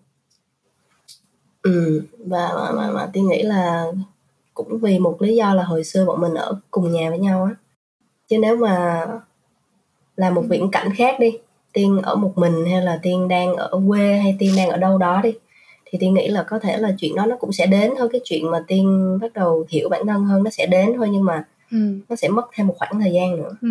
Ừ 1.61 2.03
và 2.17 2.49
mà, 2.55 2.71
mà, 2.71 2.91
mà 2.91 3.09
tiên 3.13 3.27
nghĩ 3.27 3.41
là 3.41 3.85
cũng 4.53 4.79
vì 4.79 4.99
một 4.99 5.21
lý 5.21 5.35
do 5.35 5.53
là 5.53 5.63
hồi 5.63 5.83
xưa 5.83 6.05
bọn 6.05 6.21
mình 6.21 6.33
ở 6.33 6.55
cùng 6.71 6.91
nhà 6.91 7.09
với 7.09 7.19
nhau 7.19 7.43
á. 7.43 7.55
Chứ 8.27 8.37
nếu 8.37 8.55
mà 8.55 9.05
là 10.15 10.29
một 10.29 10.43
viễn 10.49 10.71
cảnh 10.71 10.89
khác 10.95 11.19
đi 11.19 11.37
tiên 11.73 11.99
ở 12.03 12.15
một 12.15 12.33
mình 12.35 12.65
hay 12.71 12.81
là 12.81 12.99
tiên 13.01 13.27
đang 13.27 13.55
ở 13.55 13.81
quê 13.87 14.17
hay 14.17 14.35
tiên 14.39 14.53
đang 14.57 14.69
ở 14.69 14.77
đâu 14.77 14.97
đó 14.97 15.21
đi 15.23 15.33
thì 15.85 15.97
tiên 16.01 16.13
nghĩ 16.13 16.27
là 16.27 16.43
có 16.43 16.59
thể 16.59 16.77
là 16.77 16.91
chuyện 16.97 17.15
đó 17.15 17.25
nó 17.25 17.35
cũng 17.39 17.51
sẽ 17.51 17.65
đến 17.65 17.93
thôi. 17.97 18.09
Cái 18.11 18.21
chuyện 18.23 18.51
mà 18.51 18.63
tiên 18.67 19.17
bắt 19.21 19.33
đầu 19.33 19.65
hiểu 19.69 19.89
bản 19.89 20.07
thân 20.07 20.23
hơn 20.23 20.43
nó 20.43 20.49
sẽ 20.49 20.65
đến 20.65 20.93
thôi. 20.97 21.09
Nhưng 21.11 21.25
mà 21.25 21.43
ừ. 21.71 21.77
nó 22.09 22.15
sẽ 22.15 22.27
mất 22.27 22.45
thêm 22.53 22.67
một 22.67 22.75
khoảng 22.77 22.99
thời 22.99 23.11
gian 23.11 23.37
nữa 23.37 23.55
ừ. 23.61 23.67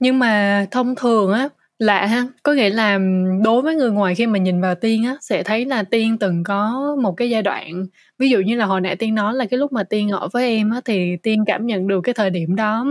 nhưng 0.00 0.18
mà 0.18 0.66
thông 0.70 0.94
thường 0.94 1.32
á 1.32 1.48
lạ 1.78 2.06
ha 2.06 2.26
có 2.42 2.52
nghĩa 2.52 2.70
là 2.70 2.98
đối 3.44 3.62
với 3.62 3.74
người 3.74 3.90
ngoài 3.90 4.14
khi 4.14 4.26
mà 4.26 4.38
nhìn 4.38 4.60
vào 4.60 4.74
tiên 4.74 5.04
á 5.04 5.16
sẽ 5.20 5.42
thấy 5.42 5.64
là 5.64 5.82
tiên 5.82 6.18
từng 6.18 6.44
có 6.44 6.96
một 7.02 7.12
cái 7.16 7.30
giai 7.30 7.42
đoạn 7.42 7.86
ví 8.18 8.28
dụ 8.28 8.38
như 8.38 8.56
là 8.56 8.64
hồi 8.64 8.80
nãy 8.80 8.96
tiên 8.96 9.14
nói 9.14 9.34
là 9.34 9.44
cái 9.44 9.58
lúc 9.58 9.72
mà 9.72 9.82
tiên 9.84 10.08
ở 10.08 10.28
với 10.32 10.48
em 10.48 10.70
á 10.70 10.80
thì 10.84 11.16
tiên 11.22 11.44
cảm 11.46 11.66
nhận 11.66 11.86
được 11.86 12.00
cái 12.00 12.14
thời 12.14 12.30
điểm 12.30 12.56
đó 12.56 12.86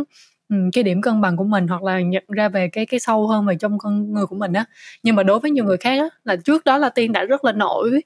cái 0.74 0.83
điểm 0.83 1.01
cân 1.01 1.22
bằng 1.22 1.38
của 1.38 1.43
mình 1.43 1.67
hoặc 1.67 1.83
là 1.83 2.00
nhận 2.00 2.24
ra 2.27 2.50
về 2.50 2.69
cái 2.72 2.86
cái 2.86 3.00
sâu 3.00 3.27
hơn 3.27 3.45
về 3.45 3.55
trong 3.60 3.77
con 3.77 4.13
người 4.13 4.25
của 4.25 4.36
mình 4.36 4.53
á 4.53 4.65
nhưng 5.03 5.15
mà 5.15 5.23
đối 5.23 5.39
với 5.39 5.51
nhiều 5.51 5.65
người 5.65 5.78
khác 5.78 5.99
á 5.99 6.10
là 6.23 6.36
trước 6.36 6.65
đó 6.65 6.78
là 6.78 6.89
tiên 6.89 7.12
đã 7.12 7.23
rất 7.23 7.45
là 7.45 7.51
nổi 7.51 8.01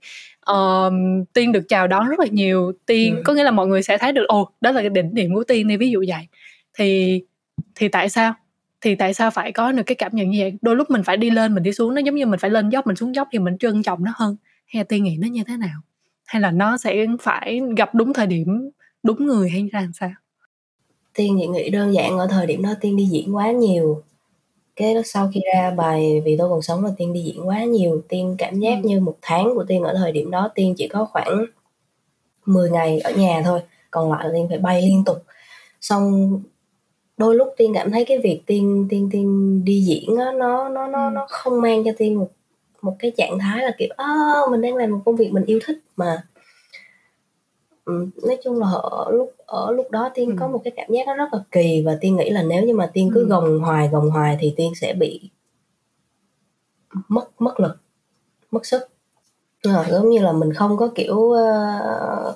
uh, 0.52 0.94
tiên 1.34 1.52
được 1.52 1.64
chào 1.68 1.88
đón 1.88 2.08
rất 2.10 2.20
là 2.20 2.26
nhiều 2.32 2.72
tiên 2.86 3.16
ừ. 3.16 3.22
có 3.26 3.34
nghĩa 3.34 3.44
là 3.44 3.52
mọi 3.52 3.68
người 3.68 3.84
sẽ 3.84 3.98
thấy 3.98 4.12
được 4.12 4.26
ồ 4.28 4.50
đó 4.62 4.72
là 4.72 4.82
cái 4.82 4.90
đỉnh 4.90 5.14
điểm 5.14 5.34
của 5.34 5.44
tiên 5.44 5.68
đi 5.68 5.78
ví 5.78 5.90
dụ 5.90 6.04
vậy 6.08 6.28
thì 6.78 7.22
thì 7.76 7.88
tại 7.88 8.10
sao? 8.10 8.34
Thì 8.82 8.96
tại 8.96 9.14
sao 9.14 9.32
phải 9.32 9.52
có 9.52 9.72
được 9.72 9.84
cái 9.86 9.96
cảm 9.96 10.12
nhận 10.16 10.30
như 10.30 10.40
vậy? 10.42 10.54
Đôi 10.62 10.76
lúc 10.76 10.90
mình 10.90 11.04
phải 11.04 11.18
đi 11.18 11.30
lên 11.30 11.56
mình 11.56 11.64
đi 11.64 11.74
xuống 11.74 11.96
nó 11.96 12.02
giống 12.02 12.16
như 12.16 12.26
mình 12.26 12.40
phải 12.40 12.50
lên 12.50 12.70
dốc 12.70 12.88
mình 12.88 12.96
xuống 12.96 13.16
dốc 13.16 13.28
thì 13.32 13.40
mình 13.40 13.58
trân 13.58 13.84
trọng 13.84 14.04
nó 14.04 14.12
hơn. 14.16 14.36
Hay 14.68 14.84
tiên 14.84 15.04
nghĩ 15.04 15.18
nó 15.20 15.28
như 15.28 15.44
thế 15.48 15.58
nào? 15.58 15.82
Hay 16.26 16.42
là 16.42 16.52
nó 16.52 16.78
sẽ 16.78 17.06
phải 17.22 17.62
gặp 17.78 17.96
đúng 17.96 18.14
thời 18.14 18.28
điểm 18.28 18.70
đúng 19.04 19.26
người 19.26 19.50
hay 19.50 19.70
ra 19.72 19.82
làm 19.82 19.94
sao? 19.94 20.12
Tiên 21.14 21.38
thì 21.40 21.48
nghĩ 21.48 21.70
đơn 21.70 21.94
giản 21.94 22.18
ở 22.18 22.28
thời 22.28 22.46
điểm 22.46 22.64
đó 22.64 22.74
tiên 22.82 22.98
đi 22.98 23.06
diễn 23.06 23.36
quá 23.36 23.52
nhiều. 23.52 24.04
Cái 24.76 24.96
sau 25.06 25.32
khi 25.34 25.42
ra 25.54 25.72
bài 25.72 26.22
vì 26.26 26.38
tôi 26.38 26.50
còn 26.50 26.62
sống 26.62 26.86
là 26.86 26.92
tiên 26.98 27.14
đi 27.14 27.22
diễn 27.22 27.48
quá 27.48 27.64
nhiều. 27.64 28.02
Tiên 28.10 28.36
cảm 28.38 28.60
giác 28.60 28.80
ừ. 28.84 28.90
như 28.90 29.00
một 29.00 29.18
tháng 29.22 29.56
của 29.56 29.64
tiên 29.68 29.84
ở 29.84 29.94
thời 29.94 30.12
điểm 30.12 30.32
đó 30.32 30.50
tiên 30.56 30.74
chỉ 30.78 30.88
có 30.88 31.06
khoảng 31.06 31.46
10 32.46 32.70
ngày 32.70 33.00
ở 33.00 33.12
nhà 33.12 33.42
thôi. 33.46 33.62
Còn 33.92 34.12
lại 34.12 34.26
là 34.26 34.32
tiên 34.34 34.46
phải 34.50 34.58
bay 34.58 34.82
liên 34.82 35.04
tục. 35.06 35.24
Xong 35.82 36.40
đôi 37.18 37.36
lúc 37.36 37.54
tiên 37.58 37.72
cảm 37.74 37.92
thấy 37.92 38.06
cái 38.06 38.18
việc 38.18 38.42
tiên 38.46 38.88
tiên 38.90 39.10
tiên 39.12 39.62
đi 39.66 39.82
diễn 39.82 40.18
á 40.18 40.32
nó 40.32 40.70
nó 40.70 40.88
nó 40.88 41.08
ừ. 41.08 41.12
nó 41.14 41.26
không 41.30 41.62
mang 41.62 41.84
cho 41.86 41.92
tiên 41.98 42.16
một 42.20 42.28
một 42.82 42.96
cái 43.00 43.12
trạng 43.18 43.40
thái 43.40 43.64
là 43.64 43.72
kiểu 43.78 43.90
ơ 43.98 44.06
mình 44.52 44.62
đang 44.62 44.76
làm 44.76 44.92
một 44.92 45.00
công 45.06 45.16
việc 45.16 45.32
mình 45.32 45.46
yêu 45.46 45.60
thích 45.66 45.78
mà 45.96 46.24
ừ, 47.86 48.08
nói 48.28 48.38
chung 48.44 48.60
là 48.60 48.68
ở 48.72 49.12
lúc 49.12 49.34
ở 49.46 49.72
lúc 49.72 49.92
đó 49.92 50.10
tiên 50.14 50.30
ừ. 50.30 50.36
có 50.40 50.48
một 50.48 50.62
cái 50.64 50.74
cảm 50.76 50.88
giác 50.92 51.08
nó 51.08 51.16
rất 51.16 51.30
là 51.32 51.40
kỳ 51.52 51.84
và 51.86 51.98
tiên 52.02 52.16
nghĩ 52.16 52.30
là 52.30 52.44
nếu 52.44 52.64
như 52.64 52.76
mà 52.76 52.90
tiên 52.94 53.12
cứ 53.14 53.22
ừ. 53.22 53.28
gồng 53.28 53.60
hoài 53.60 53.88
gồng 53.88 54.10
hoài 54.10 54.38
thì 54.40 54.54
tiên 54.58 54.72
sẽ 54.76 54.94
bị 54.94 55.30
mất 57.08 57.42
mất 57.42 57.60
lực 57.60 57.78
mất 58.52 58.66
sức 58.66 58.82
à, 59.64 59.86
giống 59.90 60.10
như 60.10 60.20
là 60.20 60.32
mình 60.32 60.54
không 60.54 60.78
có 60.78 60.90
kiểu 60.96 61.16
uh, 61.16 62.36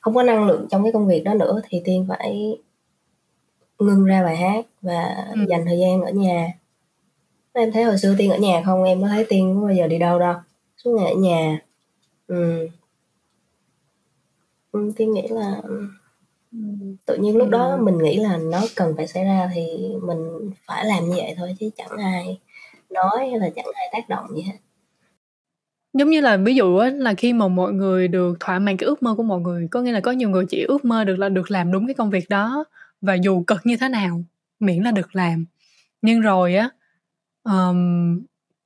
không 0.00 0.14
có 0.14 0.22
năng 0.22 0.46
lượng 0.46 0.66
trong 0.70 0.82
cái 0.82 0.92
công 0.92 1.06
việc 1.06 1.24
đó 1.24 1.34
nữa 1.34 1.60
thì 1.68 1.82
tiên 1.84 2.06
phải 2.08 2.58
ngưng 3.78 4.04
ra 4.04 4.22
bài 4.22 4.36
hát 4.36 4.64
và 4.82 5.26
ừ. 5.34 5.40
dành 5.48 5.64
thời 5.66 5.78
gian 5.78 6.02
ở 6.02 6.10
nhà 6.10 6.52
em 7.52 7.72
thấy 7.72 7.84
hồi 7.84 7.98
xưa 7.98 8.14
tiên 8.18 8.30
ở 8.30 8.38
nhà 8.38 8.62
không 8.64 8.84
em 8.84 9.02
có 9.02 9.08
thấy 9.08 9.26
tiên 9.28 9.54
có 9.54 9.66
bao 9.66 9.74
giờ 9.74 9.86
đi 9.86 9.98
đâu 9.98 10.18
đâu 10.18 10.34
suốt 10.76 10.90
ngày 10.90 11.12
ở 11.12 11.16
nhà 11.16 11.58
ừ. 12.26 12.68
ừ 14.72 14.92
tiên 14.96 15.12
nghĩ 15.12 15.28
là 15.30 15.60
ừ. 15.62 15.88
tự 17.06 17.16
nhiên 17.16 17.36
lúc 17.36 17.48
đó 17.48 17.68
ừ. 17.70 17.82
mình 17.82 17.98
nghĩ 17.98 18.16
là 18.16 18.36
nó 18.36 18.60
cần 18.76 18.94
phải 18.96 19.06
xảy 19.06 19.24
ra 19.24 19.50
thì 19.54 19.62
mình 20.02 20.50
phải 20.66 20.84
làm 20.84 21.04
như 21.04 21.14
vậy 21.16 21.34
thôi 21.36 21.54
chứ 21.60 21.70
chẳng 21.76 21.98
ai 21.98 22.38
nói 22.90 23.18
hay 23.18 23.38
là 23.38 23.50
chẳng 23.56 23.66
ai 23.74 23.88
tác 23.92 24.08
động 24.08 24.26
gì 24.36 24.42
hết 24.42 24.56
giống 25.92 26.10
như 26.10 26.20
là 26.20 26.36
ví 26.36 26.54
dụ 26.54 26.76
á 26.76 26.90
là 26.90 27.14
khi 27.14 27.32
mà 27.32 27.48
mọi 27.48 27.72
người 27.72 28.08
được 28.08 28.36
thỏa 28.40 28.58
mãn 28.58 28.76
cái 28.76 28.86
ước 28.86 29.02
mơ 29.02 29.14
của 29.14 29.22
mọi 29.22 29.40
người 29.40 29.68
có 29.70 29.82
nghĩa 29.82 29.92
là 29.92 30.00
có 30.00 30.12
nhiều 30.12 30.30
người 30.30 30.46
chỉ 30.48 30.64
ước 30.68 30.84
mơ 30.84 31.04
được 31.04 31.18
là 31.18 31.28
được 31.28 31.50
làm 31.50 31.72
đúng 31.72 31.86
cái 31.86 31.94
công 31.94 32.10
việc 32.10 32.28
đó 32.28 32.64
và 33.00 33.14
dù 33.14 33.44
cực 33.46 33.60
như 33.66 33.76
thế 33.76 33.88
nào 33.88 34.24
miễn 34.60 34.82
là 34.82 34.90
được 34.90 35.16
làm. 35.16 35.46
Nhưng 36.02 36.20
rồi 36.20 36.54
á 36.56 36.70
um, 37.44 38.20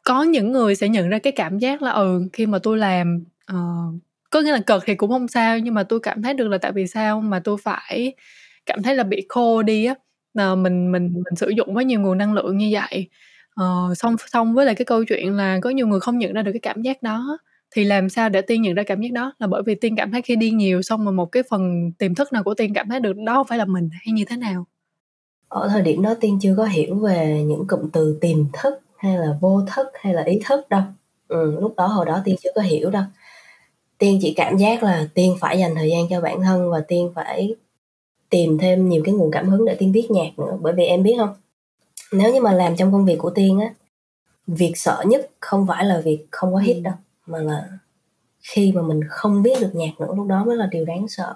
có 0.05 0.23
những 0.23 0.53
người 0.53 0.75
sẽ 0.75 0.89
nhận 0.89 1.09
ra 1.09 1.19
cái 1.19 1.33
cảm 1.33 1.59
giác 1.59 1.83
là 1.83 1.91
ừ 1.91 2.29
khi 2.33 2.47
mà 2.47 2.59
tôi 2.63 2.79
làm 2.79 3.25
uh, 3.53 4.03
có 4.31 4.41
nghĩa 4.41 4.53
là 4.53 4.61
cực 4.67 4.83
thì 4.87 4.95
cũng 4.95 5.11
không 5.11 5.29
sao 5.29 5.59
nhưng 5.59 5.75
mà 5.75 5.83
tôi 5.83 6.01
cảm 6.01 6.23
thấy 6.23 6.35
được 6.35 6.49
là 6.49 6.59
tại 6.59 6.73
vì 6.73 6.87
sao 6.87 7.21
mà 7.21 7.41
tôi 7.41 7.57
phải 7.63 8.15
cảm 8.67 8.83
thấy 8.83 8.97
là 8.97 9.05
bị 9.05 9.27
khô 9.29 9.63
đi 9.63 9.85
á. 9.85 9.95
Là 10.35 10.55
mình 10.55 10.93
mình 10.93 11.13
mình 11.15 11.37
sử 11.37 11.49
dụng 11.49 11.77
quá 11.77 11.83
nhiều 11.83 12.01
nguồn 12.01 12.19
năng 12.19 12.33
lượng 12.35 12.59
như 12.59 12.69
vậy. 12.73 13.09
Ờ, 13.55 13.89
uh, 13.91 13.99
song 13.99 14.17
song 14.27 14.55
với 14.55 14.67
lại 14.67 14.75
cái 14.75 14.85
câu 14.85 15.05
chuyện 15.05 15.37
là 15.37 15.59
có 15.63 15.71
nhiều 15.71 15.87
người 15.87 16.01
không 16.01 16.19
nhận 16.19 16.33
ra 16.33 16.43
được 16.43 16.53
cái 16.53 16.61
cảm 16.61 16.83
giác 16.83 17.03
đó 17.03 17.39
thì 17.75 17.85
làm 17.85 18.09
sao 18.09 18.29
để 18.29 18.43
tiên 18.43 18.63
nhận 18.63 18.75
ra 18.75 18.83
cảm 18.83 19.01
giác 19.01 19.13
đó? 19.13 19.33
Là 19.39 19.47
bởi 19.47 19.63
vì 19.67 19.75
tiên 19.75 19.97
cảm 19.97 20.13
thấy 20.13 20.23
khi 20.23 20.37
đi 20.37 20.51
nhiều 20.51 20.83
xong 20.83 21.05
rồi 21.05 21.13
một 21.13 21.27
cái 21.33 21.43
phần 21.51 21.93
tiềm 21.99 22.15
thức 22.15 22.33
nào 22.33 22.43
của 22.43 22.55
tiên 22.55 22.75
cảm 22.75 22.89
thấy 22.89 23.01
được 23.01 23.17
đó 23.27 23.35
không 23.35 23.47
phải 23.47 23.59
là 23.59 23.65
mình 23.65 23.89
hay 23.93 24.13
như 24.13 24.25
thế 24.25 24.37
nào? 24.37 24.67
Ở 25.49 25.69
thời 25.69 25.83
điểm 25.83 26.03
đó 26.03 26.15
tiên 26.21 26.39
chưa 26.43 26.55
có 26.57 26.65
hiểu 26.65 26.95
về 26.95 27.43
những 27.47 27.67
cụm 27.67 27.89
từ 27.93 28.19
tiềm 28.21 28.39
thức 28.53 28.75
hay 28.97 29.19
là 29.19 29.39
vô 29.41 29.63
thức 29.75 29.87
hay 29.95 30.15
là 30.15 30.23
ý 30.23 30.41
thức 30.45 30.69
đâu. 30.69 30.83
Ừ, 31.29 31.61
lúc 31.61 31.75
đó 31.77 31.87
hồi 31.87 32.07
đó 32.07 32.23
tiên 32.25 32.37
chưa 32.43 32.51
có 32.55 32.63
hiểu 32.63 32.91
đâu. 32.91 33.03
Tiên 33.99 34.19
chỉ 34.23 34.35
cảm 34.37 34.57
giác 34.57 34.83
là 34.83 35.09
tiên 35.15 35.37
phải 35.41 35.59
dành 35.59 35.75
thời 35.75 35.91
gian 35.91 36.09
cho 36.11 36.21
bản 36.21 36.43
thân 36.43 36.71
và 36.71 36.81
tiên 36.81 37.13
phải 37.15 37.55
tìm 38.31 38.59
thêm 38.59 38.89
nhiều 38.89 39.03
cái 39.05 39.15
nguồn 39.15 39.31
cảm 39.31 39.49
hứng 39.49 39.65
để 39.65 39.75
tiên 39.75 39.93
viết 39.93 40.11
nhạc 40.11 40.39
nữa 40.39 40.59
bởi 40.61 40.73
vì 40.73 40.85
em 40.85 41.03
biết 41.03 41.15
không? 41.19 41.35
Nếu 42.13 42.33
như 42.33 42.41
mà 42.41 42.53
làm 42.53 42.77
trong 42.77 42.93
công 42.93 43.05
việc 43.05 43.19
của 43.19 43.31
tiên 43.31 43.61
á 43.61 43.75
việc 44.47 44.73
sợ 44.75 45.05
nhất 45.07 45.31
không 45.41 45.67
phải 45.67 45.85
là 45.85 46.01
việc 46.05 46.27
không 46.31 46.55
có 46.55 46.59
hit 46.59 46.77
đâu 46.83 46.95
mà 47.27 47.39
là 47.39 47.69
khi 48.43 48.73
mà 48.73 48.83
mình 48.83 49.01
không 49.09 49.43
biết 49.43 49.61
được 49.61 49.75
nhạc 49.75 50.01
nữa 50.01 50.15
lúc 50.17 50.27
đó 50.27 50.45
mới 50.45 50.57
là 50.57 50.67
điều 50.67 50.85
đáng 50.85 51.09
sợ. 51.09 51.35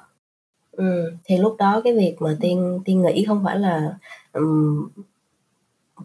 Ừ, 0.72 1.12
thì 1.24 1.38
lúc 1.38 1.56
đó 1.58 1.80
cái 1.84 1.96
việc 1.96 2.16
mà 2.20 2.36
tiên 2.40 2.80
tiên 2.84 3.02
nghĩ 3.02 3.24
không 3.28 3.44
phải 3.44 3.58
là 3.58 3.98
um, 4.32 4.88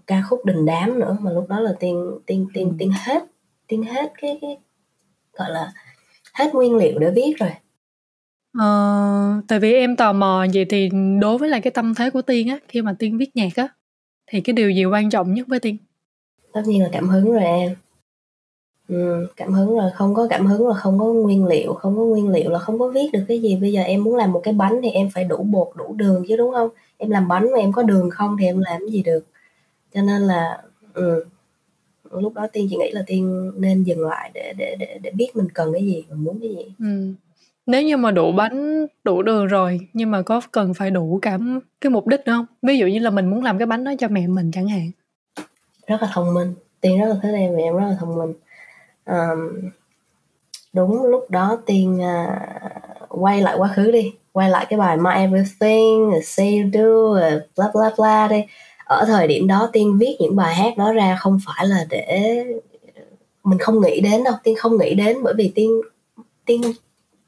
ca 0.07 0.21
khúc 0.29 0.45
đình 0.45 0.65
đám 0.65 0.99
nữa 0.99 1.17
mà 1.21 1.31
lúc 1.31 1.49
đó 1.49 1.59
là 1.59 1.73
tiên 1.79 2.19
tiên 2.25 2.47
tiên 2.53 2.75
tiên 2.79 2.91
hết 2.91 3.23
tiên 3.67 3.83
hết 3.83 4.11
cái 4.21 4.37
cái 4.41 4.57
gọi 5.33 5.49
là 5.49 5.73
hết 6.33 6.55
nguyên 6.55 6.75
liệu 6.75 6.99
để 6.99 7.11
viết 7.15 7.33
rồi. 7.37 7.51
Ờ, 8.57 9.41
tại 9.47 9.59
vì 9.59 9.73
em 9.73 9.95
tò 9.95 10.13
mò 10.13 10.45
vậy 10.53 10.65
thì 10.69 10.89
đối 11.21 11.37
với 11.37 11.49
lại 11.49 11.61
cái 11.61 11.71
tâm 11.71 11.93
thế 11.95 12.09
của 12.09 12.21
Tiên 12.21 12.49
á, 12.49 12.57
khi 12.67 12.81
mà 12.81 12.95
Tiên 12.99 13.17
viết 13.17 13.35
nhạc 13.35 13.55
á, 13.55 13.67
thì 14.27 14.41
cái 14.41 14.53
điều 14.53 14.71
gì 14.71 14.85
quan 14.85 15.09
trọng 15.09 15.33
nhất 15.33 15.47
với 15.47 15.59
Tiên? 15.59 15.77
tất 16.53 16.61
nhiên 16.65 16.83
là 16.83 16.89
cảm 16.91 17.09
hứng 17.09 17.31
rồi 17.31 17.43
em 17.43 17.75
ừ, 18.91 19.27
cảm 19.37 19.53
hứng 19.53 19.75
rồi 19.77 19.91
không 19.95 20.15
có 20.15 20.27
cảm 20.29 20.45
hứng 20.45 20.67
là 20.67 20.73
không 20.73 20.99
có 20.99 21.05
nguyên 21.05 21.45
liệu 21.45 21.73
không 21.73 21.97
có 21.97 22.03
nguyên 22.03 22.29
liệu 22.29 22.49
là 22.49 22.59
không 22.59 22.79
có 22.79 22.87
viết 22.87 23.09
được 23.13 23.23
cái 23.27 23.39
gì. 23.41 23.55
Bây 23.55 23.73
giờ 23.73 23.81
em 23.81 24.03
muốn 24.03 24.15
làm 24.15 24.31
một 24.31 24.41
cái 24.43 24.53
bánh 24.53 24.79
thì 24.83 24.89
em 24.89 25.09
phải 25.09 25.23
đủ 25.23 25.37
bột 25.43 25.67
đủ 25.75 25.93
đường 25.93 26.25
chứ 26.27 26.37
đúng 26.37 26.53
không? 26.53 26.69
Em 26.97 27.09
làm 27.09 27.27
bánh 27.27 27.51
mà 27.51 27.59
em 27.59 27.71
có 27.71 27.83
đường 27.83 28.09
không 28.09 28.37
thì 28.39 28.45
em 28.45 28.59
làm 28.59 28.87
gì 28.87 29.03
được. 29.03 29.25
Cho 29.93 30.01
nên 30.01 30.21
là 30.21 30.61
ừ, 30.93 31.25
lúc 32.11 32.33
đó 32.33 32.47
tiên 32.53 32.67
chỉ 32.69 32.75
nghĩ 32.75 32.91
là 32.91 33.03
tiên 33.07 33.51
nên 33.57 33.83
dừng 33.83 34.07
lại 34.07 34.31
để 34.33 34.53
để 34.57 34.75
để 34.79 34.99
để 35.01 35.11
biết 35.11 35.35
mình 35.35 35.47
cần 35.53 35.73
cái 35.73 35.85
gì 35.85 36.03
mình 36.09 36.23
muốn 36.23 36.39
cái 36.39 36.49
gì. 36.49 36.73
Ừ. 36.79 37.13
nếu 37.65 37.81
như 37.81 37.97
mà 37.97 38.11
đủ 38.11 38.31
bánh 38.31 38.87
đủ 39.03 39.21
đường 39.21 39.47
rồi 39.47 39.79
nhưng 39.93 40.11
mà 40.11 40.21
có 40.21 40.41
cần 40.51 40.73
phải 40.73 40.91
đủ 40.91 41.19
cả 41.21 41.39
cái 41.81 41.89
mục 41.89 42.07
đích 42.07 42.19
nữa 42.19 42.33
không? 42.33 42.45
Ví 42.61 42.77
dụ 42.77 42.87
như 42.87 42.99
là 42.99 43.09
mình 43.09 43.29
muốn 43.29 43.43
làm 43.43 43.57
cái 43.57 43.65
bánh 43.65 43.83
đó 43.83 43.93
cho 43.99 44.07
mẹ 44.07 44.27
mình 44.27 44.51
chẳng 44.51 44.67
hạn. 44.67 44.91
Rất 45.87 46.01
là 46.01 46.09
thông 46.13 46.33
minh 46.33 46.53
tiên 46.81 46.99
rất 46.99 47.07
là 47.07 47.15
thích 47.23 47.33
em 47.33 47.55
và 47.55 47.61
em 47.61 47.75
rất 47.75 47.85
là 47.89 47.97
thông 47.99 48.15
minh 48.17 48.33
um, 49.05 49.69
đúng 50.73 51.03
lúc 51.03 51.29
đó 51.29 51.57
tiên 51.65 52.01
uh, 52.01 53.21
quay 53.21 53.41
lại 53.41 53.55
quá 53.57 53.69
khứ 53.75 53.91
đi 53.91 54.13
quay 54.31 54.49
lại 54.49 54.65
cái 54.69 54.79
bài 54.79 54.97
my 54.97 55.11
everything 55.15 56.11
say 56.23 56.59
you 56.59 56.69
do 56.73 57.19
bla 57.57 57.71
bla 57.73 57.91
bla 57.97 58.27
đi. 58.27 58.43
Ở 58.85 59.05
thời 59.05 59.27
điểm 59.27 59.47
đó 59.47 59.69
tiên 59.73 59.97
viết 59.97 60.17
những 60.19 60.35
bài 60.35 60.55
hát 60.55 60.77
đó 60.77 60.93
ra 60.93 61.17
không 61.19 61.39
phải 61.45 61.67
là 61.67 61.85
để 61.89 62.43
mình 63.43 63.59
không 63.59 63.81
nghĩ 63.81 64.01
đến 64.01 64.23
đâu 64.23 64.33
tiên 64.43 64.55
không 64.57 64.77
nghĩ 64.77 64.95
đến 64.95 65.17
bởi 65.23 65.33
vì 65.37 65.51
tiên 65.55 65.81
tiên 66.45 66.61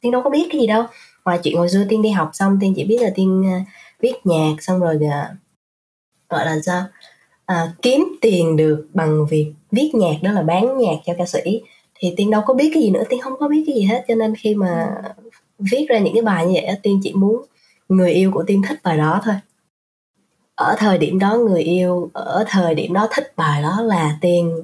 tiên 0.01 0.11
đâu 0.11 0.21
có 0.23 0.29
biết 0.29 0.47
cái 0.51 0.61
gì 0.61 0.67
đâu. 0.67 0.83
Ngoài 1.25 1.39
chuyện 1.43 1.57
hồi 1.57 1.69
xưa 1.69 1.85
tiên 1.89 2.01
đi 2.01 2.09
học 2.09 2.29
xong 2.33 2.57
tiên 2.61 2.73
chỉ 2.75 2.83
biết 2.83 3.01
là 3.01 3.09
tiên 3.15 3.41
uh, 3.41 3.67
viết 3.99 4.13
nhạc 4.23 4.53
xong 4.59 4.79
rồi 4.79 4.95
uh, 4.95 5.37
gọi 6.29 6.45
là 6.45 6.55
sao? 6.65 6.83
À, 7.45 7.73
kiếm 7.81 8.15
tiền 8.21 8.55
được 8.55 8.87
bằng 8.93 9.25
việc 9.29 9.53
viết 9.71 9.91
nhạc 9.93 10.15
đó 10.21 10.31
là 10.31 10.41
bán 10.41 10.77
nhạc 10.77 10.95
cho 11.05 11.13
ca 11.17 11.25
sĩ. 11.25 11.61
Thì 11.95 12.13
tiên 12.17 12.29
đâu 12.31 12.41
có 12.45 12.53
biết 12.53 12.71
cái 12.73 12.83
gì 12.83 12.89
nữa 12.89 13.03
tiên 13.09 13.21
không 13.21 13.33
có 13.39 13.47
biết 13.47 13.63
cái 13.67 13.75
gì 13.75 13.83
hết 13.83 14.05
cho 14.07 14.15
nên 14.15 14.35
khi 14.35 14.55
mà 14.55 14.87
viết 15.59 15.85
ra 15.89 15.99
những 15.99 16.13
cái 16.13 16.23
bài 16.23 16.45
như 16.45 16.53
vậy 16.53 16.75
tiên 16.83 16.99
chỉ 17.03 17.13
muốn 17.13 17.41
người 17.89 18.11
yêu 18.11 18.31
của 18.31 18.43
tiên 18.47 18.61
thích 18.67 18.79
bài 18.83 18.97
đó 18.97 19.21
thôi. 19.23 19.35
Ở 20.55 20.75
thời 20.77 20.97
điểm 20.97 21.19
đó 21.19 21.35
người 21.37 21.61
yêu 21.61 22.09
ở 22.13 22.45
thời 22.47 22.75
điểm 22.75 22.93
đó 22.93 23.07
thích 23.11 23.33
bài 23.37 23.61
đó 23.61 23.81
là 23.81 24.17
tiên 24.21 24.63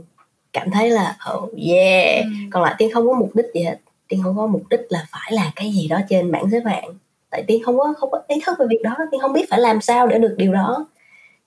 cảm 0.53 0.71
thấy 0.71 0.89
là 0.89 1.17
oh 1.33 1.49
yeah. 1.69 2.23
Ừ. 2.23 2.29
còn 2.51 2.63
lại 2.63 2.75
tiên 2.77 2.89
không 2.93 3.07
có 3.07 3.13
mục 3.13 3.35
đích 3.35 3.45
gì 3.53 3.63
hết. 3.63 3.77
Tiên 4.07 4.19
không 4.23 4.37
có 4.37 4.47
mục 4.47 4.63
đích 4.69 4.81
là 4.89 5.05
phải 5.11 5.31
làm 5.33 5.47
cái 5.55 5.71
gì 5.71 5.87
đó 5.87 5.99
trên 6.09 6.31
bảng 6.31 6.51
xếp 6.51 6.61
hạng. 6.65 6.93
Tại 7.29 7.43
tiên 7.47 7.63
không 7.63 7.77
có 7.77 7.93
không 7.97 8.11
có 8.11 8.21
ý 8.27 8.41
thức 8.45 8.59
về 8.59 8.65
việc 8.69 8.81
đó 8.83 8.95
tiên 9.11 9.21
không 9.21 9.33
biết 9.33 9.45
phải 9.49 9.59
làm 9.59 9.81
sao 9.81 10.07
để 10.07 10.19
được 10.19 10.35
điều 10.37 10.53
đó. 10.53 10.87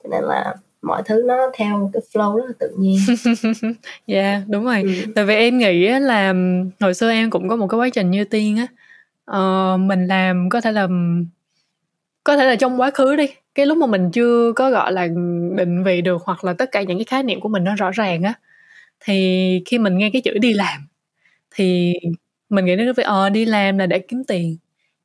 Cho 0.03 0.09
nên 0.11 0.25
là 0.25 0.55
mọi 0.83 1.03
thứ 1.05 1.23
nó 1.27 1.51
theo 1.55 1.91
cái 1.93 2.03
flow 2.13 2.37
rất 2.37 2.45
là 2.47 2.53
tự 2.59 2.75
nhiên 2.79 2.99
dạ 4.07 4.23
yeah, 4.23 4.43
đúng 4.49 4.65
rồi 4.65 4.83
ừ. 4.83 5.13
tại 5.15 5.25
vì 5.25 5.35
em 5.35 5.59
nghĩ 5.59 5.89
là 5.89 6.35
hồi 6.81 6.95
xưa 6.95 7.11
em 7.11 7.31
cũng 7.31 7.49
có 7.49 7.57
một 7.57 7.67
cái 7.67 7.79
quá 7.79 7.89
trình 7.89 8.11
như 8.11 8.25
tiên 8.25 8.57
á 8.57 8.67
uh, 9.39 9.81
mình 9.81 10.07
làm 10.07 10.49
có 10.49 10.61
thể 10.61 10.73
là 10.73 10.89
có 12.25 12.37
thể 12.37 12.45
là 12.45 12.57
trong 12.57 12.81
quá 12.81 12.91
khứ 12.91 13.17
đi 13.17 13.27
cái 13.55 13.67
lúc 13.67 13.79
mà 13.79 13.87
mình 13.87 14.11
chưa 14.11 14.53
có 14.53 14.71
gọi 14.71 14.93
là 14.93 15.09
định 15.57 15.85
vị 15.85 16.01
được 16.01 16.23
hoặc 16.25 16.45
là 16.45 16.53
tất 16.53 16.69
cả 16.73 16.83
những 16.83 16.99
cái 16.99 17.05
khái 17.05 17.23
niệm 17.23 17.41
của 17.41 17.49
mình 17.49 17.65
nó 17.65 17.75
rõ 17.75 17.91
ràng 17.91 18.23
á 18.23 18.35
thì 19.01 19.63
khi 19.67 19.79
mình 19.79 19.99
nghe 19.99 20.11
cái 20.13 20.23
chữ 20.23 20.39
đi 20.39 20.53
làm 20.53 20.87
thì 21.55 21.95
mình 22.49 22.65
nghĩ 22.65 22.77
đến 22.77 22.87
cái 22.87 22.93
việc 22.93 23.07
ờ 23.07 23.31
đi 23.31 23.45
làm 23.45 23.79
là 23.79 23.87
để 23.87 23.99
kiếm 23.99 24.25
tiền 24.25 24.57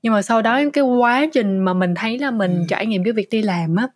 nhưng 0.01 0.13
mà 0.13 0.21
sau 0.21 0.41
đó 0.41 0.61
cái 0.73 0.83
quá 0.83 1.25
trình 1.33 1.59
mà 1.59 1.73
mình 1.73 1.95
thấy 1.95 2.17
là 2.19 2.31
mình 2.31 2.51
ừ. 2.51 2.65
trải 2.69 2.85
nghiệm 2.85 3.03
cái 3.03 3.13
việc 3.13 3.29
đi 3.31 3.41
làm 3.41 3.75
á 3.75 3.87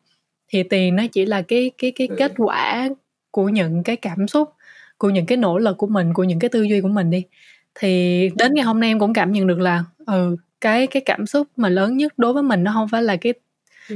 thì 0.51 0.63
tiền 0.63 0.95
nó 0.95 1.03
chỉ 1.11 1.25
là 1.25 1.41
cái 1.41 1.71
cái 1.77 1.91
cái 1.91 2.09
kết 2.17 2.31
quả 2.37 2.89
của 3.31 3.49
những 3.49 3.83
cái 3.83 3.95
cảm 3.95 4.27
xúc 4.27 4.53
của 4.97 5.09
những 5.09 5.25
cái 5.25 5.37
nỗ 5.37 5.57
lực 5.57 5.77
của 5.77 5.87
mình 5.87 6.13
của 6.13 6.23
những 6.23 6.39
cái 6.39 6.49
tư 6.49 6.63
duy 6.63 6.81
của 6.81 6.87
mình 6.87 7.09
đi. 7.09 7.23
Thì 7.75 8.29
đến 8.37 8.53
ngày 8.53 8.65
hôm 8.65 8.79
nay 8.79 8.89
em 8.89 8.99
cũng 8.99 9.13
cảm 9.13 9.31
nhận 9.31 9.47
được 9.47 9.59
là 9.59 9.83
ừ 10.05 10.35
cái 10.61 10.87
cái 10.87 11.01
cảm 11.05 11.25
xúc 11.25 11.47
mà 11.55 11.69
lớn 11.69 11.97
nhất 11.97 12.13
đối 12.17 12.33
với 12.33 12.43
mình 12.43 12.63
nó 12.63 12.71
không 12.73 12.87
phải 12.87 13.03
là 13.03 13.15
cái 13.15 13.33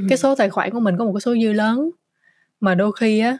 cái 0.08 0.18
số 0.18 0.34
tài 0.34 0.50
khoản 0.50 0.70
của 0.70 0.80
mình 0.80 0.96
có 0.98 1.04
một 1.04 1.12
cái 1.12 1.20
số 1.20 1.34
dư 1.42 1.52
lớn 1.52 1.90
mà 2.60 2.74
đôi 2.74 2.92
khi 3.00 3.18
á 3.18 3.38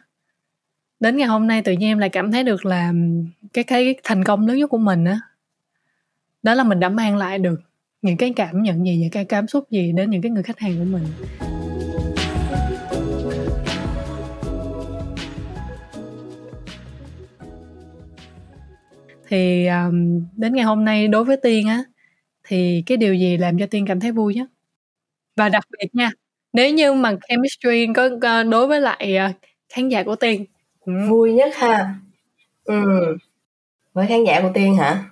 đến 1.00 1.16
ngày 1.16 1.28
hôm 1.28 1.46
nay 1.46 1.62
tự 1.62 1.72
nhiên 1.72 1.88
em 1.88 1.98
lại 1.98 2.08
cảm 2.08 2.32
thấy 2.32 2.44
được 2.44 2.66
là 2.66 2.92
cái 3.52 3.64
cái 3.64 3.94
thành 4.04 4.24
công 4.24 4.46
lớn 4.46 4.56
nhất 4.58 4.70
của 4.70 4.78
mình 4.78 5.04
á 5.04 5.20
đó 6.42 6.54
là 6.54 6.64
mình 6.64 6.80
đã 6.80 6.88
mang 6.88 7.16
lại 7.16 7.38
được 7.38 7.60
những 8.02 8.16
cái 8.16 8.32
cảm 8.36 8.62
nhận 8.62 8.86
gì 8.86 8.96
những 8.96 9.10
cái 9.10 9.24
cảm 9.24 9.46
xúc 9.46 9.70
gì 9.70 9.92
đến 9.92 10.10
những 10.10 10.22
cái 10.22 10.30
người 10.30 10.42
khách 10.42 10.58
hàng 10.58 10.78
của 10.78 10.84
mình 10.84 11.04
thì 19.28 19.66
um, 19.66 20.22
đến 20.36 20.54
ngày 20.54 20.64
hôm 20.64 20.84
nay 20.84 21.08
đối 21.08 21.24
với 21.24 21.36
tiên 21.36 21.68
á 21.68 21.84
thì 22.44 22.82
cái 22.86 22.96
điều 22.96 23.14
gì 23.14 23.36
làm 23.36 23.58
cho 23.58 23.66
tiên 23.66 23.84
cảm 23.88 24.00
thấy 24.00 24.12
vui 24.12 24.34
nhất? 24.34 24.48
Và 25.36 25.48
đặc 25.48 25.64
biệt 25.78 25.88
nha 25.92 26.10
nếu 26.52 26.74
như 26.74 26.92
mà 26.92 27.16
chemistry 27.28 27.86
có 28.20 28.42
đối 28.42 28.66
với 28.66 28.80
lại 28.80 29.18
uh, 29.30 29.36
khán 29.68 29.88
giả 29.88 30.02
của 30.02 30.16
tiên. 30.16 30.44
Ừ. 30.84 30.92
vui 31.08 31.32
nhất 31.32 31.56
ha? 31.56 31.94
Ừ. 32.64 32.74
Với 33.92 34.06
khán 34.06 34.24
giả 34.24 34.40
của 34.40 34.50
tiên 34.54 34.76
hả? 34.76 35.04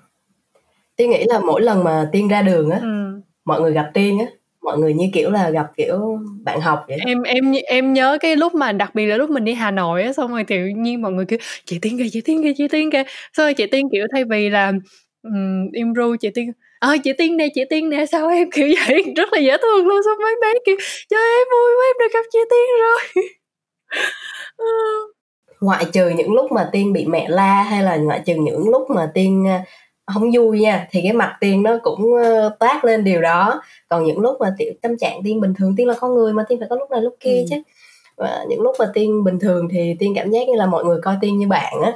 Tiên 0.96 1.11
nghĩ 1.11 1.24
là 1.29 1.40
mỗi 1.40 1.62
lần 1.62 1.85
mà 1.85 2.09
tiên 2.12 2.29
ra 2.29 2.42
đường 2.42 2.70
á 2.70 2.79
ừ. 2.79 3.20
mọi 3.44 3.61
người 3.61 3.72
gặp 3.72 3.90
tiên 3.94 4.18
á 4.18 4.27
mọi 4.64 4.79
người 4.79 4.94
như 4.94 5.09
kiểu 5.12 5.31
là 5.31 5.50
gặp 5.50 5.66
kiểu 5.77 6.18
bạn 6.44 6.61
học 6.61 6.85
vậy 6.88 6.98
em 7.07 7.22
em 7.22 7.53
em 7.66 7.92
nhớ 7.92 8.18
cái 8.20 8.37
lúc 8.37 8.55
mà 8.55 8.72
đặc 8.72 8.94
biệt 8.94 9.07
là 9.07 9.16
lúc 9.16 9.31
mình 9.31 9.44
đi 9.44 9.55
Hà 9.55 9.70
Nội 9.70 10.03
á 10.03 10.12
xong 10.12 10.31
rồi 10.31 10.44
tự 10.44 10.57
nhiên 10.77 11.03
mọi 11.03 11.12
người 11.12 11.24
kiểu 11.24 11.38
chị 11.64 11.79
Tiên 11.83 11.98
kìa 11.98 12.09
chị 12.12 12.20
Tiên 12.20 12.42
kìa 12.42 12.53
chị 12.57 12.68
Tiên 12.68 12.90
kìa. 12.90 13.03
Xong 13.33 13.46
rồi 13.46 13.55
chị 13.55 13.66
Tiên 13.66 13.88
kiểu 13.92 14.07
thay 14.12 14.24
vì 14.24 14.50
là 14.50 14.72
um, 15.22 15.70
im 15.72 15.94
ru 15.94 16.16
chị 16.20 16.31
Tiên 16.35 16.53
ờ 16.81 16.90
à, 16.90 16.96
chị 17.05 17.12
Tiên 17.12 17.37
nè 17.37 17.48
chị 17.55 17.62
Tiên 17.70 17.88
nè. 17.88 18.07
Sao 18.07 18.29
em 18.29 18.50
kiểu 18.50 18.68
vậy 18.88 19.03
rất 19.16 19.33
là 19.33 19.38
dễ 19.38 19.57
thương 19.62 19.87
luôn 19.87 20.00
xong 20.05 20.18
mấy 20.22 20.35
bé 20.42 20.53
kiểu 20.66 20.77
trời 21.11 21.22
em 21.38 21.46
vui 21.53 21.70
quá 21.79 21.85
em 21.88 21.96
được 22.00 22.12
gặp 22.14 22.24
chị 22.33 22.38
Tiên 22.50 22.68
rồi. 22.81 23.24
Ngoại 25.61 25.85
trừ 25.92 26.09
những 26.09 26.33
lúc 26.33 26.53
mà 26.53 26.68
tiên 26.72 26.92
bị 26.92 27.07
mẹ 27.07 27.27
la 27.29 27.62
hay 27.62 27.83
là 27.83 27.96
ngoại 27.96 28.20
trừ 28.27 28.35
những 28.35 28.68
lúc 28.68 28.83
mà 28.90 29.11
tiên 29.14 29.46
không 30.06 30.30
vui 30.34 30.60
nha 30.60 30.86
thì 30.90 31.00
cái 31.02 31.12
mặt 31.12 31.36
tiên 31.40 31.62
nó 31.62 31.78
cũng 31.82 32.14
ờ, 32.14 32.56
toát 32.60 32.84
lên 32.84 33.04
điều 33.04 33.22
đó. 33.22 33.62
Còn 33.88 34.04
những 34.04 34.18
lúc 34.18 34.36
mà 34.40 34.54
tiểu 34.58 34.72
tâm 34.82 34.98
trạng 34.98 35.20
tiên 35.24 35.40
bình 35.40 35.54
thường 35.54 35.74
tiên 35.76 35.88
là 35.88 35.94
con 36.00 36.14
người 36.14 36.32
mà 36.32 36.44
tiên 36.48 36.58
phải 36.58 36.68
có 36.68 36.76
lúc 36.76 36.90
này 36.90 37.00
lúc 37.00 37.16
kia 37.20 37.38
ừ. 37.38 37.44
chứ. 37.50 37.56
Và 38.16 38.44
những 38.48 38.60
lúc 38.60 38.76
mà 38.78 38.90
tiên 38.94 39.24
bình 39.24 39.38
thường 39.38 39.68
thì 39.68 39.96
tiên 39.98 40.12
cảm 40.16 40.30
giác 40.30 40.48
như 40.48 40.54
là 40.56 40.66
mọi 40.66 40.84
người 40.84 41.00
coi 41.02 41.16
tiên 41.20 41.38
như 41.38 41.48
bạn 41.48 41.74
á. 41.84 41.92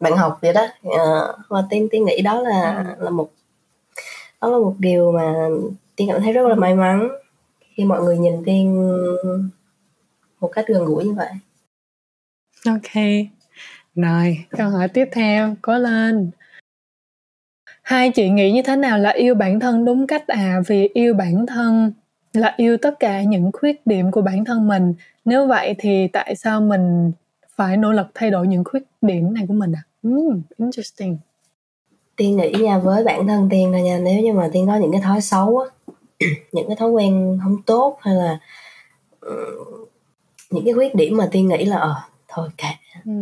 Bạn 0.00 0.16
học 0.16 0.38
vậy 0.42 0.52
đó 0.52 0.66
à, 0.98 1.08
và 1.48 1.64
tiên 1.70 1.88
tiên 1.90 2.04
nghĩ 2.04 2.22
đó 2.22 2.40
là 2.40 2.84
ừ. 2.98 3.04
là 3.04 3.10
một 3.10 3.30
đó 4.40 4.50
là 4.50 4.58
một 4.58 4.74
điều 4.78 5.12
mà 5.12 5.48
tiên 5.96 6.08
cảm 6.12 6.22
thấy 6.22 6.32
rất 6.32 6.46
là 6.46 6.54
may 6.54 6.74
mắn 6.74 7.08
khi 7.74 7.84
mọi 7.84 8.02
người 8.02 8.18
nhìn 8.18 8.44
tiên 8.44 8.92
một 10.40 10.48
cách 10.48 10.64
gần 10.68 10.84
gũi 10.84 11.04
như 11.04 11.12
vậy. 11.12 11.30
Ok. 12.66 13.04
Rồi 13.94 14.44
câu 14.50 14.70
hỏi 14.70 14.88
tiếp 14.88 15.08
theo 15.12 15.54
có 15.62 15.78
lên 15.78 16.30
hai 17.84 18.10
chị 18.10 18.30
nghĩ 18.30 18.52
như 18.52 18.62
thế 18.62 18.76
nào 18.76 18.98
là 18.98 19.10
yêu 19.10 19.34
bản 19.34 19.60
thân 19.60 19.84
đúng 19.84 20.06
cách? 20.06 20.26
À 20.26 20.60
vì 20.66 20.88
yêu 20.94 21.14
bản 21.14 21.46
thân 21.46 21.92
là 22.32 22.54
yêu 22.56 22.76
tất 22.76 22.94
cả 23.00 23.22
những 23.22 23.50
khuyết 23.52 23.86
điểm 23.86 24.10
của 24.10 24.22
bản 24.22 24.44
thân 24.44 24.68
mình. 24.68 24.94
Nếu 25.24 25.46
vậy 25.46 25.74
thì 25.78 26.08
tại 26.08 26.36
sao 26.36 26.60
mình 26.60 27.12
phải 27.56 27.76
nỗ 27.76 27.92
lực 27.92 28.06
thay 28.14 28.30
đổi 28.30 28.46
những 28.46 28.64
khuyết 28.64 28.82
điểm 29.02 29.34
này 29.34 29.44
của 29.48 29.54
mình 29.54 29.72
à 29.72 29.82
mm, 30.02 30.40
interesting. 30.58 31.16
Tiên 32.16 32.36
nghĩ 32.36 32.52
nha 32.62 32.78
với 32.78 33.04
bản 33.04 33.26
thân 33.26 33.48
tiên 33.50 33.72
là 33.72 33.80
nha 33.80 33.98
nếu 33.98 34.22
như 34.22 34.32
mà 34.32 34.48
tiên 34.52 34.66
có 34.66 34.76
những 34.76 34.92
cái 34.92 35.00
thói 35.00 35.20
xấu 35.20 35.58
á 35.58 35.94
những 36.52 36.66
cái 36.66 36.76
thói 36.76 36.90
quen 36.90 37.38
không 37.42 37.62
tốt 37.62 37.98
hay 38.00 38.14
là 38.14 38.38
uh, 39.26 39.88
những 40.50 40.64
cái 40.64 40.74
khuyết 40.74 40.94
điểm 40.94 41.16
mà 41.16 41.28
tiên 41.32 41.48
nghĩ 41.48 41.64
là 41.64 41.76
ờ 41.76 41.94
thôi 42.28 42.48
kệ. 42.56 43.00
Ừ. 43.04 43.12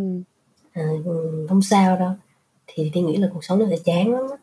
à, 0.73 0.83
không 1.49 1.63
sao 1.63 1.97
đâu 1.97 2.13
thì 2.67 2.91
tiên 2.93 3.07
nghĩ 3.07 3.17
là 3.17 3.29
cuộc 3.35 3.45
sống 3.45 3.59
nó 3.59 3.67
sẽ 3.71 3.77
chán 3.85 4.15
lắm 4.15 4.23
á 4.31 4.37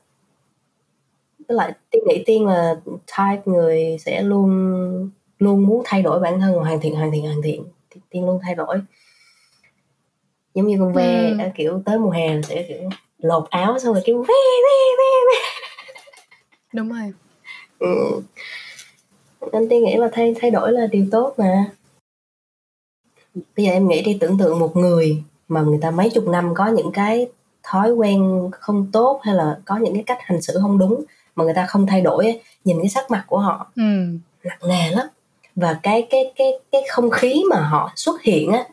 với 1.49 1.55
lại 1.55 1.73
tiên 1.89 2.03
nghĩ 2.07 2.23
tiên 2.25 2.45
là 2.45 2.75
type 3.17 3.41
người 3.45 3.97
sẽ 3.99 4.21
luôn 4.21 4.49
luôn 5.39 5.67
muốn 5.67 5.81
thay 5.85 6.01
đổi 6.01 6.19
bản 6.19 6.39
thân 6.39 6.53
hoàn 6.53 6.79
thiện 6.79 6.95
hoàn 6.95 7.11
thiện 7.11 7.25
hoàn 7.25 7.41
thiện. 7.41 7.65
Tiên 8.09 8.25
luôn 8.25 8.39
thay 8.43 8.55
đổi. 8.55 8.81
Giống 10.53 10.67
như 10.67 10.77
con 10.79 10.93
ve 10.93 11.29
ừ. 11.29 11.49
kiểu 11.55 11.81
tới 11.85 11.97
mùa 11.97 12.09
hè 12.09 12.41
sẽ 12.41 12.65
kiểu 12.67 12.89
lột 13.17 13.49
áo 13.49 13.79
xong 13.79 13.93
rồi 13.93 14.03
kiểu 14.05 14.21
ve 14.21 14.33
ve 14.63 14.95
ve 14.97 15.03
ve. 15.27 15.39
Đúng 16.73 16.89
rồi. 16.89 17.13
Ừ. 17.79 18.21
nên 19.51 19.69
tiên 19.69 19.83
nghĩ 19.83 19.95
là 19.95 20.09
thay 20.11 20.35
thay 20.41 20.51
đổi 20.51 20.71
là 20.71 20.87
điều 20.87 21.05
tốt 21.11 21.33
mà. 21.37 21.65
Bây 23.35 23.65
giờ 23.65 23.71
em 23.71 23.87
nghĩ 23.87 24.01
đi 24.01 24.17
tưởng 24.19 24.37
tượng 24.37 24.59
một 24.59 24.77
người 24.77 25.23
mà 25.47 25.61
người 25.61 25.79
ta 25.81 25.91
mấy 25.91 26.09
chục 26.09 26.27
năm 26.27 26.53
có 26.55 26.67
những 26.67 26.91
cái 26.91 27.27
thói 27.63 27.91
quen 27.91 28.49
không 28.51 28.89
tốt 28.91 29.19
hay 29.23 29.35
là 29.35 29.59
có 29.65 29.77
những 29.77 29.93
cái 29.93 30.03
cách 30.03 30.17
hành 30.21 30.41
xử 30.41 30.53
không 30.61 30.77
đúng 30.77 31.05
mà 31.39 31.45
người 31.45 31.53
ta 31.53 31.65
không 31.65 31.87
thay 31.87 32.01
đổi 32.01 32.25
ấy, 32.25 32.41
nhìn 32.63 32.77
cái 32.81 32.89
sắc 32.89 33.11
mặt 33.11 33.23
của 33.27 33.37
họ 33.37 33.71
ừ. 33.75 33.83
nặng 34.43 34.59
nề 34.69 34.91
lắm. 34.91 35.07
Và 35.55 35.79
cái 35.83 36.07
cái 36.09 36.31
cái 36.35 36.51
cái 36.71 36.81
không 36.89 37.09
khí 37.09 37.43
mà 37.49 37.59
họ 37.59 37.91
xuất 37.95 38.21
hiện 38.21 38.51
á 38.51 38.63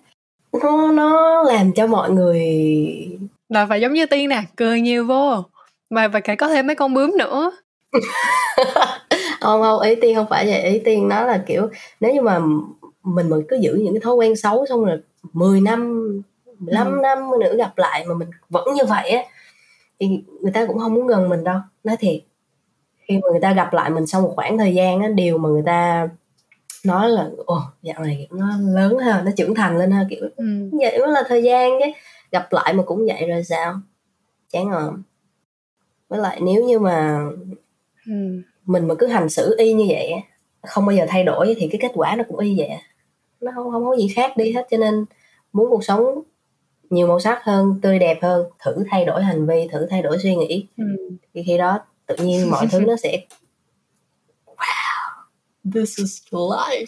nó 0.63 0.93
nó 0.93 1.43
làm 1.43 1.73
cho 1.73 1.87
mọi 1.87 2.11
người 2.11 2.49
là 3.49 3.67
phải 3.67 3.81
giống 3.81 3.93
như 3.93 4.07
tiên 4.07 4.29
nè 4.29 4.43
cười 4.57 4.81
nhiều 4.81 5.07
vô. 5.07 5.45
Mà 5.91 6.09
phải 6.13 6.37
có 6.37 6.49
thêm 6.49 6.67
mấy 6.67 6.77
con 6.77 6.95
bướm 6.95 7.13
nữa. 7.19 7.51
Không 9.41 9.63
không 9.63 9.81
ý 9.81 9.95
tiên 9.95 10.17
không 10.17 10.27
phải 10.31 10.47
vậy. 10.47 10.63
Ý 10.63 10.79
tiên 10.79 11.09
nó 11.09 11.23
là 11.23 11.43
kiểu 11.47 11.69
nếu 12.01 12.15
như 12.15 12.21
mà 12.21 12.39
mình 13.03 13.29
mà 13.31 13.37
cứ 13.49 13.57
giữ 13.61 13.75
những 13.75 13.95
cái 13.95 14.01
thói 14.01 14.15
quen 14.15 14.37
xấu 14.37 14.67
xong 14.67 14.85
rồi 14.85 14.99
10 15.33 15.61
năm 15.61 16.11
15 16.59 16.87
ừ. 16.87 16.99
năm 17.03 17.31
nữa 17.41 17.57
gặp 17.57 17.79
lại 17.79 18.05
mà 18.09 18.15
mình 18.15 18.29
vẫn 18.49 18.75
như 18.75 18.85
vậy 18.85 19.11
á 19.11 19.23
thì 20.01 20.07
người 20.41 20.53
ta 20.53 20.67
cũng 20.67 20.79
không 20.79 20.95
muốn 20.95 21.07
gần 21.07 21.29
mình 21.29 21.45
đâu. 21.45 21.59
Nói 21.85 21.97
thiệt 21.97 22.21
khi 23.09 23.15
mà 23.15 23.29
người 23.31 23.41
ta 23.41 23.53
gặp 23.53 23.73
lại 23.73 23.91
mình 23.91 24.07
sau 24.07 24.21
một 24.21 24.33
khoảng 24.37 24.59
thời 24.59 24.75
gian 24.75 25.01
á 25.01 25.09
điều 25.09 25.39
mà 25.39 25.49
người 25.49 25.63
ta 25.67 26.09
nói 26.85 27.09
là 27.09 27.31
ồ 27.47 27.61
dạo 27.83 28.03
này 28.03 28.29
nó 28.31 28.47
lớn 28.61 28.99
ha 28.99 29.23
nó 29.25 29.31
trưởng 29.37 29.55
thành 29.55 29.79
lên 29.79 29.91
ha 29.91 30.05
kiểu 30.11 30.23
ừ. 30.37 30.45
vậy 30.81 30.99
mới 30.99 31.09
là 31.09 31.23
thời 31.29 31.43
gian 31.43 31.71
chứ 31.81 31.87
gặp 32.33 32.53
lại 32.53 32.73
mà 32.73 32.83
cũng 32.83 33.07
vậy 33.07 33.29
rồi 33.29 33.45
sao 33.45 33.75
chán 34.53 34.71
ngợm 34.71 35.03
với 36.09 36.21
lại 36.21 36.41
nếu 36.43 36.65
như 36.65 36.79
mà 36.79 37.27
ừ. 38.07 38.13
mình 38.67 38.89
mà 38.89 38.95
cứ 38.99 39.07
hành 39.07 39.29
xử 39.29 39.55
y 39.59 39.73
như 39.73 39.85
vậy 39.89 40.13
không 40.67 40.87
bao 40.87 40.97
giờ 40.97 41.07
thay 41.09 41.25
đổi 41.25 41.55
thì 41.59 41.69
cái 41.73 41.79
kết 41.81 41.93
quả 41.95 42.17
nó 42.17 42.25
cũng 42.29 42.39
y 42.39 42.59
vậy 42.59 42.69
nó 43.41 43.53
không 43.55 43.71
không 43.71 43.85
có 43.85 43.97
gì 43.97 44.09
khác 44.09 44.37
đi 44.37 44.53
hết 44.53 44.67
cho 44.71 44.77
nên 44.77 45.05
muốn 45.53 45.71
cuộc 45.71 45.85
sống 45.85 46.23
nhiều 46.91 47.07
màu 47.07 47.21
sắc 47.21 47.45
hơn 47.45 47.79
tươi 47.83 47.99
đẹp 47.99 48.19
hơn 48.23 48.47
thử 48.65 48.85
thay 48.91 49.05
đổi 49.05 49.23
hành 49.23 49.47
vi 49.47 49.69
thử 49.73 49.87
thay 49.91 50.03
đổi 50.03 50.19
suy 50.19 50.37
nghĩ 50.37 50.67
ừ. 50.77 50.85
thì 51.35 51.43
khi 51.47 51.59
đó 51.59 51.79
tự 52.07 52.17
nhiên 52.25 52.51
mọi 52.51 52.67
thứ 52.71 52.81
nó 52.81 52.97
sẽ 53.03 53.19
wow 54.47 54.97
this 55.75 55.99
is 55.99 56.23
life. 56.31 56.87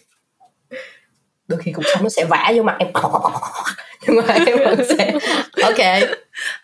Đôi 1.49 1.61
khi 1.63 1.73
cuộc 1.73 1.83
sống 1.95 2.03
nó 2.03 2.09
sẽ 2.09 2.25
vả 2.25 2.53
vô 2.57 2.63
mặt 2.63 2.77
em. 2.79 2.89
Nhưng 4.07 4.17
mà 4.17 4.35
em 4.35 4.59
vẫn 4.59 4.79
sẽ 4.99 5.13
ok. 5.63 6.09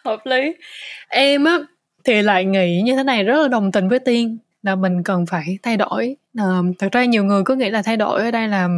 Hợp 0.05 0.21
lý. 0.25 0.55
Em 1.09 1.45
á 1.45 1.59
thì 2.05 2.23
lại 2.23 2.45
nghĩ 2.45 2.83
như 2.85 2.97
thế 2.97 3.03
này 3.03 3.25
rất 3.25 3.43
là 3.43 3.49
đồng 3.49 3.73
tình 3.73 3.89
với 3.89 3.99
tiên 3.99 4.39
là 4.63 4.75
mình 4.75 5.03
cần 5.03 5.27
phải 5.27 5.59
thay 5.63 5.77
đổi. 5.77 6.17
À, 6.39 6.45
thật 6.79 6.89
ra 6.93 7.05
nhiều 7.05 7.25
người 7.25 7.43
có 7.45 7.55
nghĩ 7.55 7.71
là 7.71 7.83
thay 7.83 7.97
đổi 7.97 8.23
ở 8.23 8.31
đây 8.31 8.49
là 8.49 8.69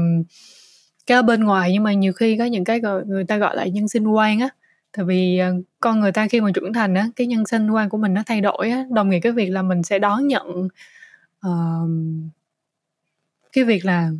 cái 1.06 1.16
ở 1.16 1.22
bên 1.22 1.44
ngoài 1.44 1.70
nhưng 1.72 1.82
mà 1.82 1.92
nhiều 1.92 2.12
khi 2.12 2.36
có 2.38 2.44
những 2.44 2.64
cái 2.64 2.80
người 3.06 3.24
ta 3.24 3.36
gọi 3.36 3.56
là 3.56 3.66
nhân 3.66 3.88
sinh 3.88 4.06
quan 4.06 4.40
á 4.40 4.48
tại 4.96 5.04
vì 5.04 5.38
ờ, 5.38 5.54
con 5.80 6.00
người 6.00 6.12
ta 6.12 6.28
khi 6.28 6.40
mà 6.40 6.50
trưởng 6.54 6.72
thành 6.72 6.94
á 6.94 7.08
cái 7.16 7.26
nhân 7.26 7.46
sinh 7.46 7.70
quan 7.70 7.88
của 7.88 7.98
mình 7.98 8.14
nó 8.14 8.22
thay 8.26 8.40
đổi 8.40 8.70
á 8.70 8.84
đồng 8.90 9.10
nghĩa 9.10 9.20
cái 9.20 9.32
việc 9.32 9.48
là 9.48 9.62
mình 9.62 9.82
sẽ 9.82 9.98
đón 9.98 10.26
nhận 10.26 10.68
uh, 11.46 11.90
cái 13.52 13.64
việc 13.64 13.84
là 13.84 14.10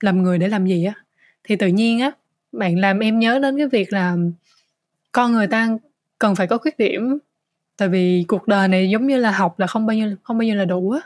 làm 0.00 0.22
người 0.22 0.38
để 0.38 0.48
làm 0.48 0.66
gì 0.66 0.84
á. 0.84 0.94
Thì 1.44 1.56
tự 1.56 1.66
nhiên 1.66 2.00
á 2.00 2.10
bạn 2.52 2.78
làm 2.78 2.98
em 2.98 3.18
nhớ 3.18 3.38
đến 3.38 3.58
cái 3.58 3.68
việc 3.68 3.92
là 3.92 4.16
con 5.12 5.32
người 5.32 5.46
ta 5.46 5.68
cần 6.18 6.34
phải 6.36 6.46
có 6.46 6.58
khuyết 6.58 6.78
điểm. 6.78 7.18
Tại 7.76 7.88
vì 7.88 8.24
cuộc 8.28 8.48
đời 8.48 8.68
này 8.68 8.90
giống 8.90 9.06
như 9.06 9.16
là 9.18 9.30
học 9.30 9.58
là 9.58 9.66
không 9.66 9.86
bao 9.86 9.96
nhiêu 9.96 10.16
không 10.22 10.38
bao 10.38 10.44
nhiêu 10.44 10.56
là 10.56 10.64
đủ 10.64 10.90
á. 10.90 11.00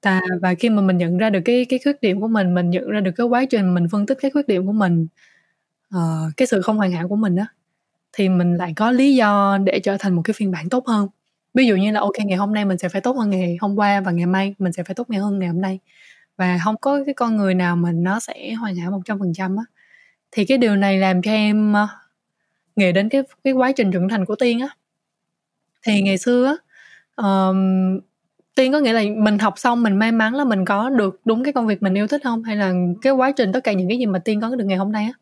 Ta 0.00 0.20
và 0.42 0.54
khi 0.54 0.70
mà 0.70 0.82
mình 0.82 0.98
nhận 0.98 1.18
ra 1.18 1.30
được 1.30 1.40
cái 1.44 1.66
cái 1.68 1.80
khuyết 1.84 2.00
điểm 2.02 2.20
của 2.20 2.28
mình 2.28 2.54
mình 2.54 2.70
nhận 2.70 2.90
ra 2.90 3.00
được 3.00 3.12
cái 3.16 3.26
quá 3.26 3.44
trình 3.50 3.74
mình 3.74 3.88
phân 3.92 4.06
tích 4.06 4.18
cái 4.22 4.30
khuyết 4.30 4.48
điểm 4.48 4.66
của 4.66 4.72
mình 4.72 5.06
uh, 5.96 6.32
cái 6.36 6.46
sự 6.46 6.62
không 6.62 6.76
hoàn 6.76 6.92
hảo 6.92 7.08
của 7.08 7.16
mình 7.16 7.36
á 7.36 7.46
thì 8.16 8.28
mình 8.28 8.54
lại 8.54 8.72
có 8.76 8.90
lý 8.90 9.14
do 9.14 9.58
để 9.64 9.80
trở 9.80 9.96
thành 9.98 10.14
một 10.14 10.22
cái 10.24 10.34
phiên 10.34 10.50
bản 10.50 10.68
tốt 10.68 10.86
hơn. 10.86 11.08
Ví 11.54 11.66
dụ 11.66 11.76
như 11.76 11.92
là 11.92 12.00
ok 12.00 12.14
ngày 12.26 12.38
hôm 12.38 12.54
nay 12.54 12.64
mình 12.64 12.78
sẽ 12.78 12.88
phải 12.88 13.00
tốt 13.00 13.16
hơn 13.16 13.30
ngày 13.30 13.56
hôm 13.60 13.78
qua 13.78 14.00
và 14.00 14.12
ngày 14.12 14.26
mai 14.26 14.54
mình 14.58 14.72
sẽ 14.72 14.82
phải 14.82 14.94
tốt 14.94 15.10
ngày 15.10 15.20
hơn 15.20 15.38
ngày 15.38 15.48
hôm 15.48 15.60
nay. 15.60 15.78
Và 16.36 16.58
không 16.64 16.76
có 16.80 17.04
cái 17.06 17.14
con 17.14 17.36
người 17.36 17.54
nào 17.54 17.76
mình 17.76 18.02
nó 18.02 18.20
sẽ 18.20 18.52
hoàn 18.52 18.76
hảo 18.76 18.90
một 18.90 19.00
trăm 19.04 19.18
phần 19.18 19.32
trăm 19.34 19.56
á. 19.56 19.64
Thì 20.30 20.44
cái 20.44 20.58
điều 20.58 20.76
này 20.76 20.98
làm 20.98 21.22
cho 21.22 21.30
em 21.30 21.72
uh, 21.72 21.88
nghĩ 22.76 22.92
đến 22.92 23.08
cái 23.08 23.22
cái 23.44 23.52
quá 23.52 23.72
trình 23.72 23.90
trưởng 23.92 24.08
thành 24.08 24.24
của 24.24 24.36
tiên 24.36 24.60
á. 24.60 24.68
Thì 25.86 26.02
ngày 26.02 26.18
xưa 26.18 26.56
um, 27.16 28.00
tiên 28.54 28.72
có 28.72 28.78
nghĩa 28.78 28.92
là 28.92 29.02
mình 29.16 29.38
học 29.38 29.54
xong 29.56 29.82
mình 29.82 29.96
may 29.96 30.12
mắn 30.12 30.34
là 30.34 30.44
mình 30.44 30.64
có 30.64 30.90
được 30.90 31.20
đúng 31.24 31.44
cái 31.44 31.52
công 31.52 31.66
việc 31.66 31.82
mình 31.82 31.94
yêu 31.94 32.06
thích 32.06 32.20
không? 32.24 32.42
Hay 32.42 32.56
là 32.56 32.72
cái 33.02 33.12
quá 33.12 33.32
trình 33.32 33.52
tất 33.52 33.64
cả 33.64 33.72
những 33.72 33.88
cái 33.88 33.98
gì 33.98 34.06
mà 34.06 34.18
tiên 34.18 34.40
có 34.40 34.56
được 34.56 34.64
ngày 34.64 34.78
hôm 34.78 34.92
nay 34.92 35.04
á 35.04 35.12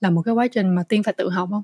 là 0.00 0.10
một 0.10 0.22
cái 0.22 0.34
quá 0.34 0.46
trình 0.46 0.74
mà 0.74 0.82
tiên 0.88 1.02
phải 1.02 1.14
tự 1.14 1.30
học 1.30 1.48
không? 1.50 1.62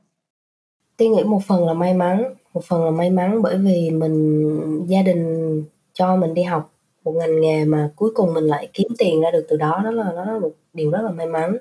Tôi 0.98 1.08
nghĩ 1.08 1.22
một 1.22 1.40
phần 1.46 1.66
là 1.66 1.72
may 1.72 1.94
mắn, 1.94 2.34
một 2.54 2.64
phần 2.64 2.84
là 2.84 2.90
may 2.90 3.10
mắn 3.10 3.42
bởi 3.42 3.58
vì 3.58 3.90
mình, 3.90 4.86
gia 4.86 5.02
đình 5.02 5.64
cho 5.92 6.16
mình 6.16 6.34
đi 6.34 6.42
học 6.42 6.72
một 7.04 7.12
ngành 7.12 7.40
nghề 7.40 7.64
mà 7.64 7.90
cuối 7.96 8.10
cùng 8.14 8.34
mình 8.34 8.44
lại 8.44 8.68
kiếm 8.72 8.88
tiền 8.98 9.20
ra 9.20 9.30
được 9.30 9.46
từ 9.48 9.56
đó 9.56 9.80
đó 9.84 9.90
là 9.90 10.12
nó 10.12 10.24
là 10.24 10.38
một 10.38 10.52
điều 10.72 10.90
rất 10.90 11.02
là 11.02 11.10
may 11.10 11.26
mắn. 11.26 11.56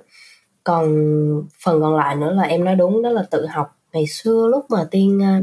Còn 0.64 0.86
phần 1.64 1.82
còn 1.82 1.96
lại 1.96 2.16
nữa 2.16 2.34
là 2.34 2.44
em 2.44 2.64
nói 2.66 2.76
đúng, 2.76 3.02
đó 3.02 3.10
là 3.10 3.24
tự 3.32 3.46
học. 3.46 3.78
Ngày 3.94 4.08
xưa 4.08 4.48
lúc 4.52 4.66
mà 4.70 4.88
tiên 4.92 5.24
à, 5.24 5.42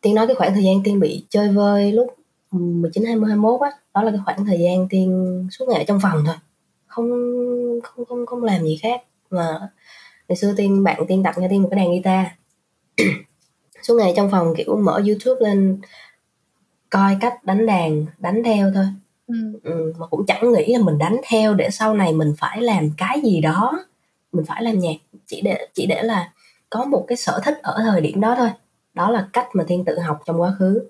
tiên 0.00 0.14
nói 0.14 0.26
cái 0.26 0.36
khoảng 0.36 0.54
thời 0.54 0.64
gian 0.64 0.82
tiên 0.84 1.00
bị 1.00 1.24
chơi 1.28 1.48
vơi 1.48 1.92
lúc 1.92 2.06
19 2.50 3.04
20 3.04 3.28
21 3.28 3.60
á, 3.60 3.70
đó 3.94 4.02
là 4.02 4.10
cái 4.10 4.20
khoảng 4.24 4.46
thời 4.46 4.58
gian 4.60 4.88
tiên 4.88 5.48
suốt 5.50 5.68
ngày 5.68 5.78
ở 5.78 5.84
trong 5.84 6.00
phòng 6.02 6.22
thôi. 6.26 6.36
Không 6.86 7.10
không 7.82 8.04
không 8.04 8.26
không 8.26 8.44
làm 8.44 8.62
gì 8.62 8.78
khác 8.82 9.02
mà 9.30 9.68
ngày 10.30 10.36
xưa 10.36 10.54
tiên 10.56 10.84
bạn 10.84 11.06
tiên 11.08 11.22
tập 11.22 11.34
cho 11.36 11.48
tiên 11.50 11.62
một 11.62 11.68
cái 11.70 11.80
đàn 11.80 11.90
guitar. 11.90 12.26
Suốt 13.82 13.94
ngày 13.94 14.12
trong 14.16 14.30
phòng 14.30 14.54
kiểu 14.56 14.76
mở 14.76 15.02
youtube 15.06 15.40
lên 15.40 15.78
coi 16.90 17.16
cách 17.20 17.44
đánh 17.44 17.66
đàn 17.66 18.06
đánh 18.18 18.42
theo 18.44 18.70
thôi. 18.74 18.84
Ừ. 19.26 19.34
Ừ, 19.62 19.92
mà 19.98 20.06
cũng 20.06 20.26
chẳng 20.26 20.52
nghĩ 20.52 20.74
là 20.74 20.84
mình 20.84 20.98
đánh 20.98 21.16
theo 21.28 21.54
để 21.54 21.70
sau 21.70 21.94
này 21.94 22.12
mình 22.12 22.34
phải 22.38 22.62
làm 22.62 22.90
cái 22.96 23.20
gì 23.20 23.40
đó. 23.40 23.84
Mình 24.32 24.44
phải 24.44 24.62
làm 24.62 24.78
nhạc 24.78 24.96
chỉ 25.26 25.40
để 25.40 25.68
chỉ 25.74 25.86
để 25.86 26.02
là 26.02 26.32
có 26.70 26.84
một 26.84 27.04
cái 27.08 27.16
sở 27.16 27.40
thích 27.44 27.58
ở 27.62 27.76
thời 27.82 28.00
điểm 28.00 28.20
đó 28.20 28.34
thôi. 28.38 28.50
Đó 28.94 29.10
là 29.10 29.28
cách 29.32 29.48
mà 29.54 29.64
tiên 29.68 29.84
tự 29.84 29.98
học 29.98 30.20
trong 30.26 30.40
quá 30.40 30.54
khứ. 30.58 30.80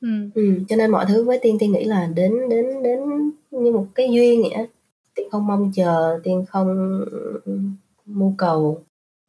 Ừ. 0.00 0.08
Ừ, 0.34 0.60
cho 0.68 0.76
nên 0.76 0.90
mọi 0.90 1.06
thứ 1.08 1.24
với 1.24 1.38
tiên 1.42 1.56
tiên 1.58 1.72
nghĩ 1.72 1.84
là 1.84 2.06
đến 2.14 2.48
đến 2.48 2.82
đến 2.82 3.00
như 3.50 3.72
một 3.72 3.86
cái 3.94 4.08
duyên 4.12 4.42
vậy 4.42 4.66
tiên 5.14 5.28
không 5.30 5.46
mong 5.46 5.72
chờ 5.74 6.20
tiên 6.24 6.44
không 6.48 7.00
mưu 8.14 8.34
cầu. 8.38 8.84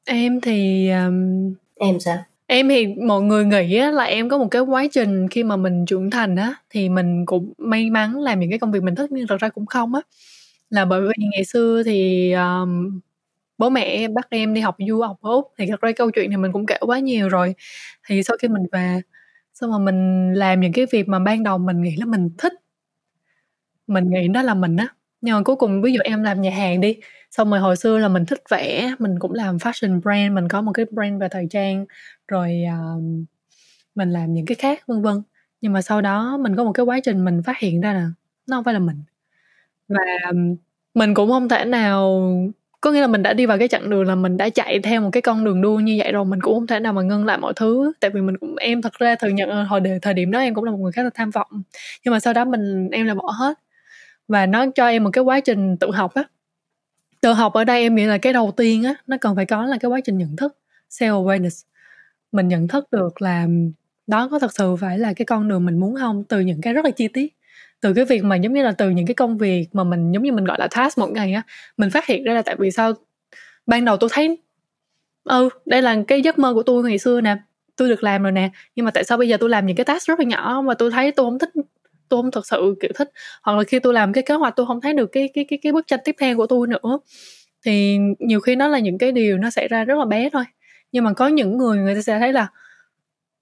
Em 0.06 0.42
thì 0.42 0.90
um... 0.90 1.54
em 1.76 2.00
sao? 2.00 2.18
em 2.48 2.70
thì 2.70 2.88
mọi 2.88 3.22
người 3.22 3.46
nghĩ 3.46 3.78
á, 3.78 3.92
là 3.92 4.04
em 4.04 4.30
có 4.30 4.38
một 4.38 4.48
cái 4.52 4.62
quá 4.62 4.86
trình 4.92 5.28
khi 5.30 5.44
mà 5.44 5.56
mình 5.56 5.86
trưởng 5.86 6.10
thành 6.10 6.36
á 6.36 6.56
thì 6.70 6.90
mình 6.90 7.26
cũng 7.26 7.54
may 7.58 7.90
mắn 7.90 8.20
làm 8.20 8.40
những 8.40 8.50
cái 8.50 8.60
công 8.60 8.72
việc 8.72 8.84
mình 8.84 8.96
thích 8.96 9.12
nhưng 9.12 9.28
thật 9.28 9.38
ra 9.40 9.50
cũng 9.50 9.66
không 9.66 9.96
á. 9.96 10.02
Là 10.70 10.86
bởi 10.86 11.02
vì 11.02 11.26
ngày 11.32 11.46
xưa 11.46 11.84
thì 11.86 12.32
um, 12.34 13.00
bố 13.58 13.70
mẹ 13.70 13.82
em 13.82 14.14
bắt 14.14 14.28
em 14.30 14.54
đi 14.54 14.62
học 14.62 14.76
du 14.88 15.02
học 15.02 15.18
ở 15.22 15.32
úc 15.32 15.52
thì 15.58 15.66
thật 15.68 15.82
ra 15.82 15.92
câu 15.92 16.12
chuyện 16.12 16.30
này 16.30 16.38
mình 16.38 16.52
cũng 16.52 16.66
kể 16.66 16.78
quá 16.82 17.00
nhiều 17.00 17.30
rồi. 17.30 17.56
Thì 18.08 18.24
sau 18.24 18.38
khi 18.42 18.48
mình 18.48 18.64
về 18.72 19.02
xong 19.54 19.72
rồi 19.72 19.80
mình 19.80 20.34
làm 20.34 20.60
những 20.62 20.74
cái 20.74 20.86
việc 20.92 21.08
mà 21.08 21.20
ban 21.20 21.44
đầu 21.44 21.58
mình 21.58 21.82
nghĩ 21.82 21.96
là 21.98 22.06
mình 22.06 22.30
thích 22.38 22.54
mình 23.88 24.10
nghĩ 24.10 24.28
đó 24.28 24.42
là 24.42 24.54
mình 24.54 24.78
á. 24.78 24.88
Nhưng 25.22 25.36
mà 25.36 25.44
cuối 25.44 25.56
cùng 25.56 25.82
ví 25.82 25.94
dụ 25.94 26.00
em 26.04 26.24
làm 26.24 26.42
nhà 26.42 26.52
hàng 26.52 26.82
đi 26.82 26.98
xong 27.38 27.52
rồi 27.52 27.60
hồi 27.60 27.76
xưa 27.76 27.98
là 27.98 28.08
mình 28.08 28.26
thích 28.26 28.44
vẽ 28.50 28.96
mình 29.00 29.20
cũng 29.20 29.34
làm 29.34 29.58
fashion 29.58 30.02
brand 30.02 30.34
mình 30.34 30.48
có 30.50 30.62
một 30.62 30.72
cái 30.74 30.86
brand 30.92 31.22
về 31.22 31.28
thời 31.32 31.48
trang 31.50 31.86
rồi 32.28 32.64
uh, 32.98 33.04
mình 33.96 34.12
làm 34.12 34.34
những 34.34 34.46
cái 34.46 34.56
khác 34.56 34.88
vân 34.88 35.02
vân. 35.02 35.24
Nhưng 35.62 35.74
mà 35.74 35.82
sau 35.82 36.02
đó 36.02 36.38
mình 36.38 36.56
có 36.56 36.64
một 36.64 36.72
cái 36.74 36.86
quá 36.86 37.00
trình 37.04 37.26
mình 37.26 37.44
phát 37.44 37.60
hiện 37.60 37.82
ra 37.82 37.94
là 37.94 38.08
nó 38.50 38.58
không 38.58 38.64
phải 38.64 38.74
là 38.74 38.80
mình. 38.80 39.04
Và 39.90 40.00
mình 40.94 41.14
cũng 41.14 41.30
không 41.32 41.50
thể 41.50 41.66
nào 41.66 42.30
có 42.82 42.92
nghĩa 42.92 43.02
là 43.02 43.08
mình 43.08 43.24
đã 43.24 43.34
đi 43.34 43.46
vào 43.46 43.58
cái 43.58 43.68
chặng 43.68 43.90
đường 43.90 44.04
là 44.08 44.16
mình 44.16 44.38
đã 44.38 44.50
chạy 44.50 44.80
theo 44.80 45.02
một 45.02 45.10
cái 45.14 45.22
con 45.22 45.44
đường 45.46 45.62
đua 45.62 45.80
như 45.80 45.96
vậy 46.00 46.12
rồi 46.12 46.26
mình 46.26 46.42
cũng 46.42 46.54
không 46.54 46.68
thể 46.68 46.80
nào 46.80 46.94
mà 46.94 47.02
ngưng 47.02 47.26
lại 47.26 47.38
mọi 47.38 47.54
thứ. 47.56 47.94
Tại 48.00 48.12
vì 48.12 48.22
mình 48.22 48.38
cũng 48.38 48.56
em 48.56 48.82
thật 48.82 48.94
ra 49.00 49.16
thừa 49.16 49.30
nhận 49.30 49.66
hồi 49.66 49.80
đề, 49.82 50.00
thời 50.02 50.14
điểm 50.14 50.32
đó 50.32 50.40
em 50.40 50.54
cũng 50.56 50.64
là 50.64 50.72
một 50.72 50.78
người 50.78 50.92
khá 50.92 51.04
là 51.04 51.10
tham 51.14 51.30
vọng. 51.32 51.64
Nhưng 52.06 52.12
mà 52.12 52.20
sau 52.20 52.34
đó 52.34 52.46
mình 52.46 52.90
em 52.92 53.06
là 53.08 53.16
bỏ 53.16 53.32
hết. 53.40 53.60
Và 54.28 54.46
nó 54.46 54.66
cho 54.76 54.88
em 54.88 55.04
một 55.04 55.10
cái 55.14 55.24
quá 55.24 55.40
trình 55.40 55.78
tự 55.78 55.92
học 55.92 56.14
á 56.14 56.24
tự 57.24 57.34
học 57.34 57.54
ở 57.54 57.64
đây 57.64 57.82
em 57.82 57.96
nghĩ 57.96 58.06
là 58.06 58.18
cái 58.18 58.34
đầu 58.34 58.52
tiên 58.58 58.84
á, 58.84 58.96
nó 59.08 59.18
cần 59.22 59.36
phải 59.36 59.46
có 59.46 59.66
là 59.66 59.78
cái 59.78 59.90
quá 59.90 60.00
trình 60.02 60.18
nhận 60.18 60.36
thức, 60.36 60.58
self 60.90 61.26
awareness. 61.26 61.64
Mình 62.32 62.48
nhận 62.48 62.68
thức 62.68 62.92
được 62.92 63.22
là 63.22 63.48
đó 64.08 64.28
có 64.32 64.40
thật 64.40 64.54
sự 64.56 64.76
phải 64.76 65.00
là 65.00 65.14
cái 65.14 65.26
con 65.26 65.48
đường 65.50 65.66
mình 65.66 65.80
muốn 65.80 65.96
không, 66.00 66.24
từ 66.24 66.40
những 66.40 66.62
cái 66.62 66.74
rất 66.74 66.86
là 66.86 66.92
chi 66.92 67.08
tiết. 67.08 67.34
Từ 67.82 67.94
cái 67.94 68.06
việc 68.06 68.24
mà 68.24 68.36
giống 68.36 68.54
như 68.54 68.64
là 68.64 68.72
từ 68.72 68.90
những 68.90 69.08
cái 69.08 69.14
công 69.16 69.38
việc 69.38 69.68
mà 69.74 69.84
mình, 69.84 70.12
giống 70.12 70.24
như 70.24 70.32
mình 70.32 70.46
gọi 70.46 70.58
là 70.60 70.68
task 70.68 70.98
một 70.98 71.12
ngày 71.12 71.34
á, 71.34 71.44
mình 71.78 71.90
phát 71.90 72.08
hiện 72.08 72.24
ra 72.24 72.34
là 72.34 72.42
tại 72.42 72.56
vì 72.60 72.72
sao 72.72 72.94
ban 73.68 73.86
đầu 73.86 73.98
tôi 73.98 74.10
thấy 74.14 74.38
ừ 75.24 75.50
đây 75.66 75.82
là 75.82 75.98
cái 76.08 76.22
giấc 76.22 76.40
mơ 76.40 76.54
của 76.54 76.64
tôi 76.64 76.84
ngày 76.90 76.98
xưa 76.98 77.22
nè, 77.22 77.38
tôi 77.76 77.90
được 77.90 78.04
làm 78.04 78.24
rồi 78.24 78.32
nè, 78.32 78.50
nhưng 78.76 78.86
mà 78.86 78.92
tại 78.92 79.04
sao 79.04 79.18
bây 79.18 79.28
giờ 79.30 79.38
tôi 79.40 79.50
làm 79.50 79.66
những 79.66 79.76
cái 79.76 79.86
task 79.86 80.08
rất 80.08 80.20
là 80.20 80.26
nhỏ 80.26 80.64
mà 80.66 80.74
tôi 80.74 80.92
thấy 80.92 81.12
tôi 81.12 81.26
không 81.26 81.40
thích 81.40 81.50
tôi 82.10 82.22
không 82.22 82.32
thật 82.32 82.48
sự 82.48 82.76
kiểu 82.82 82.92
thích. 82.96 83.12
Hoặc 83.44 83.58
là 83.58 83.64
khi 83.64 83.80
tôi 83.80 83.94
làm 83.94 84.14
cái 84.14 84.24
kế 84.24 84.34
hoạch 84.34 84.56
tôi 84.56 84.66
không 84.66 84.82
thấy 84.82 84.94
được 84.94 85.12
cái 85.12 85.30
cái 85.34 85.46
cái 85.50 85.60
cái 85.62 85.72
bức 85.74 85.88
tranh 85.88 86.00
tiếp 86.04 86.16
theo 86.20 86.38
của 86.38 86.48
tôi 86.48 86.68
nữa. 86.68 87.00
Thì 87.66 87.98
nhiều 88.20 88.40
khi 88.40 88.56
nó 88.56 88.68
là 88.68 88.80
những 88.80 88.98
cái 88.98 89.12
điều 89.12 89.38
nó 89.38 89.50
xảy 89.50 89.68
ra 89.68 89.84
rất 89.84 89.98
là 89.98 90.06
bé 90.06 90.30
thôi. 90.30 90.44
Nhưng 90.92 91.04
mà 91.04 91.14
có 91.14 91.28
những 91.28 91.58
người 91.58 91.78
người 91.78 91.96
ta 91.96 92.02
sẽ 92.02 92.20
thấy 92.20 92.34
là 92.34 92.48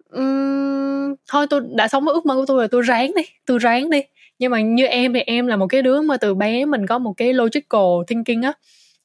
um, 0.09 1.15
thôi 1.29 1.47
tôi 1.49 1.61
đã 1.75 1.87
sống 1.87 2.05
với 2.05 2.13
ước 2.13 2.25
mơ 2.25 2.35
của 2.35 2.45
tôi 2.45 2.57
rồi 2.57 2.67
tôi 2.67 2.81
ráng 2.81 3.11
đi 3.15 3.23
tôi 3.45 3.59
ráng 3.59 3.89
đi. 3.89 4.01
Nhưng 4.39 4.51
mà 4.51 4.61
như 4.61 4.85
em 4.85 5.13
thì 5.13 5.19
em 5.19 5.47
là 5.47 5.55
một 5.55 5.67
cái 5.67 5.81
đứa 5.81 6.01
mà 6.01 6.17
từ 6.17 6.33
bé 6.35 6.65
mình 6.65 6.87
có 6.87 6.99
một 6.99 7.13
cái 7.17 7.33
logical 7.33 8.03
thinking 8.07 8.41
á. 8.41 8.53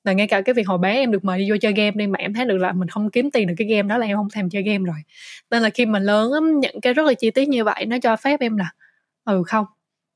Là 0.05 0.13
ngay 0.13 0.27
cả 0.27 0.41
cái 0.41 0.55
việc 0.55 0.69
hồi 0.69 0.79
bé 0.79 0.95
em 0.95 1.13
được 1.13 1.25
mời 1.25 1.39
đi 1.39 1.51
vô 1.51 1.57
chơi 1.61 1.73
game 1.73 1.91
đi 1.95 2.07
mà 2.07 2.19
em 2.19 2.35
thấy 2.35 2.45
được 2.45 2.59
là 2.59 2.73
mình 2.73 2.89
không 2.89 3.11
kiếm 3.11 3.31
tiền 3.31 3.49
được 3.49 3.55
cái 3.59 3.69
game 3.69 3.89
đó 3.89 3.99
là 3.99 4.07
em 4.07 4.17
không 4.17 4.29
thèm 4.35 4.51
chơi 4.51 4.63
game 4.63 4.85
rồi. 4.85 4.97
Nên 5.51 5.63
là 5.63 5.71
khi 5.71 5.87
mà 5.87 5.99
lớn 5.99 6.33
á 6.33 6.41
những 6.61 6.81
cái 6.81 6.95
rất 6.95 7.07
là 7.07 7.15
chi 7.15 7.31
tiết 7.31 7.49
như 7.49 7.65
vậy 7.65 7.87
nó 7.87 7.97
cho 8.03 8.17
phép 8.17 8.41
em 8.41 8.57
là 8.57 8.71
ừ 9.27 9.43
không. 9.47 9.67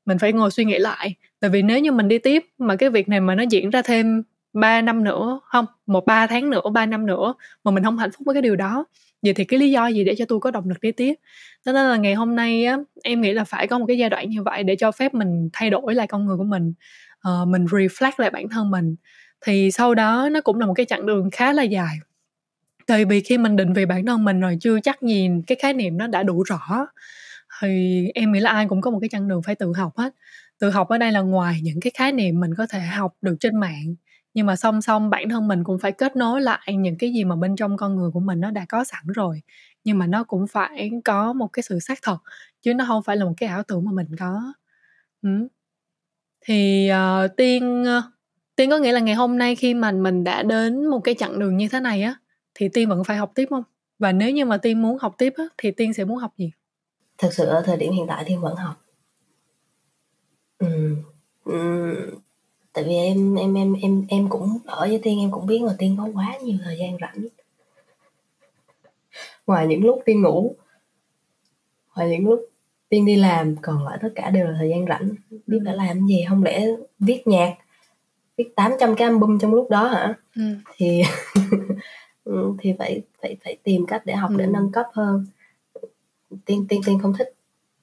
Mình 0.05 0.17
phải 0.19 0.33
ngồi 0.33 0.51
suy 0.51 0.65
nghĩ 0.65 0.77
lại. 0.79 1.15
Tại 1.39 1.49
vì 1.49 1.61
nếu 1.61 1.79
như 1.79 1.91
mình 1.91 2.07
đi 2.07 2.17
tiếp 2.17 2.45
mà 2.57 2.75
cái 2.75 2.89
việc 2.89 3.09
này 3.09 3.19
mà 3.19 3.35
nó 3.35 3.43
diễn 3.49 3.69
ra 3.69 3.81
thêm 3.81 4.23
3 4.53 4.81
năm 4.81 5.03
nữa 5.03 5.39
không 5.43 5.65
một 5.85 6.05
ba 6.05 6.27
tháng 6.27 6.49
nữa 6.49 6.61
ba 6.73 6.85
năm 6.85 7.05
nữa 7.05 7.33
mà 7.63 7.71
mình 7.71 7.83
không 7.83 7.97
hạnh 7.97 8.11
phúc 8.11 8.21
với 8.25 8.35
cái 8.35 8.41
điều 8.41 8.55
đó 8.55 8.85
vậy 9.21 9.33
thì 9.33 9.45
cái 9.45 9.59
lý 9.59 9.71
do 9.71 9.87
gì 9.87 10.03
để 10.03 10.15
cho 10.17 10.25
tôi 10.25 10.39
có 10.39 10.51
động 10.51 10.69
lực 10.69 10.81
đi 10.81 10.91
tiếp? 10.91 11.13
Cho 11.65 11.71
nên 11.71 11.89
là 11.89 11.97
ngày 11.97 12.13
hôm 12.13 12.35
nay 12.35 12.65
á 12.65 12.77
em 13.03 13.21
nghĩ 13.21 13.33
là 13.33 13.43
phải 13.43 13.67
có 13.67 13.79
một 13.79 13.85
cái 13.87 13.97
giai 13.97 14.09
đoạn 14.09 14.29
như 14.29 14.43
vậy 14.43 14.63
để 14.63 14.75
cho 14.75 14.91
phép 14.91 15.13
mình 15.13 15.49
thay 15.53 15.69
đổi 15.69 15.95
lại 15.95 16.07
con 16.07 16.25
người 16.25 16.37
của 16.37 16.43
mình 16.43 16.73
uh, 17.27 17.47
mình 17.47 17.65
reflect 17.65 18.11
lại 18.17 18.29
bản 18.29 18.49
thân 18.49 18.71
mình. 18.71 18.95
Thì 19.45 19.71
sau 19.71 19.95
đó 19.95 20.29
nó 20.31 20.41
cũng 20.41 20.59
là 20.59 20.65
một 20.65 20.73
cái 20.73 20.85
chặng 20.85 21.05
đường 21.05 21.29
khá 21.31 21.53
là 21.53 21.63
dài. 21.63 21.95
Tại 22.87 23.05
vì 23.05 23.21
khi 23.21 23.37
mình 23.37 23.55
định 23.55 23.73
vị 23.73 23.85
bản 23.85 24.05
thân 24.05 24.25
mình 24.25 24.39
rồi 24.39 24.57
chưa 24.61 24.79
chắc 24.79 25.03
nhìn 25.03 25.41
cái 25.41 25.57
khái 25.61 25.73
niệm 25.73 25.97
nó 25.97 26.07
đã 26.07 26.23
đủ 26.23 26.43
rõ 26.43 26.87
thì 27.61 28.05
em 28.15 28.31
nghĩ 28.31 28.39
là 28.39 28.51
ai 28.51 28.67
cũng 28.67 28.81
có 28.81 28.91
một 28.91 28.99
cái 29.01 29.09
chặng 29.09 29.27
đường 29.27 29.41
phải 29.43 29.55
tự 29.55 29.73
học 29.73 29.97
hết. 29.97 30.15
Tự 30.59 30.69
học 30.69 30.89
ở 30.89 30.97
đây 30.97 31.11
là 31.11 31.21
ngoài 31.21 31.59
những 31.63 31.79
cái 31.79 31.91
khái 31.97 32.11
niệm 32.11 32.39
mình 32.39 32.55
có 32.57 32.67
thể 32.67 32.79
học 32.79 33.13
được 33.21 33.35
trên 33.39 33.59
mạng 33.59 33.95
nhưng 34.33 34.45
mà 34.45 34.55
song 34.55 34.81
song 34.81 35.09
bản 35.09 35.29
thân 35.29 35.47
mình 35.47 35.63
cũng 35.63 35.79
phải 35.79 35.91
kết 35.91 36.15
nối 36.15 36.41
lại 36.41 36.75
những 36.77 36.97
cái 36.97 37.13
gì 37.13 37.23
mà 37.23 37.35
bên 37.35 37.55
trong 37.55 37.77
con 37.77 37.95
người 37.95 38.11
của 38.11 38.19
mình 38.19 38.39
nó 38.41 38.51
đã 38.51 38.65
có 38.69 38.83
sẵn 38.83 39.03
rồi. 39.07 39.41
Nhưng 39.83 39.97
mà 39.97 40.07
nó 40.07 40.23
cũng 40.23 40.47
phải 40.47 40.91
có 41.05 41.33
một 41.33 41.47
cái 41.47 41.63
sự 41.63 41.79
xác 41.79 41.99
thật 42.01 42.17
chứ 42.61 42.73
nó 42.73 42.85
không 42.87 43.03
phải 43.03 43.17
là 43.17 43.25
một 43.25 43.33
cái 43.37 43.49
ảo 43.49 43.63
tưởng 43.63 43.85
mà 43.85 43.91
mình 43.91 44.07
có. 44.19 44.53
Ừ. 45.21 45.47
thì 46.41 46.91
uh, 47.25 47.31
tiên 47.37 47.83
uh, 47.83 48.03
tiên 48.55 48.69
có 48.69 48.77
nghĩa 48.77 48.91
là 48.91 48.99
ngày 48.99 49.15
hôm 49.15 49.37
nay 49.37 49.55
khi 49.55 49.73
mà 49.73 49.91
mình 49.91 50.23
đã 50.23 50.43
đến 50.43 50.85
một 50.85 50.99
cái 50.99 51.15
chặng 51.15 51.39
đường 51.39 51.57
như 51.57 51.67
thế 51.69 51.79
này 51.79 52.03
á 52.03 52.15
thì 52.55 52.69
tiên 52.69 52.89
vẫn 52.89 53.03
phải 53.03 53.17
học 53.17 53.31
tiếp 53.35 53.47
không? 53.49 53.63
Và 53.99 54.11
nếu 54.11 54.31
như 54.31 54.45
mà 54.45 54.57
tiên 54.57 54.81
muốn 54.81 54.97
học 55.01 55.15
tiếp 55.17 55.33
á 55.37 55.43
thì 55.57 55.71
tiên 55.71 55.93
sẽ 55.93 56.05
muốn 56.05 56.17
học 56.17 56.33
gì? 56.37 56.51
Thực 57.21 57.33
sự 57.33 57.45
ở 57.45 57.61
thời 57.65 57.77
điểm 57.77 57.93
hiện 57.93 58.05
tại 58.07 58.23
tiên 58.27 58.41
vẫn 58.41 58.55
học 58.55 58.75
ừ. 60.59 60.95
Ừ 61.45 62.21
tại 62.73 62.83
vì 62.83 62.95
em 62.95 63.35
em 63.35 63.53
em 63.53 63.73
em 63.73 64.05
em 64.09 64.29
cũng 64.29 64.57
ở 64.65 64.79
với 64.79 64.99
tiên 65.03 65.19
em 65.19 65.31
cũng 65.31 65.45
biết 65.45 65.61
là 65.61 65.75
tiên 65.77 65.95
có 65.97 66.09
quá 66.13 66.37
nhiều 66.43 66.57
thời 66.63 66.77
gian 66.79 66.97
rảnh 67.01 67.25
ngoài 69.47 69.67
những 69.67 69.83
lúc 69.83 70.01
tiên 70.05 70.21
ngủ 70.21 70.55
ngoài 71.95 72.09
những 72.09 72.27
lúc 72.27 72.49
tiên 72.89 73.05
đi 73.05 73.15
làm 73.15 73.55
còn 73.61 73.85
lại 73.85 73.97
tất 74.01 74.09
cả 74.15 74.29
đều 74.29 74.47
là 74.47 74.55
thời 74.57 74.69
gian 74.69 74.85
rảnh 74.89 75.09
biết 75.47 75.59
phải 75.65 75.75
làm 75.75 76.07
gì 76.07 76.25
không 76.29 76.43
lẽ 76.43 76.65
viết 76.99 77.27
nhạc 77.27 77.55
viết 78.37 78.55
800 78.55 78.95
cái 78.95 79.07
album 79.07 79.39
trong 79.39 79.53
lúc 79.53 79.69
đó 79.69 79.87
hả 79.87 80.13
ừ. 80.35 80.41
thì 80.75 81.01
thì 82.59 82.73
phải 82.79 83.01
phải 83.21 83.37
phải 83.43 83.57
tìm 83.63 83.85
cách 83.85 84.01
để 84.05 84.15
học 84.15 84.31
ừ. 84.31 84.35
để 84.37 84.45
nâng 84.47 84.71
cấp 84.71 84.85
hơn 84.93 85.25
tiên 86.45 86.65
tiên 86.69 86.81
tiên 86.85 86.99
không 87.01 87.13
thích 87.17 87.33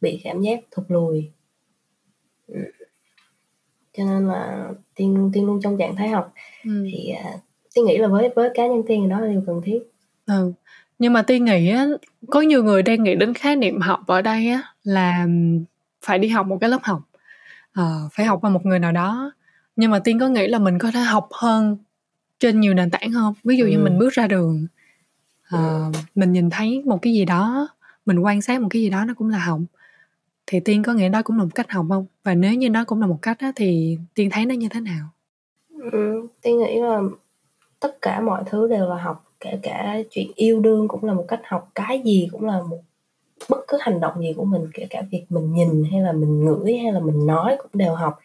bị 0.00 0.20
cảm 0.24 0.40
giác 0.40 0.60
thụt 0.70 0.84
lùi. 0.88 1.30
Ừ 2.46 2.60
cho 3.98 4.04
nên 4.04 4.28
là 4.28 4.68
tiên 4.94 5.30
tiên 5.34 5.46
luôn 5.46 5.60
trong 5.62 5.78
trạng 5.78 5.96
thái 5.96 6.08
học. 6.08 6.34
Ừ. 6.64 6.86
thì 6.92 7.12
uh, 7.34 7.40
tiên 7.74 7.84
nghĩ 7.84 7.98
là 7.98 8.08
với 8.08 8.30
với 8.36 8.50
cá 8.54 8.66
nhân 8.66 8.82
tiên 8.88 9.00
thì 9.02 9.10
đó 9.10 9.20
là 9.20 9.28
điều 9.28 9.42
cần 9.46 9.60
thiết. 9.64 9.78
Ừ. 10.26 10.52
Nhưng 10.98 11.12
mà 11.12 11.22
tiên 11.22 11.44
nghĩ 11.44 11.70
á 11.70 11.86
có 12.30 12.40
nhiều 12.40 12.64
người 12.64 12.82
đang 12.82 13.02
nghĩ 13.02 13.14
đến 13.14 13.34
khái 13.34 13.56
niệm 13.56 13.80
học 13.80 14.00
ở 14.06 14.22
đây 14.22 14.48
á 14.48 14.62
là 14.84 15.26
phải 16.04 16.18
đi 16.18 16.28
học 16.28 16.46
một 16.46 16.58
cái 16.60 16.70
lớp 16.70 16.78
học. 16.82 17.02
Uh, 17.80 18.12
phải 18.12 18.26
học 18.26 18.38
qua 18.42 18.50
một 18.50 18.66
người 18.66 18.78
nào 18.78 18.92
đó. 18.92 19.32
Nhưng 19.76 19.90
mà 19.90 19.98
tiên 19.98 20.18
có 20.18 20.28
nghĩ 20.28 20.46
là 20.46 20.58
mình 20.58 20.78
có 20.78 20.90
thể 20.90 21.00
học 21.00 21.28
hơn 21.32 21.76
trên 22.38 22.60
nhiều 22.60 22.74
nền 22.74 22.90
tảng 22.90 23.12
không? 23.12 23.34
Ví 23.44 23.56
dụ 23.56 23.64
ừ. 23.64 23.70
như 23.70 23.78
mình 23.78 23.98
bước 23.98 24.12
ra 24.12 24.26
đường 24.26 24.66
uh, 25.54 25.94
mình 26.14 26.32
nhìn 26.32 26.50
thấy 26.50 26.82
một 26.86 26.98
cái 27.02 27.12
gì 27.12 27.24
đó 27.24 27.68
mình 28.08 28.18
quan 28.18 28.42
sát 28.42 28.60
một 28.60 28.68
cái 28.70 28.82
gì 28.82 28.90
đó 28.90 29.04
nó 29.04 29.14
cũng 29.14 29.28
là 29.28 29.38
học 29.38 29.60
thì 30.46 30.60
tiên 30.60 30.82
có 30.82 30.92
nghĩa 30.92 31.08
đó 31.08 31.22
cũng 31.22 31.38
là 31.38 31.44
một 31.44 31.50
cách 31.54 31.70
học 31.70 31.86
không? 31.88 32.06
Và 32.24 32.34
nếu 32.34 32.54
như 32.54 32.68
đó 32.68 32.84
cũng 32.86 33.00
là 33.00 33.06
một 33.06 33.18
cách 33.22 33.36
đó, 33.40 33.52
thì 33.56 33.98
tiên 34.14 34.28
thấy 34.32 34.46
nó 34.46 34.54
như 34.54 34.68
thế 34.70 34.80
nào? 34.80 35.08
Ừ, 35.92 36.26
tiên 36.42 36.58
nghĩ 36.58 36.80
là 36.80 37.00
tất 37.80 38.02
cả 38.02 38.20
mọi 38.20 38.42
thứ 38.46 38.68
đều 38.68 38.88
là 38.88 38.96
học 38.96 39.24
kể 39.40 39.58
cả 39.62 39.98
chuyện 40.10 40.26
yêu 40.34 40.60
đương 40.60 40.88
cũng 40.88 41.04
là 41.04 41.12
một 41.12 41.24
cách 41.28 41.40
học 41.44 41.70
cái 41.74 42.02
gì 42.04 42.28
cũng 42.32 42.44
là 42.44 42.62
một 42.62 42.78
bất 43.48 43.58
cứ 43.68 43.78
hành 43.80 44.00
động 44.00 44.20
gì 44.20 44.32
của 44.36 44.44
mình 44.44 44.62
kể 44.74 44.86
cả 44.90 45.02
việc 45.10 45.24
mình 45.28 45.52
nhìn 45.52 45.84
hay 45.92 46.00
là 46.00 46.12
mình 46.12 46.44
ngửi 46.44 46.76
hay 46.76 46.92
là 46.92 47.00
mình 47.00 47.26
nói 47.26 47.56
cũng 47.58 47.70
đều 47.74 47.94
học. 47.94 48.18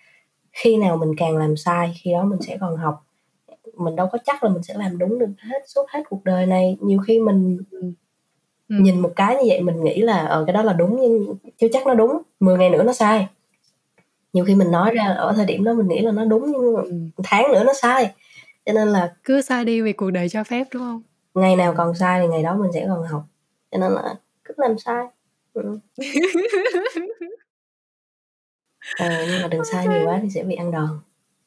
Khi 0.51 0.77
nào 0.77 0.97
mình 0.97 1.11
càng 1.17 1.37
làm 1.37 1.57
sai 1.57 1.93
khi 2.01 2.11
đó 2.11 2.23
mình 2.25 2.41
sẽ 2.41 2.57
còn 2.61 2.75
học. 2.75 3.05
Mình 3.77 3.95
đâu 3.95 4.07
có 4.11 4.17
chắc 4.25 4.43
là 4.43 4.49
mình 4.49 4.63
sẽ 4.63 4.73
làm 4.77 4.97
đúng 4.97 5.19
được 5.19 5.29
hết 5.37 5.59
suốt 5.67 5.85
hết 5.89 6.03
cuộc 6.09 6.23
đời 6.23 6.45
này. 6.45 6.77
Nhiều 6.81 6.99
khi 6.99 7.19
mình 7.19 7.57
ừ. 8.69 8.75
Nhìn 8.79 8.99
một 8.99 9.11
cái 9.15 9.35
như 9.35 9.41
vậy 9.47 9.61
mình 9.61 9.83
nghĩ 9.83 10.01
là 10.01 10.25
ờ 10.25 10.43
cái 10.47 10.53
đó 10.53 10.63
là 10.63 10.73
đúng 10.73 11.01
nhưng 11.01 11.35
chưa 11.57 11.67
chắc 11.73 11.87
nó 11.87 11.93
đúng 11.93 12.21
10 12.39 12.57
ngày 12.57 12.69
nữa 12.69 12.83
nó 12.83 12.93
sai. 12.93 13.27
Nhiều 14.33 14.45
khi 14.45 14.55
mình 14.55 14.71
nói 14.71 14.91
ra 14.91 15.03
ở 15.03 15.33
thời 15.35 15.45
điểm 15.45 15.63
đó 15.63 15.73
mình 15.73 15.87
nghĩ 15.87 15.99
là 15.99 16.11
nó 16.11 16.25
đúng 16.25 16.51
nhưng 16.51 16.75
ừ. 16.75 16.91
tháng 17.23 17.51
nữa 17.51 17.63
nó 17.63 17.73
sai. 17.73 18.11
Cho 18.65 18.73
nên 18.73 18.87
là 18.87 19.13
cứ 19.23 19.41
sai 19.41 19.65
đi 19.65 19.81
vì 19.81 19.93
cuộc 19.93 20.11
đời 20.11 20.29
cho 20.29 20.43
phép 20.43 20.67
đúng 20.73 20.81
không? 20.81 21.01
Ngày 21.33 21.55
nào 21.55 21.73
còn 21.77 21.95
sai 21.95 22.21
thì 22.21 22.27
ngày 22.27 22.43
đó 22.43 22.55
mình 22.55 22.71
sẽ 22.73 22.85
còn 22.87 23.03
học. 23.03 23.23
Cho 23.71 23.77
nên 23.77 23.91
là 23.91 24.15
cứ 24.43 24.53
làm 24.57 24.77
sai. 24.77 25.05
Ừ. 25.53 25.79
ờ, 28.99 29.09
nhưng 29.27 29.41
mà 29.41 29.47
đừng 29.47 29.65
sai 29.71 29.87
nhiều 29.87 30.05
quá 30.05 30.19
thì 30.23 30.29
sẽ 30.29 30.43
bị 30.43 30.55
ăn 30.55 30.71
đòn. 30.71 30.99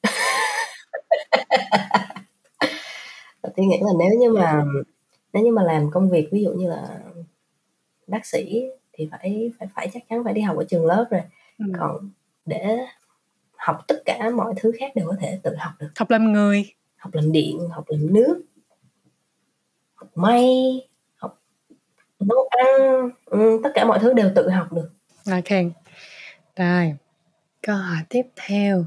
Tôi 3.57 3.67
nghĩ 3.67 3.79
là 3.81 3.93
nếu 3.99 4.19
như 4.19 4.33
mà 4.33 4.65
nếu 5.37 5.45
như 5.45 5.53
mà 5.53 5.63
làm 5.63 5.91
công 5.91 6.11
việc 6.11 6.29
ví 6.33 6.43
dụ 6.43 6.53
như 6.53 6.69
là 6.69 6.99
bác 8.07 8.27
sĩ 8.27 8.65
thì 8.93 9.09
phải 9.11 9.51
phải 9.59 9.69
phải 9.75 9.89
chắc 9.93 10.03
chắn 10.09 10.25
phải 10.25 10.35
đi 10.35 10.43
học 10.43 10.57
ở 10.57 10.65
trường 10.65 10.87
lớp 10.87 11.07
rồi. 11.11 11.21
Ừ. 11.59 11.65
còn 11.79 12.11
để 12.47 12.79
học 13.57 13.85
tất 13.89 14.03
cả 14.05 14.31
mọi 14.31 14.55
thứ 14.57 14.73
khác 14.79 14.93
đều 14.95 15.07
có 15.07 15.17
thể 15.21 15.41
tự 15.43 15.55
học 15.59 15.73
được. 15.79 15.89
Học 15.97 16.11
làm 16.11 16.33
người. 16.33 16.65
Học 16.97 17.15
làm 17.15 17.33
điện 17.33 17.69
học 17.71 17.85
làm 17.89 18.13
nước 18.15 18.43
học 19.95 20.09
may 20.15 20.45
học 21.17 21.43
nấu 22.21 22.49
ăn 22.51 23.11
ừ, 23.25 23.61
tất 23.65 23.71
cả 23.75 23.85
mọi 23.85 23.99
thứ 23.99 24.13
đều 24.13 24.31
tự 24.35 24.49
học 24.49 24.73
được. 24.73 24.91
Ok 25.31 25.51
rồi 26.57 26.95
câu 27.63 27.77
hỏi 27.77 27.99
tiếp 28.09 28.23
theo. 28.47 28.85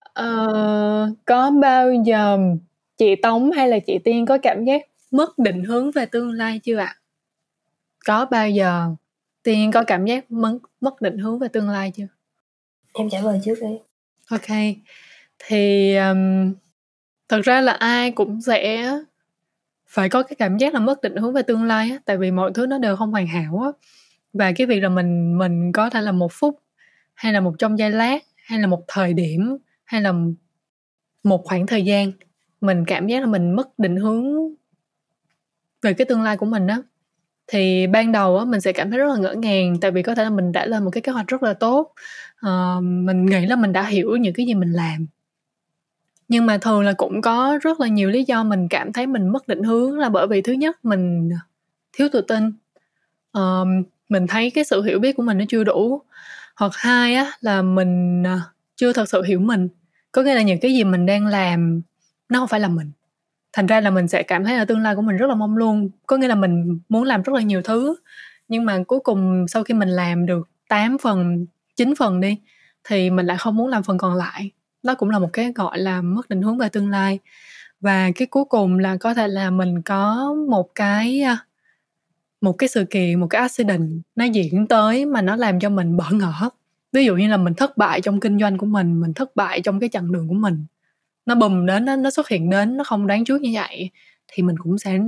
Ờ, 0.00 1.10
có 1.24 1.50
bao 1.50 1.92
giờ 2.04 2.38
chị 2.96 3.16
Tống 3.16 3.50
hay 3.50 3.68
là 3.68 3.78
chị 3.78 3.98
Tiên 3.98 4.26
có 4.26 4.38
cảm 4.42 4.64
giác 4.64 4.82
mất 5.14 5.38
định 5.38 5.64
hướng 5.64 5.90
về 5.90 6.06
tương 6.06 6.32
lai 6.32 6.60
chưa 6.64 6.76
ạ? 6.76 6.84
À? 6.84 7.00
Có 8.06 8.24
bao 8.24 8.50
giờ 8.50 8.94
Tiên 9.44 9.70
có 9.70 9.84
cảm 9.86 10.04
giác 10.04 10.30
mất, 10.30 10.58
mất 10.80 11.00
định 11.00 11.18
hướng 11.18 11.38
về 11.38 11.48
tương 11.48 11.68
lai 11.68 11.92
chưa? 11.94 12.06
Em 12.92 13.10
trả 13.10 13.20
lời 13.20 13.40
trước 13.44 13.54
đi. 13.60 13.78
Ok. 14.30 14.76
Thì 15.38 15.96
um, 15.96 16.52
thật 17.28 17.40
ra 17.44 17.60
là 17.60 17.72
ai 17.72 18.10
cũng 18.10 18.40
sẽ 18.40 18.92
phải 19.86 20.08
có 20.08 20.22
cái 20.22 20.36
cảm 20.36 20.56
giác 20.56 20.74
là 20.74 20.80
mất 20.80 21.02
định 21.02 21.16
hướng 21.16 21.32
về 21.32 21.42
tương 21.42 21.64
lai 21.64 21.90
á, 21.90 21.98
tại 22.04 22.16
vì 22.16 22.30
mọi 22.30 22.50
thứ 22.54 22.66
nó 22.66 22.78
đều 22.78 22.96
không 22.96 23.10
hoàn 23.10 23.26
hảo 23.26 23.60
á. 23.60 23.70
Và 24.32 24.52
cái 24.52 24.66
việc 24.66 24.80
là 24.80 24.88
mình 24.88 25.38
mình 25.38 25.72
có 25.72 25.90
thể 25.90 26.00
là 26.00 26.12
một 26.12 26.32
phút 26.32 26.60
hay 27.14 27.32
là 27.32 27.40
một 27.40 27.54
trong 27.58 27.78
giây 27.78 27.90
lát 27.90 28.18
hay 28.36 28.58
là 28.58 28.66
một 28.66 28.84
thời 28.88 29.12
điểm 29.12 29.56
hay 29.84 30.00
là 30.00 30.12
một 31.22 31.44
khoảng 31.44 31.66
thời 31.66 31.84
gian 31.84 32.12
mình 32.60 32.84
cảm 32.86 33.06
giác 33.06 33.20
là 33.20 33.26
mình 33.26 33.52
mất 33.52 33.78
định 33.78 33.96
hướng 33.96 34.24
về 35.84 35.94
cái 35.94 36.04
tương 36.04 36.22
lai 36.22 36.36
của 36.36 36.46
mình 36.46 36.66
á 36.66 36.78
thì 37.46 37.86
ban 37.86 38.12
đầu 38.12 38.38
á 38.38 38.44
mình 38.44 38.60
sẽ 38.60 38.72
cảm 38.72 38.90
thấy 38.90 38.98
rất 38.98 39.08
là 39.08 39.16
ngỡ 39.16 39.34
ngàng 39.34 39.76
tại 39.80 39.90
vì 39.90 40.02
có 40.02 40.14
thể 40.14 40.24
là 40.24 40.30
mình 40.30 40.52
đã 40.52 40.66
lên 40.66 40.84
một 40.84 40.90
cái 40.90 41.00
kế 41.00 41.12
hoạch 41.12 41.26
rất 41.26 41.42
là 41.42 41.54
tốt. 41.54 41.92
Uh, 42.46 42.82
mình 42.82 43.26
nghĩ 43.26 43.46
là 43.46 43.56
mình 43.56 43.72
đã 43.72 43.82
hiểu 43.82 44.16
những 44.16 44.34
cái 44.34 44.46
gì 44.46 44.54
mình 44.54 44.72
làm. 44.72 45.06
Nhưng 46.28 46.46
mà 46.46 46.58
thường 46.58 46.82
là 46.82 46.92
cũng 46.92 47.22
có 47.22 47.58
rất 47.62 47.80
là 47.80 47.88
nhiều 47.88 48.10
lý 48.10 48.24
do 48.24 48.44
mình 48.44 48.68
cảm 48.68 48.92
thấy 48.92 49.06
mình 49.06 49.28
mất 49.28 49.48
định 49.48 49.62
hướng 49.62 49.98
là 49.98 50.08
bởi 50.08 50.26
vì 50.26 50.42
thứ 50.42 50.52
nhất 50.52 50.84
mình 50.84 51.30
thiếu 51.92 52.08
tự 52.12 52.20
tin. 52.20 52.52
Uh, 53.38 53.86
mình 54.08 54.26
thấy 54.26 54.50
cái 54.50 54.64
sự 54.64 54.82
hiểu 54.82 54.98
biết 54.98 55.16
của 55.16 55.22
mình 55.22 55.38
nó 55.38 55.44
chưa 55.48 55.64
đủ. 55.64 56.02
Hoặc 56.56 56.72
hai 56.74 57.14
á 57.14 57.32
là 57.40 57.62
mình 57.62 58.22
ờ, 58.22 58.40
chưa 58.76 58.92
thật 58.92 59.08
sự 59.08 59.22
hiểu 59.22 59.40
mình. 59.40 59.68
Có 60.12 60.22
nghĩa 60.22 60.34
là 60.34 60.42
những 60.42 60.60
cái 60.60 60.72
gì 60.72 60.84
mình 60.84 61.06
đang 61.06 61.26
làm 61.26 61.82
nó 62.28 62.38
không 62.38 62.48
phải 62.48 62.60
là 62.60 62.68
mình 62.68 62.90
thành 63.54 63.66
ra 63.66 63.80
là 63.80 63.90
mình 63.90 64.08
sẽ 64.08 64.22
cảm 64.22 64.44
thấy 64.44 64.56
là 64.58 64.64
tương 64.64 64.80
lai 64.82 64.94
của 64.96 65.02
mình 65.02 65.16
rất 65.16 65.26
là 65.26 65.34
mong 65.34 65.56
luôn. 65.56 65.90
Có 66.06 66.16
nghĩa 66.16 66.28
là 66.28 66.34
mình 66.34 66.78
muốn 66.88 67.04
làm 67.04 67.22
rất 67.22 67.32
là 67.34 67.42
nhiều 67.42 67.62
thứ, 67.62 67.96
nhưng 68.48 68.64
mà 68.64 68.82
cuối 68.86 69.00
cùng 69.00 69.48
sau 69.48 69.64
khi 69.64 69.74
mình 69.74 69.88
làm 69.88 70.26
được 70.26 70.48
8 70.68 70.98
phần 70.98 71.46
9 71.76 71.94
phần 71.98 72.20
đi, 72.20 72.38
thì 72.84 73.10
mình 73.10 73.26
lại 73.26 73.36
không 73.38 73.56
muốn 73.56 73.68
làm 73.68 73.82
phần 73.82 73.98
còn 73.98 74.14
lại. 74.14 74.50
Đó 74.82 74.94
cũng 74.94 75.10
là 75.10 75.18
một 75.18 75.30
cái, 75.32 75.52
gọi 75.54 75.78
là, 75.78 76.02
mất 76.02 76.28
định 76.28 76.42
hướng 76.42 76.58
về 76.58 76.68
tương 76.68 76.90
lai. 76.90 77.18
Và 77.80 78.10
cái 78.14 78.26
cuối 78.26 78.44
cùng 78.44 78.78
là 78.78 78.96
có 78.96 79.14
thể 79.14 79.28
là 79.28 79.50
mình 79.50 79.82
có 79.82 80.34
một 80.48 80.74
cái 80.74 81.20
à, 81.22 81.38
một 82.40 82.52
cái 82.52 82.68
sự 82.68 82.84
kiện, 82.84 83.20
một 83.20 83.26
cái 83.30 83.40
accident 83.40 83.90
nó 84.16 84.24
diễn 84.24 84.66
tới 84.66 85.06
mà 85.06 85.22
nó 85.22 85.36
làm 85.36 85.60
cho 85.60 85.70
mình 85.70 85.96
bỡ 85.96 86.04
ngỡ. 86.12 86.48
Ví 86.92 87.04
dụ 87.04 87.16
như 87.16 87.28
là 87.28 87.36
mình 87.36 87.54
thất 87.54 87.76
bại 87.76 88.00
trong 88.00 88.20
kinh 88.20 88.38
doanh 88.38 88.58
của 88.58 88.66
mình 88.66 89.00
mình 89.00 89.14
thất 89.14 89.36
bại 89.36 89.60
trong 89.60 89.80
cái 89.80 89.88
chặng 89.92 90.12
đường 90.12 90.28
của 90.28 90.34
mình 90.34 90.66
nó 91.26 91.34
bùm 91.34 91.66
đến 91.66 91.84
nó, 91.84 91.96
nó 91.96 92.10
xuất 92.10 92.28
hiện 92.28 92.50
đến 92.50 92.76
nó 92.76 92.84
không 92.84 93.06
đoán 93.06 93.24
trước 93.24 93.42
như 93.42 93.50
vậy 93.54 93.90
thì 94.28 94.42
mình 94.42 94.56
cũng 94.58 94.78
sẽ 94.78 94.98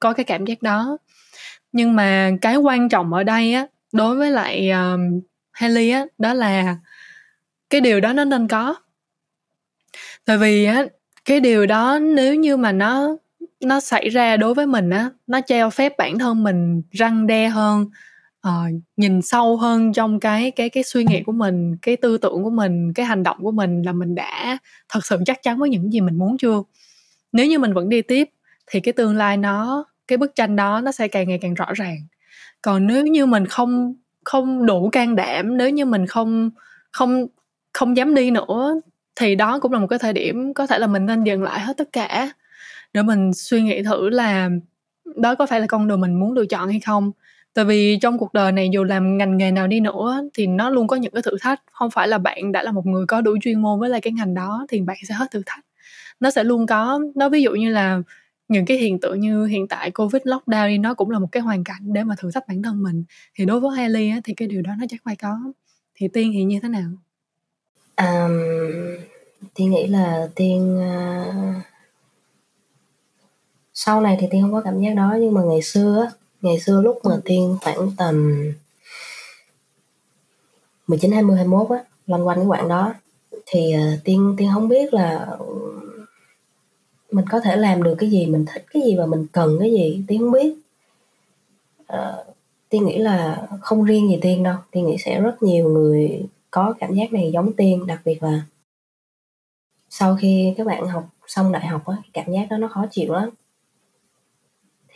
có 0.00 0.12
cái 0.12 0.24
cảm 0.24 0.44
giác 0.44 0.62
đó. 0.62 0.98
Nhưng 1.72 1.96
mà 1.96 2.30
cái 2.40 2.56
quan 2.56 2.88
trọng 2.88 3.12
ở 3.12 3.22
đây 3.22 3.52
á 3.54 3.66
đối 3.92 4.16
với 4.16 4.30
lại 4.30 4.70
um, 4.70 5.20
Haley 5.52 5.90
á 5.90 6.06
đó 6.18 6.34
là 6.34 6.76
cái 7.70 7.80
điều 7.80 8.00
đó 8.00 8.12
nó 8.12 8.24
nên 8.24 8.48
có. 8.48 8.74
Tại 10.24 10.38
vì 10.38 10.64
á 10.64 10.84
cái 11.24 11.40
điều 11.40 11.66
đó 11.66 11.98
nếu 11.98 12.34
như 12.34 12.56
mà 12.56 12.72
nó 12.72 13.16
nó 13.60 13.80
xảy 13.80 14.08
ra 14.08 14.36
đối 14.36 14.54
với 14.54 14.66
mình 14.66 14.90
á 14.90 15.10
nó 15.26 15.40
trao 15.40 15.70
phép 15.70 15.98
bản 15.98 16.18
thân 16.18 16.42
mình 16.42 16.82
răng 16.90 17.26
đe 17.26 17.48
hơn 17.48 17.86
uh, 18.48 18.82
nhìn 18.96 19.22
sâu 19.22 19.56
hơn 19.56 19.92
trong 19.92 20.20
cái 20.20 20.50
cái 20.50 20.70
cái 20.70 20.82
suy 20.82 21.04
nghĩ 21.04 21.22
của 21.22 21.32
mình 21.32 21.76
cái 21.82 21.96
tư 21.96 22.18
tưởng 22.18 22.44
của 22.44 22.50
mình 22.50 22.92
cái 22.94 23.06
hành 23.06 23.22
động 23.22 23.36
của 23.40 23.50
mình 23.50 23.82
là 23.82 23.92
mình 23.92 24.14
đã 24.14 24.58
thật 24.88 25.06
sự 25.06 25.18
chắc 25.26 25.42
chắn 25.42 25.58
với 25.58 25.70
những 25.70 25.92
gì 25.92 26.00
mình 26.00 26.18
muốn 26.18 26.38
chưa? 26.38 26.62
Nếu 27.32 27.46
như 27.46 27.58
mình 27.58 27.72
vẫn 27.74 27.88
đi 27.88 28.02
tiếp 28.02 28.28
thì 28.66 28.80
cái 28.80 28.92
tương 28.92 29.16
lai 29.16 29.36
nó 29.36 29.84
cái 30.08 30.18
bức 30.18 30.34
tranh 30.34 30.56
đó 30.56 30.80
nó 30.80 30.92
sẽ 30.92 31.08
càng 31.08 31.28
ngày 31.28 31.38
càng 31.42 31.54
rõ 31.54 31.72
ràng. 31.74 31.98
Còn 32.62 32.86
nếu 32.86 33.06
như 33.06 33.26
mình 33.26 33.46
không 33.46 33.94
không 34.24 34.66
đủ 34.66 34.88
can 34.92 35.16
đảm 35.16 35.56
nếu 35.56 35.70
như 35.70 35.84
mình 35.84 36.06
không 36.06 36.50
không 36.92 37.26
không 37.72 37.96
dám 37.96 38.14
đi 38.14 38.30
nữa 38.30 38.80
thì 39.16 39.34
đó 39.34 39.58
cũng 39.58 39.72
là 39.72 39.78
một 39.78 39.86
cái 39.86 39.98
thời 39.98 40.12
điểm 40.12 40.54
có 40.54 40.66
thể 40.66 40.78
là 40.78 40.86
mình 40.86 41.06
nên 41.06 41.24
dừng 41.24 41.42
lại 41.42 41.60
hết 41.60 41.76
tất 41.76 41.88
cả 41.92 42.32
để 42.94 43.02
mình 43.02 43.34
suy 43.34 43.62
nghĩ 43.62 43.82
thử 43.82 44.08
là 44.08 44.50
đó 45.16 45.34
có 45.34 45.46
phải 45.46 45.60
là 45.60 45.66
con 45.66 45.88
đường 45.88 46.00
mình 46.00 46.20
muốn 46.20 46.32
lựa 46.32 46.46
chọn 46.46 46.68
hay 46.68 46.80
không? 46.80 47.12
Tại 47.54 47.64
vì 47.64 47.98
trong 48.02 48.18
cuộc 48.18 48.32
đời 48.32 48.52
này 48.52 48.68
dù 48.72 48.84
làm 48.84 49.18
ngành 49.18 49.36
nghề 49.36 49.50
nào 49.50 49.66
đi 49.66 49.80
nữa 49.80 50.22
thì 50.34 50.46
nó 50.46 50.70
luôn 50.70 50.86
có 50.86 50.96
những 50.96 51.12
cái 51.12 51.22
thử 51.22 51.36
thách. 51.40 51.62
Không 51.72 51.90
phải 51.90 52.08
là 52.08 52.18
bạn 52.18 52.52
đã 52.52 52.62
là 52.62 52.72
một 52.72 52.86
người 52.86 53.06
có 53.06 53.20
đủ 53.20 53.36
chuyên 53.42 53.62
môn 53.62 53.80
với 53.80 53.90
lại 53.90 54.00
cái 54.00 54.12
ngành 54.12 54.34
đó 54.34 54.66
thì 54.68 54.80
bạn 54.80 54.96
sẽ 55.08 55.14
hết 55.14 55.30
thử 55.30 55.42
thách. 55.46 55.64
Nó 56.20 56.30
sẽ 56.30 56.44
luôn 56.44 56.66
có 56.66 57.00
nó 57.14 57.28
ví 57.28 57.42
dụ 57.42 57.50
như 57.50 57.70
là 57.70 58.02
những 58.48 58.64
cái 58.66 58.76
hiện 58.76 59.00
tượng 59.00 59.20
như 59.20 59.46
hiện 59.46 59.68
tại 59.68 59.90
covid 59.90 60.22
lockdown 60.22 60.68
đi 60.68 60.78
nó 60.78 60.94
cũng 60.94 61.10
là 61.10 61.18
một 61.18 61.28
cái 61.32 61.42
hoàn 61.42 61.64
cảnh 61.64 61.92
để 61.92 62.04
mà 62.04 62.14
thử 62.18 62.30
thách 62.30 62.48
bản 62.48 62.62
thân 62.62 62.82
mình. 62.82 63.04
Thì 63.34 63.44
đối 63.44 63.60
với 63.60 63.76
Hailey 63.76 64.10
á, 64.10 64.20
thì 64.24 64.34
cái 64.34 64.48
điều 64.48 64.62
đó 64.62 64.72
nó 64.78 64.86
chắc 64.88 65.00
phải 65.04 65.16
có. 65.16 65.38
Thì 65.94 66.08
tiên 66.08 66.30
thì 66.34 66.44
như 66.44 66.60
thế 66.62 66.68
nào? 66.68 66.90
Um, 67.96 68.38
tiên 69.54 69.70
nghĩ 69.70 69.86
là 69.86 70.28
tiên 70.34 70.78
uh, 70.78 71.64
sau 73.74 74.00
này 74.00 74.16
thì 74.20 74.26
tiên 74.30 74.42
không 74.42 74.52
có 74.52 74.60
cảm 74.60 74.80
giác 74.80 74.94
đó 74.96 75.16
nhưng 75.20 75.34
mà 75.34 75.40
ngày 75.42 75.62
xưa 75.62 76.10
ngày 76.42 76.60
xưa 76.60 76.80
lúc 76.80 76.98
mà 77.04 77.16
tiên 77.24 77.56
khoảng 77.62 77.90
tầm 77.96 78.44
19 80.86 81.12
20 81.12 81.36
21 81.36 81.70
á 81.70 81.84
loanh 82.06 82.26
quanh 82.26 82.38
cái 82.38 82.46
quãng 82.46 82.68
đó 82.68 82.94
thì 83.46 83.74
uh, 83.76 84.04
tiên 84.04 84.34
tiên 84.38 84.50
không 84.54 84.68
biết 84.68 84.94
là 84.94 85.36
mình 87.12 87.24
có 87.30 87.40
thể 87.40 87.56
làm 87.56 87.82
được 87.82 87.94
cái 87.98 88.10
gì 88.10 88.26
mình 88.26 88.44
thích 88.52 88.64
cái 88.72 88.82
gì 88.82 88.96
và 88.96 89.06
mình 89.06 89.26
cần 89.32 89.56
cái 89.60 89.70
gì 89.70 90.02
tiên 90.08 90.20
không 90.20 90.32
biết. 90.32 90.54
Uh, 91.92 92.36
tiên 92.68 92.84
nghĩ 92.84 92.98
là 92.98 93.48
không 93.60 93.84
riêng 93.84 94.08
gì 94.08 94.18
tiên 94.22 94.42
đâu 94.42 94.56
tiên 94.70 94.86
nghĩ 94.86 94.96
sẽ 95.04 95.20
rất 95.20 95.42
nhiều 95.42 95.68
người 95.68 96.26
có 96.50 96.74
cảm 96.80 96.94
giác 96.94 97.12
này 97.12 97.30
giống 97.32 97.52
tiên 97.52 97.86
đặc 97.86 98.00
biệt 98.04 98.22
là 98.22 98.42
sau 99.90 100.16
khi 100.20 100.54
các 100.56 100.66
bạn 100.66 100.86
học 100.86 101.08
xong 101.26 101.52
đại 101.52 101.66
học 101.66 101.86
á 101.86 101.96
cảm 102.12 102.32
giác 102.32 102.46
đó 102.50 102.56
nó 102.56 102.68
khó 102.68 102.86
chịu 102.90 103.12
lắm 103.12 103.30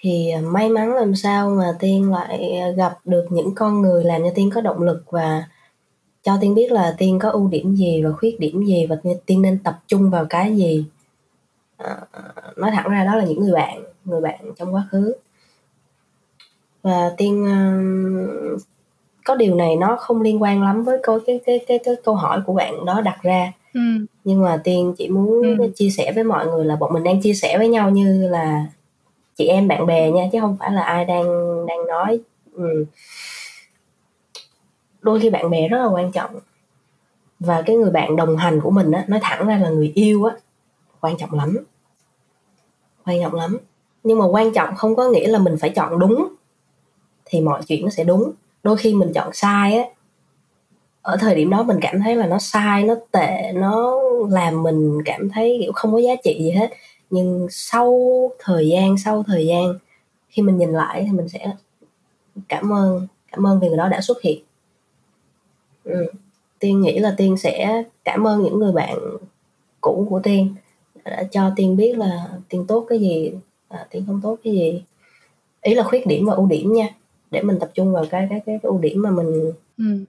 thì 0.04 0.30
à, 0.30 0.40
may 0.40 0.68
mắn 0.68 0.94
làm 0.94 1.14
sao 1.14 1.50
mà 1.50 1.76
tiên 1.78 2.10
lại 2.10 2.60
gặp 2.76 2.98
được 3.04 3.26
những 3.30 3.54
con 3.54 3.82
người 3.82 4.04
làm 4.04 4.22
cho 4.22 4.30
tiên 4.34 4.50
có 4.54 4.60
động 4.60 4.82
lực 4.82 5.02
và 5.10 5.44
cho 6.22 6.38
tiên 6.40 6.54
biết 6.54 6.72
là 6.72 6.94
tiên 6.98 7.18
có 7.18 7.30
ưu 7.30 7.48
điểm 7.48 7.76
gì 7.76 8.02
và 8.04 8.12
khuyết 8.12 8.40
điểm 8.40 8.64
gì 8.64 8.86
và 8.86 8.96
tiên 9.26 9.42
nên 9.42 9.58
tập 9.58 9.78
trung 9.86 10.10
vào 10.10 10.26
cái 10.30 10.56
gì 10.56 10.84
à, 11.76 11.96
nói 12.56 12.70
thẳng 12.70 12.88
ra 12.88 13.04
đó 13.04 13.16
là 13.16 13.24
những 13.24 13.40
người 13.40 13.52
bạn 13.52 13.82
người 14.04 14.20
bạn 14.20 14.40
trong 14.58 14.74
quá 14.74 14.88
khứ 14.90 15.14
và 16.82 17.10
tiên 17.16 17.44
uh, 17.44 18.60
có 19.24 19.34
điều 19.34 19.54
này 19.54 19.76
nó 19.76 19.96
không 19.96 20.22
liên 20.22 20.42
quan 20.42 20.62
lắm 20.62 20.84
với 20.84 20.98
câu 21.02 21.20
cái 21.26 21.40
cái 21.46 21.64
cái 21.66 21.78
cái 21.84 21.94
câu 22.04 22.14
hỏi 22.14 22.40
của 22.46 22.52
bạn 22.52 22.84
đó 22.84 23.00
đặt 23.00 23.18
ra 23.22 23.52
ừ. 23.74 23.80
nhưng 24.24 24.42
mà 24.42 24.60
tiên 24.64 24.94
chỉ 24.98 25.08
muốn 25.08 25.58
ừ. 25.58 25.72
chia 25.76 25.90
sẻ 25.90 26.12
với 26.14 26.24
mọi 26.24 26.46
người 26.46 26.64
là 26.64 26.76
bọn 26.76 26.92
mình 26.92 27.02
đang 27.02 27.20
chia 27.22 27.34
sẻ 27.34 27.58
với 27.58 27.68
nhau 27.68 27.90
như 27.90 28.28
là 28.28 28.66
chị 29.36 29.46
em 29.46 29.68
bạn 29.68 29.86
bè 29.86 30.10
nha, 30.10 30.28
chứ 30.32 30.40
không 30.40 30.56
phải 30.60 30.72
là 30.72 30.82
ai 30.82 31.04
đang 31.04 31.26
đang 31.66 31.86
nói. 31.86 32.20
Ừ. 32.52 32.84
đôi 35.02 35.20
khi 35.20 35.30
bạn 35.30 35.50
bè 35.50 35.68
rất 35.68 35.78
là 35.78 35.86
quan 35.86 36.12
trọng. 36.12 36.40
Và 37.40 37.62
cái 37.62 37.76
người 37.76 37.90
bạn 37.90 38.16
đồng 38.16 38.36
hành 38.36 38.60
của 38.60 38.70
mình 38.70 38.90
á, 38.90 39.04
nói 39.08 39.20
thẳng 39.22 39.46
ra 39.46 39.58
là 39.58 39.70
người 39.70 39.92
yêu 39.94 40.24
á, 40.24 40.36
quan 41.00 41.16
trọng 41.16 41.32
lắm. 41.34 41.58
Quan 43.06 43.20
trọng 43.22 43.34
lắm. 43.34 43.58
Nhưng 44.02 44.18
mà 44.18 44.26
quan 44.26 44.52
trọng 44.52 44.74
không 44.76 44.96
có 44.96 45.08
nghĩa 45.08 45.28
là 45.28 45.38
mình 45.38 45.56
phải 45.60 45.70
chọn 45.70 45.98
đúng, 45.98 46.28
thì 47.24 47.40
mọi 47.40 47.62
chuyện 47.66 47.84
nó 47.84 47.90
sẽ 47.90 48.04
đúng. 48.04 48.32
Đôi 48.62 48.76
khi 48.76 48.94
mình 48.94 49.12
chọn 49.14 49.32
sai 49.32 49.76
á, 49.78 49.84
ở 51.02 51.16
thời 51.20 51.34
điểm 51.34 51.50
đó 51.50 51.62
mình 51.62 51.78
cảm 51.80 52.00
thấy 52.00 52.16
là 52.16 52.26
nó 52.26 52.38
sai, 52.38 52.82
nó 52.82 52.94
tệ, 53.12 53.52
nó 53.54 54.00
làm 54.30 54.62
mình 54.62 55.02
cảm 55.04 55.28
thấy 55.30 55.58
kiểu 55.60 55.72
không 55.72 55.92
có 55.92 55.98
giá 55.98 56.12
trị 56.24 56.36
gì 56.38 56.50
hết 56.50 56.70
nhưng 57.10 57.46
sau 57.50 58.30
thời 58.38 58.68
gian 58.68 58.98
sau 58.98 59.22
thời 59.22 59.46
gian 59.46 59.74
khi 60.28 60.42
mình 60.42 60.58
nhìn 60.58 60.72
lại 60.72 61.04
thì 61.06 61.12
mình 61.16 61.28
sẽ 61.28 61.52
cảm 62.48 62.72
ơn 62.72 63.06
cảm 63.32 63.46
ơn 63.46 63.60
vì 63.60 63.68
người 63.68 63.76
đó 63.76 63.88
đã 63.88 64.00
xuất 64.00 64.22
hiện 64.22 64.42
ừ. 65.84 66.06
tiên 66.58 66.80
nghĩ 66.80 66.98
là 66.98 67.14
tiên 67.16 67.36
sẽ 67.36 67.82
cảm 68.04 68.26
ơn 68.26 68.42
những 68.42 68.58
người 68.58 68.72
bạn 68.72 68.98
cũ 69.80 70.06
của 70.10 70.20
tiên 70.20 70.54
đã 71.04 71.24
cho 71.30 71.52
tiên 71.56 71.76
biết 71.76 71.98
là 71.98 72.28
tiên 72.48 72.64
tốt 72.68 72.86
cái 72.88 72.98
gì 72.98 73.32
à, 73.68 73.86
tiên 73.90 74.04
không 74.06 74.20
tốt 74.22 74.38
cái 74.44 74.52
gì 74.52 74.82
ý 75.62 75.74
là 75.74 75.82
khuyết 75.82 76.06
điểm 76.06 76.26
và 76.26 76.34
ưu 76.34 76.46
điểm 76.46 76.72
nha 76.72 76.88
để 77.30 77.42
mình 77.42 77.58
tập 77.60 77.70
trung 77.74 77.92
vào 77.92 78.06
cái 78.10 78.26
cái 78.30 78.40
cái, 78.46 78.58
cái 78.62 78.68
ưu 78.70 78.78
điểm 78.78 79.02
mà 79.02 79.10
mình 79.10 79.52
ừ. 79.78 80.04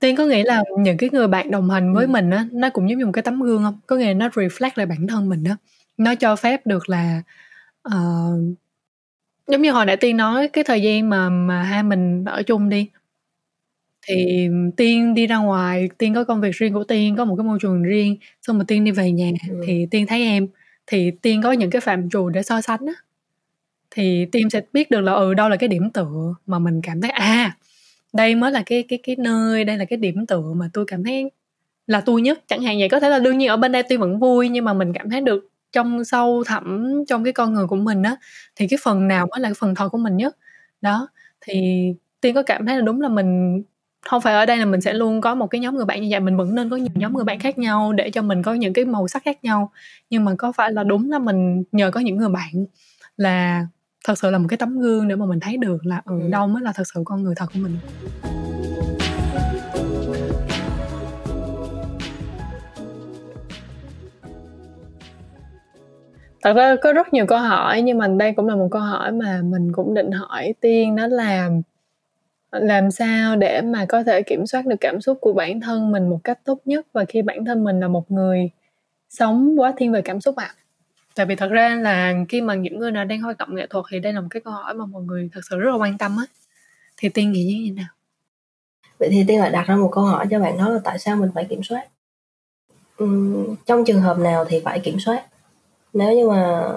Tiên 0.00 0.16
có 0.16 0.26
nghĩ 0.26 0.42
là 0.42 0.62
những 0.78 0.96
cái 0.96 1.10
người 1.12 1.28
bạn 1.28 1.50
đồng 1.50 1.70
hành 1.70 1.94
với 1.94 2.04
ừ. 2.04 2.10
mình 2.10 2.30
á 2.30 2.46
nó 2.52 2.70
cũng 2.70 2.90
giống 2.90 2.98
như 2.98 3.06
một 3.06 3.12
cái 3.14 3.22
tấm 3.22 3.42
gương 3.42 3.62
không? 3.62 3.78
Có 3.86 3.96
nghĩa 3.96 4.06
là 4.06 4.12
nó 4.12 4.28
reflect 4.28 4.70
lại 4.74 4.86
bản 4.86 5.06
thân 5.06 5.28
mình 5.28 5.44
á. 5.44 5.56
Nó 5.96 6.14
cho 6.14 6.36
phép 6.36 6.66
được 6.66 6.88
là 6.88 7.22
uh, 7.88 8.56
giống 9.46 9.62
như 9.62 9.72
hồi 9.72 9.86
nãy 9.86 9.96
Tiên 9.96 10.16
nói 10.16 10.48
cái 10.48 10.64
thời 10.64 10.82
gian 10.82 11.10
mà 11.10 11.28
mà 11.28 11.62
hai 11.62 11.82
mình 11.82 12.24
ở 12.24 12.42
chung 12.42 12.68
đi 12.68 12.88
thì 14.06 14.48
Tiên 14.76 15.14
đi 15.14 15.26
ra 15.26 15.36
ngoài, 15.36 15.88
Tiên 15.98 16.14
có 16.14 16.24
công 16.24 16.40
việc 16.40 16.54
riêng 16.54 16.74
của 16.74 16.84
Tiên, 16.84 17.16
có 17.16 17.24
một 17.24 17.36
cái 17.36 17.44
môi 17.44 17.58
trường 17.62 17.82
riêng, 17.82 18.16
xong 18.42 18.56
rồi 18.56 18.64
Tiên 18.68 18.84
đi 18.84 18.90
về 18.90 19.12
nhà 19.12 19.30
ừ. 19.48 19.62
thì 19.66 19.86
Tiên 19.90 20.06
thấy 20.06 20.22
em 20.22 20.46
thì 20.86 21.10
Tiên 21.22 21.42
có 21.42 21.52
những 21.52 21.70
cái 21.70 21.80
phạm 21.80 22.10
trù 22.10 22.28
để 22.28 22.42
so 22.42 22.60
sánh 22.60 22.86
á 22.86 22.94
thì 23.90 24.26
Tiên 24.32 24.50
sẽ 24.50 24.60
biết 24.72 24.90
được 24.90 25.00
là 25.00 25.12
ừ 25.12 25.34
đâu 25.34 25.48
là 25.48 25.56
cái 25.56 25.68
điểm 25.68 25.90
tựa 25.90 26.34
mà 26.46 26.58
mình 26.58 26.80
cảm 26.82 27.00
thấy 27.00 27.10
à 27.10 27.56
đây 28.12 28.34
mới 28.34 28.50
là 28.52 28.62
cái 28.66 28.82
cái 28.88 28.98
cái 29.02 29.16
nơi 29.18 29.64
đây 29.64 29.78
là 29.78 29.84
cái 29.84 29.96
điểm 29.96 30.26
tựa 30.26 30.52
mà 30.56 30.70
tôi 30.72 30.84
cảm 30.88 31.04
thấy 31.04 31.30
là 31.86 32.00
tôi 32.00 32.22
nhất 32.22 32.42
chẳng 32.48 32.62
hạn 32.62 32.78
vậy 32.78 32.88
có 32.88 33.00
thể 33.00 33.08
là 33.08 33.18
đương 33.18 33.38
nhiên 33.38 33.48
ở 33.48 33.56
bên 33.56 33.72
đây 33.72 33.82
tôi 33.82 33.98
vẫn 33.98 34.18
vui 34.18 34.48
nhưng 34.48 34.64
mà 34.64 34.74
mình 34.74 34.92
cảm 34.92 35.10
thấy 35.10 35.20
được 35.20 35.48
trong 35.74 36.04
sâu 36.04 36.44
thẳm 36.46 36.88
trong 37.08 37.24
cái 37.24 37.32
con 37.32 37.52
người 37.52 37.66
của 37.66 37.76
mình 37.76 38.02
á 38.02 38.16
thì 38.56 38.68
cái 38.68 38.78
phần 38.82 39.08
nào 39.08 39.26
mới 39.30 39.40
là 39.40 39.48
cái 39.48 39.54
phần 39.58 39.74
thật 39.74 39.88
của 39.88 39.98
mình 39.98 40.16
nhất? 40.16 40.36
Đó 40.80 41.08
thì 41.40 41.86
tiên 42.20 42.34
có 42.34 42.42
cảm 42.42 42.66
thấy 42.66 42.76
là 42.76 42.82
đúng 42.82 43.00
là 43.00 43.08
mình 43.08 43.62
không 44.06 44.20
phải 44.20 44.34
ở 44.34 44.46
đây 44.46 44.56
là 44.56 44.64
mình 44.64 44.80
sẽ 44.80 44.92
luôn 44.92 45.20
có 45.20 45.34
một 45.34 45.46
cái 45.46 45.60
nhóm 45.60 45.76
người 45.76 45.84
bạn 45.84 46.02
như 46.02 46.08
vậy 46.10 46.20
mình 46.20 46.36
vẫn 46.36 46.54
nên 46.54 46.70
có 46.70 46.76
nhiều 46.76 46.88
nhóm 46.94 47.14
người 47.14 47.24
bạn 47.24 47.38
khác 47.38 47.58
nhau 47.58 47.92
để 47.92 48.10
cho 48.10 48.22
mình 48.22 48.42
có 48.42 48.54
những 48.54 48.72
cái 48.72 48.84
màu 48.84 49.08
sắc 49.08 49.22
khác 49.24 49.44
nhau. 49.44 49.72
Nhưng 50.10 50.24
mà 50.24 50.34
có 50.38 50.52
phải 50.52 50.72
là 50.72 50.84
đúng 50.84 51.10
là 51.10 51.18
mình 51.18 51.64
nhờ 51.72 51.90
có 51.90 52.00
những 52.00 52.16
người 52.16 52.28
bạn 52.28 52.66
là 53.16 53.66
thật 54.04 54.18
sự 54.18 54.30
là 54.30 54.38
một 54.38 54.46
cái 54.48 54.56
tấm 54.56 54.78
gương 54.78 55.08
để 55.08 55.16
mà 55.16 55.26
mình 55.26 55.40
thấy 55.40 55.56
được 55.56 55.86
là 55.86 56.02
ừ, 56.04 56.20
ừ. 56.20 56.28
đâu 56.28 56.46
mới 56.46 56.62
là 56.62 56.72
thật 56.72 56.84
sự 56.94 57.02
con 57.04 57.22
người 57.22 57.34
thật 57.36 57.46
của 57.54 57.58
mình 57.58 57.76
thật 66.44 66.52
ra 66.52 66.76
có 66.82 66.92
rất 66.92 67.12
nhiều 67.12 67.26
câu 67.26 67.38
hỏi 67.38 67.82
nhưng 67.82 67.98
mà 67.98 68.08
đây 68.08 68.32
cũng 68.36 68.46
là 68.46 68.56
một 68.56 68.68
câu 68.70 68.82
hỏi 68.82 69.12
mà 69.12 69.40
mình 69.44 69.72
cũng 69.72 69.94
định 69.94 70.10
hỏi 70.10 70.54
tiên 70.60 70.96
đó 70.96 71.06
là 71.06 71.50
làm 72.50 72.90
sao 72.90 73.36
để 73.36 73.60
mà 73.60 73.86
có 73.88 74.02
thể 74.02 74.22
kiểm 74.22 74.46
soát 74.46 74.66
được 74.66 74.76
cảm 74.80 75.00
xúc 75.00 75.18
của 75.20 75.32
bản 75.32 75.60
thân 75.60 75.92
mình 75.92 76.08
một 76.10 76.18
cách 76.24 76.38
tốt 76.44 76.58
nhất 76.64 76.86
và 76.92 77.04
khi 77.04 77.22
bản 77.22 77.44
thân 77.44 77.64
mình 77.64 77.80
là 77.80 77.88
một 77.88 78.10
người 78.10 78.50
sống 79.10 79.60
quá 79.60 79.72
thiên 79.76 79.92
về 79.92 80.02
cảm 80.02 80.20
xúc 80.20 80.36
ạ? 80.36 80.54
À? 80.58 80.64
tại 81.14 81.26
vì 81.26 81.36
thật 81.36 81.48
ra 81.48 81.74
là 81.74 82.14
khi 82.28 82.40
mà 82.40 82.54
những 82.54 82.78
người 82.78 82.92
nào 82.92 83.04
đang 83.04 83.20
hoạt 83.20 83.38
động 83.38 83.54
nghệ 83.54 83.66
thuật 83.66 83.84
thì 83.90 83.98
đây 84.00 84.12
là 84.12 84.20
một 84.20 84.26
cái 84.30 84.40
câu 84.40 84.52
hỏi 84.52 84.74
mà 84.74 84.86
mọi 84.86 85.02
người 85.02 85.30
thật 85.32 85.40
sự 85.50 85.58
rất 85.58 85.70
là 85.70 85.76
quan 85.76 85.98
tâm 85.98 86.16
á. 86.16 86.24
Thì 86.96 87.08
tiên 87.08 87.32
nghĩ 87.32 87.44
như 87.44 87.64
thế 87.66 87.74
nào? 87.82 87.88
Vậy 88.98 89.08
thì 89.12 89.24
tiên 89.28 89.40
lại 89.40 89.50
đặt 89.50 89.66
ra 89.66 89.76
một 89.76 89.90
câu 89.92 90.04
hỏi 90.04 90.26
cho 90.30 90.40
bạn 90.40 90.58
đó 90.58 90.68
là 90.68 90.80
tại 90.84 90.98
sao 90.98 91.16
mình 91.16 91.30
phải 91.34 91.44
kiểm 91.44 91.62
soát? 91.62 91.88
Uhm, 93.04 93.54
trong 93.66 93.84
trường 93.84 94.00
hợp 94.00 94.18
nào 94.18 94.44
thì 94.44 94.60
phải 94.64 94.80
kiểm 94.80 95.00
soát? 95.00 95.26
Nếu 95.94 96.16
như 96.16 96.28
mà 96.28 96.72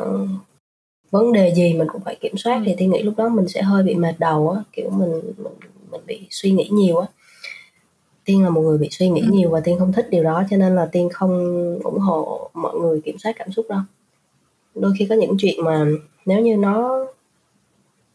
vấn 1.11 1.33
đề 1.33 1.53
gì 1.55 1.73
mình 1.73 1.87
cũng 1.91 2.01
phải 2.01 2.15
kiểm 2.15 2.37
soát 2.37 2.55
ừ. 2.55 2.63
thì 2.65 2.75
tiên 2.77 2.91
nghĩ 2.91 3.03
lúc 3.03 3.13
đó 3.17 3.29
mình 3.29 3.47
sẽ 3.47 3.61
hơi 3.61 3.83
bị 3.83 3.95
mệt 3.95 4.15
đầu 4.19 4.49
á 4.49 4.61
kiểu 4.73 4.89
mình 4.89 5.21
mình, 5.37 5.53
mình 5.91 6.01
bị 6.07 6.27
suy 6.29 6.51
nghĩ 6.51 6.69
nhiều 6.71 6.97
á 6.97 7.07
tiên 8.25 8.43
là 8.43 8.49
một 8.49 8.61
người 8.61 8.77
bị 8.77 8.87
suy 8.91 9.09
nghĩ 9.09 9.21
ừ. 9.21 9.27
nhiều 9.31 9.49
và 9.49 9.59
tiên 9.59 9.79
không 9.79 9.93
thích 9.93 10.07
điều 10.09 10.23
đó 10.23 10.43
cho 10.49 10.57
nên 10.57 10.75
là 10.75 10.89
tiên 10.91 11.09
không 11.13 11.31
ủng 11.83 11.99
hộ 11.99 12.49
mọi 12.53 12.75
người 12.75 13.01
kiểm 13.01 13.17
soát 13.19 13.33
cảm 13.35 13.51
xúc 13.51 13.65
đâu 13.69 13.79
đôi 14.75 14.91
khi 14.99 15.05
có 15.09 15.15
những 15.15 15.35
chuyện 15.39 15.63
mà 15.63 15.85
nếu 16.25 16.41
như 16.41 16.57
nó 16.57 17.05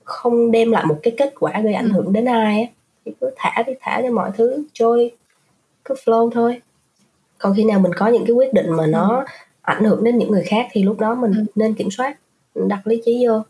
không 0.05 0.51
đem 0.51 0.73
lại 0.73 0.85
một 0.87 0.99
cái 1.03 1.15
kết 1.17 1.35
quả 1.41 1.61
gây 1.61 1.75
ảnh 1.75 1.89
ừ. 1.89 1.93
hưởng 1.93 2.13
đến 2.13 2.25
ai 2.25 2.63
á 2.63 2.67
thì 3.05 3.13
cứ 3.21 3.31
thả 3.37 3.63
đi 3.67 3.73
thả 3.81 4.01
cho 4.03 4.11
mọi 4.11 4.31
thứ 4.37 4.65
trôi 4.73 5.11
cứ 5.85 5.95
flow 6.05 6.31
thôi 6.31 6.61
còn 7.39 7.55
khi 7.57 7.65
nào 7.65 7.81
mình 7.81 7.93
có 7.97 8.09
những 8.09 8.27
cái 8.27 8.35
quyết 8.35 8.53
định 8.55 8.71
mà 8.71 8.87
nó 8.87 9.19
ừ. 9.19 9.25
Ảnh 9.63 9.85
hưởng 9.85 10.05
đến 10.05 10.19
những 10.19 10.31
người 10.31 10.45
khác 10.45 10.67
thì 10.73 10.83
lúc 10.83 11.01
đó 11.01 11.15
mình 11.15 11.33
ừ. 11.33 11.45
nên 11.55 11.75
kiểm 11.75 11.91
soát 11.91 12.17
đặt 12.55 12.87
lý 12.87 13.03
trí 13.05 13.27
vô. 13.27 13.43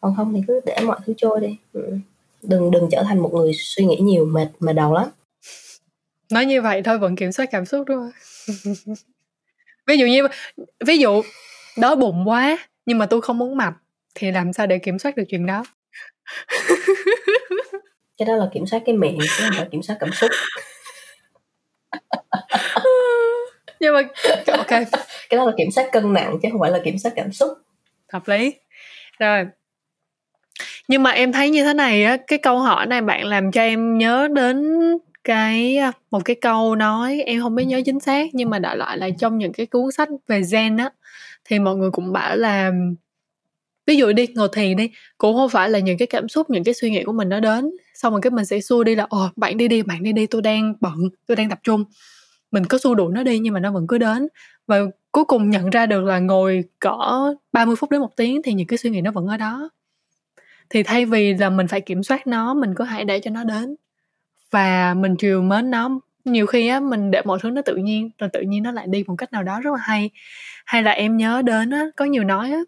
Còn 0.00 0.14
không 0.16 0.34
thì 0.34 0.40
cứ 0.48 0.60
để 0.66 0.76
mọi 0.84 0.98
thứ 1.06 1.14
trôi 1.16 1.40
đi. 1.40 1.56
Ừ. 1.72 1.96
đừng 2.42 2.70
đừng 2.70 2.88
trở 2.90 3.02
thành 3.02 3.18
một 3.18 3.30
người 3.34 3.52
suy 3.54 3.84
nghĩ 3.84 3.96
nhiều 3.96 4.24
mệt 4.24 4.48
mệt 4.60 4.72
đầu 4.72 4.94
lắm. 4.94 5.08
Nói 6.32 6.46
như 6.46 6.62
vậy 6.62 6.82
thôi 6.82 6.98
vẫn 6.98 7.16
kiểm 7.16 7.32
soát 7.32 7.48
cảm 7.50 7.64
xúc 7.64 7.84
đúng 7.86 7.96
không? 7.98 8.10
Ví 9.86 9.96
dụ 9.96 10.06
như 10.06 10.26
ví 10.86 10.98
dụ 10.98 11.22
đói 11.78 11.96
bụng 11.96 12.28
quá 12.28 12.58
nhưng 12.86 12.98
mà 12.98 13.06
tôi 13.06 13.20
không 13.20 13.38
muốn 13.38 13.56
mập 13.56 13.74
thì 14.14 14.30
làm 14.30 14.52
sao 14.52 14.66
để 14.66 14.78
kiểm 14.78 14.98
soát 14.98 15.16
được 15.16 15.24
chuyện 15.28 15.46
đó? 15.46 15.64
Cái 18.18 18.26
đó 18.26 18.36
là 18.36 18.48
kiểm 18.54 18.66
soát 18.66 18.82
cái 18.86 18.96
miệng 18.96 19.18
chứ 19.20 19.26
không 19.38 19.50
phải 19.56 19.68
kiểm 19.72 19.82
soát 19.82 19.96
cảm 20.00 20.10
xúc. 20.12 20.30
Nhưng 23.80 23.94
mà 23.94 24.02
ok 24.46 24.70
cái 25.28 25.38
đó 25.38 25.44
là 25.44 25.52
kiểm 25.58 25.70
soát 25.70 25.88
cân 25.92 26.12
nặng 26.12 26.38
chứ 26.42 26.48
không 26.52 26.60
phải 26.60 26.70
là 26.70 26.80
kiểm 26.84 26.98
soát 26.98 27.12
cảm 27.16 27.32
xúc. 27.32 27.48
Hợp 28.12 28.28
lý. 28.28 28.54
Rồi. 29.18 29.44
Nhưng 30.88 31.02
mà 31.02 31.10
em 31.10 31.32
thấy 31.32 31.50
như 31.50 31.64
thế 31.64 31.74
này 31.74 32.04
á, 32.04 32.16
cái 32.26 32.38
câu 32.38 32.58
hỏi 32.58 32.86
này 32.86 33.00
bạn 33.00 33.24
làm 33.26 33.52
cho 33.52 33.62
em 33.62 33.98
nhớ 33.98 34.28
đến 34.34 34.80
cái 35.24 35.76
à, 35.76 35.92
một 36.10 36.24
cái 36.24 36.36
câu 36.40 36.74
nói 36.74 37.22
em 37.26 37.40
không 37.40 37.54
biết 37.54 37.64
nhớ 37.64 37.80
chính 37.84 38.00
xác, 38.00 38.26
nhưng 38.34 38.50
mà 38.50 38.58
đại 38.58 38.76
loại 38.76 38.98
là 38.98 39.08
trong 39.18 39.38
những 39.38 39.52
cái 39.52 39.66
cuốn 39.66 39.92
sách 39.92 40.08
về 40.28 40.42
gen 40.52 40.76
á, 40.76 40.90
thì 41.44 41.58
mọi 41.58 41.76
người 41.76 41.90
cũng 41.90 42.12
bảo 42.12 42.36
là, 42.36 42.72
ví 43.86 43.96
dụ 43.96 44.12
đi, 44.12 44.26
ngồi 44.34 44.48
thiền 44.52 44.76
đi, 44.76 44.90
cũng 45.18 45.36
không 45.36 45.48
phải 45.48 45.70
là 45.70 45.78
những 45.78 45.98
cái 45.98 46.06
cảm 46.06 46.28
xúc, 46.28 46.50
những 46.50 46.64
cái 46.64 46.74
suy 46.74 46.90
nghĩ 46.90 47.04
của 47.04 47.12
mình 47.12 47.28
nó 47.28 47.40
đến, 47.40 47.70
xong 47.94 48.12
rồi 48.12 48.20
cái 48.22 48.30
mình 48.30 48.44
sẽ 48.44 48.60
xua 48.60 48.84
đi 48.84 48.94
là, 48.94 49.06
ồ, 49.08 49.28
bạn 49.36 49.56
đi 49.56 49.68
đi, 49.68 49.82
bạn 49.82 50.02
đi 50.02 50.12
đi, 50.12 50.26
tôi 50.26 50.42
đang 50.42 50.74
bận, 50.80 50.98
tôi 51.26 51.36
đang 51.36 51.50
tập 51.50 51.58
trung. 51.62 51.84
Mình 52.50 52.64
có 52.66 52.78
xua 52.78 52.94
đuổi 52.94 53.12
nó 53.14 53.22
đi 53.22 53.38
nhưng 53.38 53.54
mà 53.54 53.60
nó 53.60 53.72
vẫn 53.72 53.86
cứ 53.86 53.98
đến 53.98 54.28
và 54.68 54.80
cuối 55.12 55.24
cùng 55.26 55.50
nhận 55.50 55.70
ra 55.70 55.86
được 55.86 56.04
là 56.04 56.20
ngồi 56.20 56.64
cỡ 56.80 56.98
30 57.52 57.76
phút 57.76 57.90
đến 57.92 58.02
một 58.02 58.16
tiếng 58.16 58.42
thì 58.44 58.54
những 58.54 58.68
cái 58.68 58.78
suy 58.78 58.90
nghĩ 58.90 59.02
nó 59.02 59.12
vẫn 59.12 59.28
ở 59.28 59.38
đó. 59.38 59.70
Thì 60.70 60.82
thay 60.82 61.04
vì 61.06 61.34
là 61.34 61.50
mình 61.50 61.68
phải 61.68 61.80
kiểm 61.80 62.02
soát 62.02 62.26
nó, 62.26 62.54
mình 62.54 62.74
có 62.74 62.84
hãy 62.84 63.04
để 63.04 63.20
cho 63.20 63.30
nó 63.30 63.44
đến. 63.44 63.76
Và 64.52 64.94
mình 64.94 65.16
chiều 65.16 65.42
mến 65.42 65.70
nó, 65.72 66.00
nhiều 66.24 66.46
khi 66.46 66.68
á, 66.68 66.80
mình 66.80 67.10
để 67.10 67.22
mọi 67.26 67.38
thứ 67.42 67.50
nó 67.50 67.62
tự 67.62 67.76
nhiên, 67.76 68.10
rồi 68.18 68.30
tự 68.34 68.40
nhiên 68.42 68.62
nó 68.62 68.72
lại 68.72 68.86
đi 68.90 69.04
một 69.08 69.14
cách 69.18 69.32
nào 69.32 69.42
đó 69.42 69.60
rất 69.60 69.70
là 69.74 69.80
hay. 69.82 70.10
Hay 70.66 70.82
là 70.82 70.90
em 70.92 71.16
nhớ 71.16 71.42
đến 71.42 71.70
á, 71.70 71.84
có 71.96 72.04
nhiều 72.04 72.24
nói 72.24 72.50
á, 72.52 72.60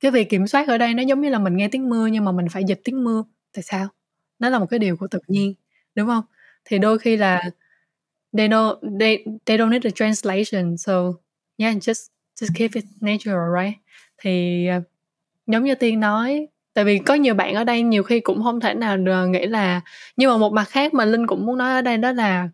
cái 0.00 0.10
việc 0.10 0.30
kiểm 0.30 0.46
soát 0.46 0.68
ở 0.68 0.78
đây 0.78 0.94
nó 0.94 1.02
giống 1.02 1.20
như 1.20 1.28
là 1.30 1.38
mình 1.38 1.56
nghe 1.56 1.68
tiếng 1.68 1.88
mưa 1.88 2.06
nhưng 2.06 2.24
mà 2.24 2.32
mình 2.32 2.46
phải 2.50 2.64
dịch 2.64 2.80
tiếng 2.84 3.04
mưa 3.04 3.24
tại 3.54 3.62
sao? 3.62 3.88
Nó 4.38 4.48
là 4.48 4.58
một 4.58 4.66
cái 4.70 4.78
điều 4.78 4.96
của 4.96 5.06
tự 5.08 5.18
nhiên, 5.28 5.54
đúng 5.94 6.06
không? 6.08 6.24
Thì 6.64 6.78
đôi 6.78 6.98
khi 6.98 7.16
là 7.16 7.42
they 8.36 8.48
don't 8.48 8.98
they 9.00 9.24
they 9.46 9.58
don't 9.58 9.70
need 9.70 9.86
a 9.86 9.90
translation. 9.90 10.76
So 10.76 10.92
yeah 11.56 11.74
just 11.74 12.08
just 12.40 12.54
keep 12.54 12.70
it 12.74 12.84
natural 13.00 13.62
right? 13.62 13.78
Thì 14.18 14.66
uh, 14.76 14.82
giống 15.46 15.64
như 15.64 15.74
tiên 15.74 16.00
nói 16.00 16.48
tại 16.74 16.84
vì 16.84 16.98
có 16.98 17.14
nhiều 17.14 17.34
bạn 17.34 17.54
ở 17.54 17.64
đây 17.64 17.82
nhiều 17.82 18.02
khi 18.02 18.20
cũng 18.20 18.42
không 18.42 18.60
thể 18.60 18.74
nào 18.74 18.98
nghĩ 19.28 19.46
là 19.46 19.80
nhưng 20.16 20.30
mà 20.30 20.36
một 20.36 20.52
mặt 20.52 20.68
khác 20.68 20.94
mà 20.94 21.04
linh 21.04 21.26
cũng 21.26 21.46
muốn 21.46 21.58
nói 21.58 21.74
ở 21.74 21.82
đây 21.82 21.96
đó 21.96 22.12
là 22.12 22.48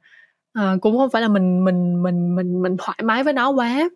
uh, 0.58 0.80
cũng 0.80 0.98
không 0.98 1.10
phải 1.10 1.22
là 1.22 1.28
mình 1.28 1.64
mình 1.64 2.02
mình 2.02 2.36
mình 2.36 2.62
mình 2.62 2.76
thoải 2.78 2.98
mái 3.04 3.24
với 3.24 3.32
nó 3.32 3.50
quá. 3.50 3.88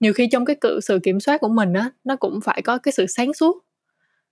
Nhiều 0.00 0.12
khi 0.12 0.28
trong 0.32 0.44
cái 0.44 0.56
cự 0.60 0.80
sự 0.80 0.98
kiểm 1.02 1.20
soát 1.20 1.40
của 1.40 1.48
mình 1.48 1.72
á 1.72 1.90
nó 2.04 2.16
cũng 2.16 2.40
phải 2.40 2.62
có 2.62 2.78
cái 2.78 2.92
sự 2.92 3.06
sáng 3.06 3.34
suốt. 3.34 3.64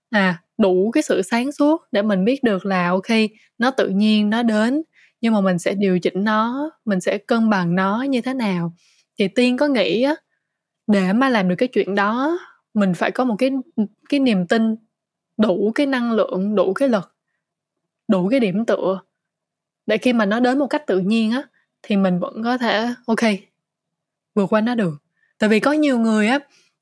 À 0.09 0.43
đủ 0.57 0.91
cái 0.91 1.03
sự 1.03 1.21
sáng 1.21 1.51
suốt 1.51 1.81
để 1.91 2.01
mình 2.01 2.25
biết 2.25 2.43
được 2.43 2.65
là 2.65 2.89
ok 2.89 3.09
nó 3.57 3.71
tự 3.71 3.89
nhiên 3.89 4.29
nó 4.29 4.43
đến 4.43 4.83
nhưng 5.23 5.33
mà 5.35 5.41
mình 5.41 5.59
sẽ 5.59 5.75
điều 5.75 5.99
chỉnh 5.99 6.25
nó, 6.25 6.71
mình 6.85 7.01
sẽ 7.01 7.19
cân 7.19 7.51
bằng 7.51 7.75
nó 7.75 8.03
như 8.03 8.21
thế 8.21 8.35
nào. 8.35 8.73
Thì 9.19 9.29
tiên 9.29 9.57
có 9.57 9.67
nghĩ 9.69 10.03
á, 10.03 10.15
để 10.87 11.13
mà 11.13 11.29
làm 11.29 11.49
được 11.49 11.55
cái 11.59 11.69
chuyện 11.73 11.95
đó, 11.95 12.39
mình 12.75 12.95
phải 12.95 13.11
có 13.11 13.25
một 13.25 13.35
cái 13.39 13.51
cái 14.09 14.21
niềm 14.21 14.47
tin 14.47 14.77
đủ 15.37 15.71
cái 15.75 15.87
năng 15.87 16.13
lượng, 16.13 16.55
đủ 16.55 16.73
cái 16.73 16.89
lực, 16.89 17.15
đủ 18.07 18.29
cái 18.29 18.39
điểm 18.39 18.65
tựa 18.65 19.01
để 19.87 19.97
khi 19.97 20.13
mà 20.13 20.25
nó 20.25 20.39
đến 20.39 20.59
một 20.59 20.67
cách 20.67 20.87
tự 20.87 20.99
nhiên 20.99 21.31
á, 21.31 21.43
thì 21.83 21.97
mình 21.97 22.19
vẫn 22.19 22.43
có 22.43 22.57
thể, 22.57 22.87
ok, 23.07 23.19
vượt 24.35 24.45
qua 24.53 24.61
nó 24.61 24.75
được. 24.75 24.93
Tại 25.39 25.49
vì 25.49 25.59
có 25.59 25.71
nhiều 25.71 25.99
người 25.99 26.27
á, 26.27 26.39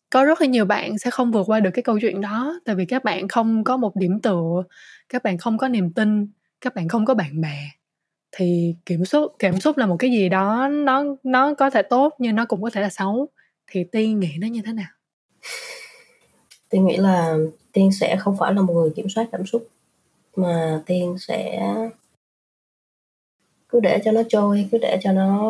có 0.10 0.24
rất 0.26 0.42
là 0.42 0.48
nhiều 0.48 0.66
bạn 0.66 0.98
sẽ 0.98 1.12
không 1.12 1.32
vượt 1.32 1.44
qua 1.50 1.60
được 1.60 1.70
cái 1.74 1.84
câu 1.84 2.00
chuyện 2.02 2.22
đó. 2.22 2.60
Tại 2.66 2.76
vì 2.76 2.86
các 2.86 3.04
bạn 3.04 3.28
không 3.28 3.64
có 3.64 3.78
một 3.78 3.96
điểm 3.96 4.20
tựa, 4.22 4.64
các 5.10 5.24
bạn 5.24 5.38
không 5.38 5.58
có 5.58 5.68
niềm 5.68 5.94
tin, 5.94 6.28
các 6.62 6.76
bạn 6.76 6.88
không 6.90 7.06
có 7.06 7.14
bạn 7.14 7.42
bè 7.42 7.58
thì 8.32 8.76
kiểm 8.86 9.06
soát 9.06 9.22
kiểm 9.40 9.60
soát 9.60 9.78
là 9.78 9.86
một 9.86 9.96
cái 10.00 10.12
gì 10.12 10.30
đó 10.30 10.68
nó 10.68 11.04
nó 11.24 11.54
có 11.54 11.70
thể 11.70 11.82
tốt 11.82 12.16
nhưng 12.18 12.36
nó 12.36 12.46
cũng 12.46 12.62
có 12.62 12.70
thể 12.70 12.82
là 12.82 12.90
xấu. 12.90 13.28
Thì 13.68 13.84
tiên 13.84 14.20
nghĩ 14.20 14.38
nó 14.40 14.48
như 14.48 14.62
thế 14.66 14.74
nào? 14.74 14.90
Tiên 16.70 16.86
nghĩ 16.86 16.98
là 16.98 17.38
tiên 17.72 17.92
sẽ 17.92 18.16
không 18.20 18.38
phải 18.40 18.54
là 18.54 18.62
một 18.62 18.74
người 18.74 18.90
kiểm 18.96 19.10
soát 19.10 19.28
cảm 19.32 19.46
xúc 19.46 19.68
mà 20.36 20.82
tiên 20.86 21.18
sẽ 21.20 21.74
cứ 23.70 23.80
để 23.80 24.02
cho 24.06 24.12
nó 24.12 24.22
trôi 24.30 24.70
cứ 24.72 24.78
để 24.78 25.00
cho 25.02 25.12
nó 25.12 25.42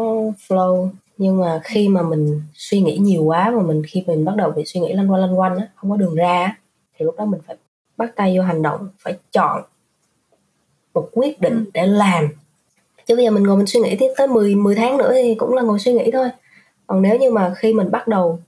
flow. 0.47 0.89
Nhưng 1.17 1.39
mà 1.39 1.61
khi 1.63 1.89
mà 1.89 2.01
mình 2.01 2.41
suy 2.53 2.81
nghĩ 2.81 2.97
nhiều 2.97 3.23
quá 3.23 3.51
mà 3.51 3.61
mình 3.61 3.81
khi 3.87 4.03
mình 4.07 4.25
bắt 4.25 4.35
đầu 4.35 4.51
bị 4.51 4.63
suy 4.65 4.79
nghĩ 4.79 4.93
lăn 4.93 5.11
quanh 5.11 5.21
lăn 5.21 5.39
quanh 5.39 5.57
á 5.57 5.67
không 5.75 5.91
có 5.91 5.97
đường 5.97 6.15
ra 6.15 6.57
thì 6.97 7.05
lúc 7.05 7.15
đó 7.17 7.25
mình 7.25 7.41
phải 7.47 7.55
bắt 7.97 8.15
tay 8.15 8.37
vô 8.37 8.43
hành 8.43 8.61
động 8.61 8.89
phải 8.99 9.17
chọn 9.31 9.63
một 10.93 11.09
quyết 11.11 11.41
định 11.41 11.55
ừ. 11.55 11.71
để 11.73 11.87
làm 11.87 12.27
chứ 13.11 13.15
bây 13.15 13.25
giờ 13.25 13.31
mình 13.31 13.43
ngồi 13.43 13.57
mình 13.57 13.67
suy 13.67 13.79
nghĩ 13.79 13.95
tiếp 13.99 14.07
tới 14.17 14.27
10 14.27 14.55
10 14.55 14.75
tháng 14.75 14.97
nữa 14.97 15.11
thì 15.13 15.35
cũng 15.35 15.53
là 15.53 15.61
ngồi 15.61 15.79
suy 15.79 15.93
nghĩ 15.93 16.11
thôi 16.13 16.29
còn 16.87 17.01
nếu 17.01 17.17
như 17.17 17.31
mà 17.31 17.53
khi 17.57 17.73
mình 17.73 17.91
bắt 17.91 18.07
đầu 18.07 18.39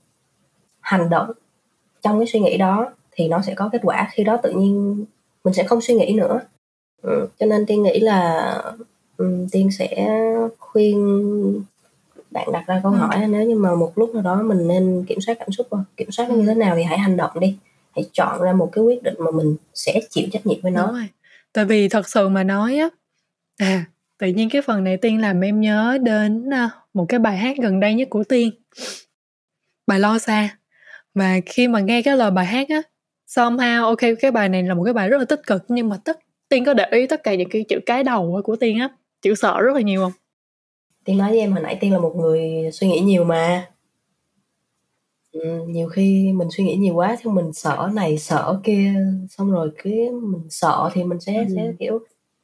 hành 0.80 1.10
động 1.10 1.30
trong 2.02 2.18
cái 2.18 2.26
suy 2.26 2.40
nghĩ 2.40 2.56
đó 2.56 2.92
thì 3.12 3.28
nó 3.28 3.42
sẽ 3.42 3.54
có 3.54 3.68
kết 3.72 3.80
quả 3.82 4.08
khi 4.12 4.24
đó 4.24 4.36
tự 4.42 4.50
nhiên 4.50 5.04
mình 5.44 5.54
sẽ 5.54 5.64
không 5.64 5.80
suy 5.80 5.94
nghĩ 5.94 6.12
nữa 6.12 6.40
ừ, 7.02 7.28
cho 7.38 7.46
nên 7.46 7.66
tiên 7.66 7.82
nghĩ 7.82 8.00
là 8.00 8.54
um, 9.16 9.48
tiên 9.52 9.70
sẽ 9.70 10.20
khuyên 10.58 11.62
bạn 12.30 12.52
đặt 12.52 12.64
ra 12.66 12.80
câu 12.82 12.92
ừ. 12.92 12.96
hỏi 12.96 13.26
nếu 13.28 13.46
như 13.46 13.54
mà 13.54 13.74
một 13.74 13.92
lúc 13.96 14.14
nào 14.14 14.22
đó 14.22 14.42
mình 14.42 14.68
nên 14.68 15.04
kiểm 15.08 15.20
soát 15.20 15.38
cảm 15.38 15.52
xúc 15.52 15.66
không? 15.70 15.84
kiểm 15.96 16.10
soát 16.10 16.28
nó 16.28 16.34
như 16.34 16.46
thế 16.46 16.54
nào 16.54 16.76
thì 16.76 16.82
hãy 16.82 16.98
hành 16.98 17.16
động 17.16 17.40
đi 17.40 17.56
hãy 17.96 18.04
chọn 18.12 18.42
ra 18.42 18.52
một 18.52 18.68
cái 18.72 18.84
quyết 18.84 19.02
định 19.02 19.14
mà 19.18 19.30
mình 19.30 19.56
sẽ 19.74 20.00
chịu 20.10 20.26
trách 20.32 20.46
nhiệm 20.46 20.60
với 20.62 20.70
nó 20.72 20.86
Đúng 20.86 20.94
rồi. 20.94 21.08
tại 21.52 21.64
vì 21.64 21.88
thật 21.88 22.08
sự 22.08 22.28
mà 22.28 22.44
nói 22.44 22.76
á 22.76 22.88
à 23.56 23.84
tự 24.24 24.30
nhiên 24.30 24.48
cái 24.50 24.62
phần 24.62 24.84
này 24.84 24.96
tiên 24.96 25.20
làm 25.20 25.40
em 25.40 25.60
nhớ 25.60 25.98
đến 26.02 26.50
à, 26.50 26.70
một 26.94 27.06
cái 27.08 27.20
bài 27.20 27.36
hát 27.36 27.56
gần 27.62 27.80
đây 27.80 27.94
nhất 27.94 28.08
của 28.10 28.24
tiên. 28.24 28.50
Bài 29.86 30.00
lo 30.00 30.18
xa. 30.18 30.58
Và 31.14 31.40
khi 31.46 31.68
mà 31.68 31.80
nghe 31.80 32.02
cái 32.02 32.16
lời 32.16 32.30
bài 32.30 32.46
hát 32.46 32.68
á 32.68 32.82
somehow 33.28 33.84
ok 33.84 33.98
cái 34.20 34.30
bài 34.30 34.48
này 34.48 34.62
là 34.62 34.74
một 34.74 34.84
cái 34.84 34.92
bài 34.92 35.08
rất 35.08 35.18
là 35.18 35.24
tích 35.24 35.40
cực 35.46 35.64
nhưng 35.68 35.88
mà 35.88 35.96
tất 36.04 36.18
tiên 36.48 36.64
có 36.64 36.74
để 36.74 36.84
ý 36.90 37.06
tất 37.06 37.22
cả 37.22 37.34
những 37.34 37.48
cái 37.48 37.64
chữ 37.68 37.78
cái 37.86 38.04
đầu 38.04 38.40
của 38.44 38.56
tiên 38.56 38.78
á 38.78 38.88
chữ 39.22 39.34
sợ 39.34 39.60
rất 39.60 39.74
là 39.74 39.80
nhiều 39.80 40.00
không? 40.02 40.12
Tiên 41.04 41.18
nói 41.18 41.30
với 41.30 41.38
em 41.38 41.52
hồi 41.52 41.62
nãy 41.62 41.76
tiên 41.80 41.92
là 41.92 41.98
một 41.98 42.12
người 42.16 42.70
suy 42.72 42.88
nghĩ 42.88 43.00
nhiều 43.00 43.24
mà. 43.24 43.70
Ừ, 45.32 45.64
nhiều 45.66 45.88
khi 45.88 46.32
mình 46.32 46.48
suy 46.50 46.64
nghĩ 46.64 46.76
nhiều 46.76 46.94
quá 46.94 47.16
thì 47.20 47.30
mình 47.30 47.52
sợ 47.52 47.90
này 47.94 48.18
sợ 48.18 48.60
kia 48.64 48.94
xong 49.30 49.50
rồi 49.50 49.70
cái 49.84 50.10
mình 50.10 50.46
sợ 50.50 50.90
thì 50.94 51.04
mình 51.04 51.20
sẽ 51.20 51.34
ừ. 51.38 51.54
sẽ 51.56 51.72
kiểu 51.78 51.98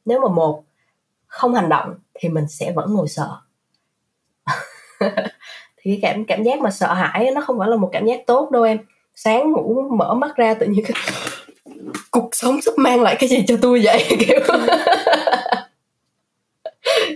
nếu 0.05 0.21
mà 0.21 0.29
một 0.29 0.65
không 1.31 1.55
hành 1.55 1.69
động 1.69 1.95
thì 2.15 2.29
mình 2.29 2.49
sẽ 2.49 2.73
vẫn 2.73 2.95
ngồi 2.95 3.09
sợ. 3.09 3.37
Thì 5.83 5.91
cái 5.91 5.99
cảm 6.03 6.25
cảm 6.25 6.43
giác 6.43 6.61
mà 6.61 6.71
sợ 6.71 6.95
hãi 6.95 7.31
nó 7.35 7.41
không 7.41 7.59
phải 7.59 7.69
là 7.69 7.77
một 7.77 7.91
cảm 7.93 8.07
giác 8.07 8.21
tốt 8.27 8.51
đâu 8.51 8.63
em. 8.63 8.79
Sáng 9.15 9.53
ngủ 9.53 9.83
mở 9.99 10.15
mắt 10.15 10.37
ra 10.37 10.55
tự 10.55 10.67
nhiên 10.67 10.85
cái 10.85 10.97
cuộc 12.11 12.29
sống 12.33 12.61
sắp 12.61 12.73
mang 12.77 13.03
lại 13.03 13.17
cái 13.19 13.29
gì 13.29 13.45
cho 13.47 13.57
tôi 13.63 13.81
vậy? 13.85 14.07
Kiểu 14.21 14.41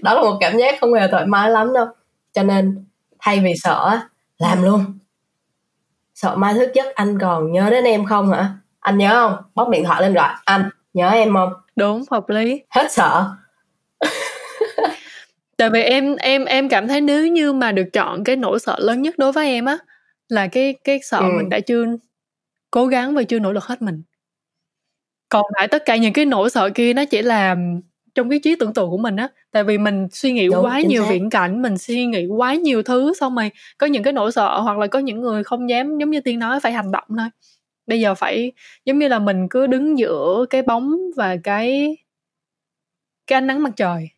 đó 0.02 0.14
là 0.14 0.22
một 0.22 0.36
cảm 0.40 0.56
giác 0.56 0.78
không 0.80 0.94
hề 0.94 1.08
thoải 1.08 1.26
mái 1.26 1.50
lắm 1.50 1.72
đâu. 1.72 1.86
Cho 2.32 2.42
nên 2.42 2.84
thay 3.18 3.40
vì 3.40 3.54
sợ 3.62 3.98
làm 4.38 4.62
luôn. 4.62 4.98
Sợ 6.14 6.36
mai 6.36 6.54
thức 6.54 6.70
giấc 6.74 6.94
anh 6.94 7.18
còn 7.18 7.52
nhớ 7.52 7.70
đến 7.70 7.84
em 7.84 8.04
không 8.04 8.32
hả? 8.32 8.52
Anh 8.80 8.98
nhớ 8.98 9.10
không? 9.10 9.42
Bóc 9.54 9.68
điện 9.68 9.84
thoại 9.84 10.02
lên 10.02 10.14
gọi 10.14 10.30
anh 10.44 10.70
nhớ 10.94 11.10
em 11.10 11.34
không? 11.34 11.52
Đúng 11.76 12.02
hợp 12.10 12.28
lý. 12.28 12.62
Hết 12.70 12.92
sợ 12.92 13.30
tại 15.64 15.70
vì 15.70 15.82
em 15.82 16.16
em 16.16 16.44
em 16.44 16.68
cảm 16.68 16.88
thấy 16.88 17.00
nếu 17.00 17.26
như 17.26 17.52
mà 17.52 17.72
được 17.72 17.92
chọn 17.92 18.24
cái 18.24 18.36
nỗi 18.36 18.58
sợ 18.58 18.76
lớn 18.78 19.02
nhất 19.02 19.18
đối 19.18 19.32
với 19.32 19.48
em 19.48 19.64
á 19.64 19.78
là 20.28 20.46
cái 20.46 20.74
cái 20.84 21.00
sợ 21.02 21.18
ừ. 21.18 21.30
mình 21.36 21.48
đã 21.48 21.60
chưa 21.60 21.84
cố 22.70 22.86
gắng 22.86 23.14
và 23.14 23.22
chưa 23.22 23.38
nỗ 23.38 23.52
lực 23.52 23.64
hết 23.64 23.82
mình 23.82 24.02
còn 25.28 25.44
lại 25.56 25.68
tất 25.68 25.82
cả 25.84 25.96
những 25.96 26.12
cái 26.12 26.24
nỗi 26.24 26.50
sợ 26.50 26.70
kia 26.74 26.92
nó 26.92 27.04
chỉ 27.04 27.22
là 27.22 27.56
trong 28.14 28.30
cái 28.30 28.38
trí 28.38 28.56
tưởng 28.56 28.74
tượng 28.74 28.90
của 28.90 28.98
mình 28.98 29.16
á 29.16 29.28
tại 29.50 29.64
vì 29.64 29.78
mình 29.78 30.08
suy 30.12 30.32
nghĩ 30.32 30.48
Đúng, 30.48 30.64
quá 30.64 30.80
nhiều 30.80 31.02
xác. 31.02 31.10
viễn 31.10 31.30
cảnh 31.30 31.62
mình 31.62 31.78
suy 31.78 32.06
nghĩ 32.06 32.26
quá 32.26 32.54
nhiều 32.54 32.82
thứ 32.82 33.12
xong 33.20 33.34
rồi 33.34 33.50
có 33.78 33.86
những 33.86 34.02
cái 34.02 34.12
nỗi 34.12 34.32
sợ 34.32 34.60
hoặc 34.60 34.78
là 34.78 34.86
có 34.86 34.98
những 34.98 35.20
người 35.20 35.44
không 35.44 35.70
dám 35.70 35.98
giống 35.98 36.10
như 36.10 36.20
tiên 36.20 36.38
nói 36.38 36.60
phải 36.60 36.72
hành 36.72 36.92
động 36.92 37.08
thôi 37.18 37.28
bây 37.86 38.00
giờ 38.00 38.14
phải 38.14 38.52
giống 38.84 38.98
như 38.98 39.08
là 39.08 39.18
mình 39.18 39.48
cứ 39.50 39.66
đứng 39.66 39.98
giữa 39.98 40.46
cái 40.50 40.62
bóng 40.62 40.96
và 41.16 41.36
cái 41.44 41.96
cái 43.26 43.36
ánh 43.36 43.46
nắng 43.46 43.62
mặt 43.62 43.72
trời 43.76 44.13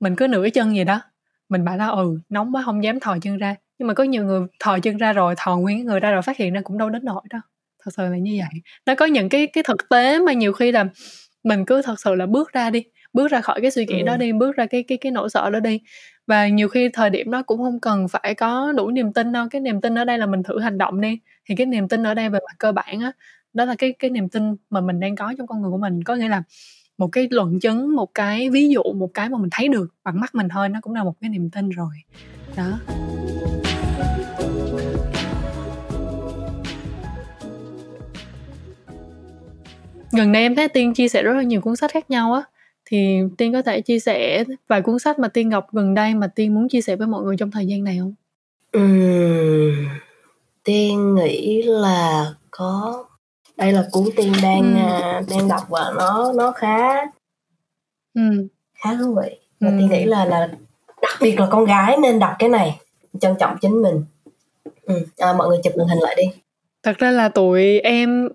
mình 0.00 0.16
cứ 0.16 0.26
nửa 0.26 0.50
chân 0.50 0.76
gì 0.76 0.84
đó. 0.84 1.00
Mình 1.48 1.64
bảo 1.64 1.76
là 1.76 1.86
ừ 1.86 2.20
nóng 2.28 2.54
quá 2.54 2.62
không 2.64 2.84
dám 2.84 3.00
thò 3.00 3.16
chân 3.22 3.38
ra. 3.38 3.56
Nhưng 3.78 3.88
mà 3.88 3.94
có 3.94 4.04
nhiều 4.04 4.24
người 4.24 4.46
thò 4.60 4.78
chân 4.78 4.96
ra 4.96 5.12
rồi 5.12 5.34
thò 5.36 5.56
nguyên 5.56 5.84
người 5.84 6.00
ra 6.00 6.10
rồi 6.10 6.22
phát 6.22 6.36
hiện 6.36 6.52
ra 6.52 6.60
cũng 6.64 6.78
đâu 6.78 6.90
đến 6.90 7.04
nỗi 7.04 7.22
đâu 7.30 7.40
thật 7.84 7.90
sự 7.96 8.02
là 8.08 8.16
như 8.16 8.36
vậy. 8.38 8.62
Nó 8.86 8.94
có 8.94 9.06
những 9.06 9.28
cái 9.28 9.46
cái 9.46 9.64
thực 9.64 9.88
tế 9.88 10.18
mà 10.18 10.32
nhiều 10.32 10.52
khi 10.52 10.72
là 10.72 10.84
mình 11.44 11.64
cứ 11.64 11.82
thật 11.82 12.00
sự 12.00 12.14
là 12.14 12.26
bước 12.26 12.52
ra 12.52 12.70
đi 12.70 12.84
bước 13.12 13.30
ra 13.30 13.40
khỏi 13.40 13.60
cái 13.60 13.70
suy 13.70 13.86
nghĩ 13.86 14.00
ừ. 14.00 14.06
đó 14.06 14.16
đi 14.16 14.32
bước 14.32 14.56
ra 14.56 14.66
cái 14.66 14.82
cái 14.82 14.98
cái 14.98 15.12
nỗi 15.12 15.30
sợ 15.30 15.50
đó 15.50 15.60
đi. 15.60 15.80
Và 16.26 16.48
nhiều 16.48 16.68
khi 16.68 16.88
thời 16.88 17.10
điểm 17.10 17.30
đó 17.30 17.42
cũng 17.42 17.58
không 17.58 17.80
cần 17.80 18.08
phải 18.08 18.34
có 18.34 18.72
đủ 18.72 18.90
niềm 18.90 19.12
tin 19.12 19.32
đâu 19.32 19.46
cái 19.50 19.60
niềm 19.60 19.80
tin 19.80 19.98
ở 19.98 20.04
đây 20.04 20.18
là 20.18 20.26
mình 20.26 20.42
thử 20.42 20.60
hành 20.60 20.78
động 20.78 21.00
đi. 21.00 21.18
Thì 21.48 21.54
cái 21.54 21.66
niềm 21.66 21.88
tin 21.88 22.02
ở 22.06 22.14
đây 22.14 22.28
về 22.28 22.38
mặt 22.46 22.56
cơ 22.58 22.72
bản 22.72 23.00
á 23.00 23.12
đó 23.52 23.64
là 23.64 23.74
cái 23.78 23.92
cái 23.92 24.10
niềm 24.10 24.28
tin 24.28 24.56
mà 24.70 24.80
mình 24.80 25.00
đang 25.00 25.16
có 25.16 25.34
trong 25.38 25.46
con 25.46 25.62
người 25.62 25.70
của 25.70 25.78
mình. 25.78 26.04
Có 26.04 26.14
nghĩa 26.14 26.28
là 26.28 26.42
một 26.98 27.08
cái 27.12 27.28
luận 27.30 27.60
chứng 27.60 27.96
một 27.96 28.14
cái 28.14 28.50
ví 28.50 28.68
dụ 28.68 28.82
một 28.82 29.10
cái 29.14 29.28
mà 29.28 29.38
mình 29.38 29.50
thấy 29.52 29.68
được 29.68 29.86
bằng 30.04 30.20
mắt 30.20 30.34
mình 30.34 30.48
thôi 30.48 30.68
nó 30.68 30.80
cũng 30.82 30.94
là 30.94 31.04
một 31.04 31.14
cái 31.20 31.30
niềm 31.30 31.50
tin 31.50 31.70
rồi. 31.70 31.94
Đó. 32.56 32.78
Gần 40.12 40.32
đây 40.32 40.42
em 40.42 40.54
thấy 40.54 40.68
tiên 40.68 40.94
chia 40.94 41.08
sẻ 41.08 41.22
rất 41.22 41.32
là 41.32 41.42
nhiều 41.42 41.60
cuốn 41.60 41.76
sách 41.76 41.90
khác 41.92 42.10
nhau 42.10 42.32
á. 42.32 42.42
Thì 42.84 43.18
tiên 43.38 43.52
có 43.52 43.62
thể 43.62 43.80
chia 43.80 43.98
sẻ 43.98 44.44
vài 44.68 44.82
cuốn 44.82 44.98
sách 44.98 45.18
mà 45.18 45.28
tiên 45.28 45.50
đọc 45.50 45.66
gần 45.72 45.94
đây 45.94 46.14
mà 46.14 46.26
tiên 46.26 46.54
muốn 46.54 46.68
chia 46.68 46.80
sẻ 46.80 46.96
với 46.96 47.06
mọi 47.06 47.22
người 47.22 47.36
trong 47.36 47.50
thời 47.50 47.66
gian 47.66 47.84
này 47.84 47.98
không? 47.98 48.14
Ừ, 48.72 48.80
tiên 50.64 51.14
nghĩ 51.14 51.62
là 51.62 52.34
có 52.50 53.04
đây 53.56 53.72
là 53.72 53.84
cuốn 53.92 54.04
tiên 54.16 54.32
đang 54.42 54.74
ừ. 54.74 55.34
đang 55.36 55.48
đọc 55.48 55.62
và 55.68 55.92
nó 55.96 56.32
nó 56.36 56.52
khá 56.52 56.96
ừ. 58.14 58.48
khá 58.74 58.94
thú 58.94 59.14
vị 59.14 59.38
và 59.60 59.68
ừ. 59.68 59.76
tiên 59.78 59.90
nghĩ 59.90 60.04
là 60.04 60.24
là 60.24 60.48
đặc 61.02 61.14
biệt 61.20 61.40
là 61.40 61.46
con 61.50 61.64
gái 61.64 61.96
nên 62.02 62.18
đọc 62.18 62.32
cái 62.38 62.48
này 62.48 62.80
trân 63.20 63.34
trọng 63.40 63.56
chính 63.60 63.82
mình 63.82 64.04
ừ. 64.82 65.06
à, 65.18 65.32
mọi 65.32 65.48
người 65.48 65.58
chụp 65.64 65.72
màn 65.76 65.86
hình 65.86 65.98
lại 65.98 66.14
đi 66.16 66.40
thật 66.82 66.98
ra 66.98 67.10
là 67.10 67.28
tụi 67.28 67.80
em 67.80 68.28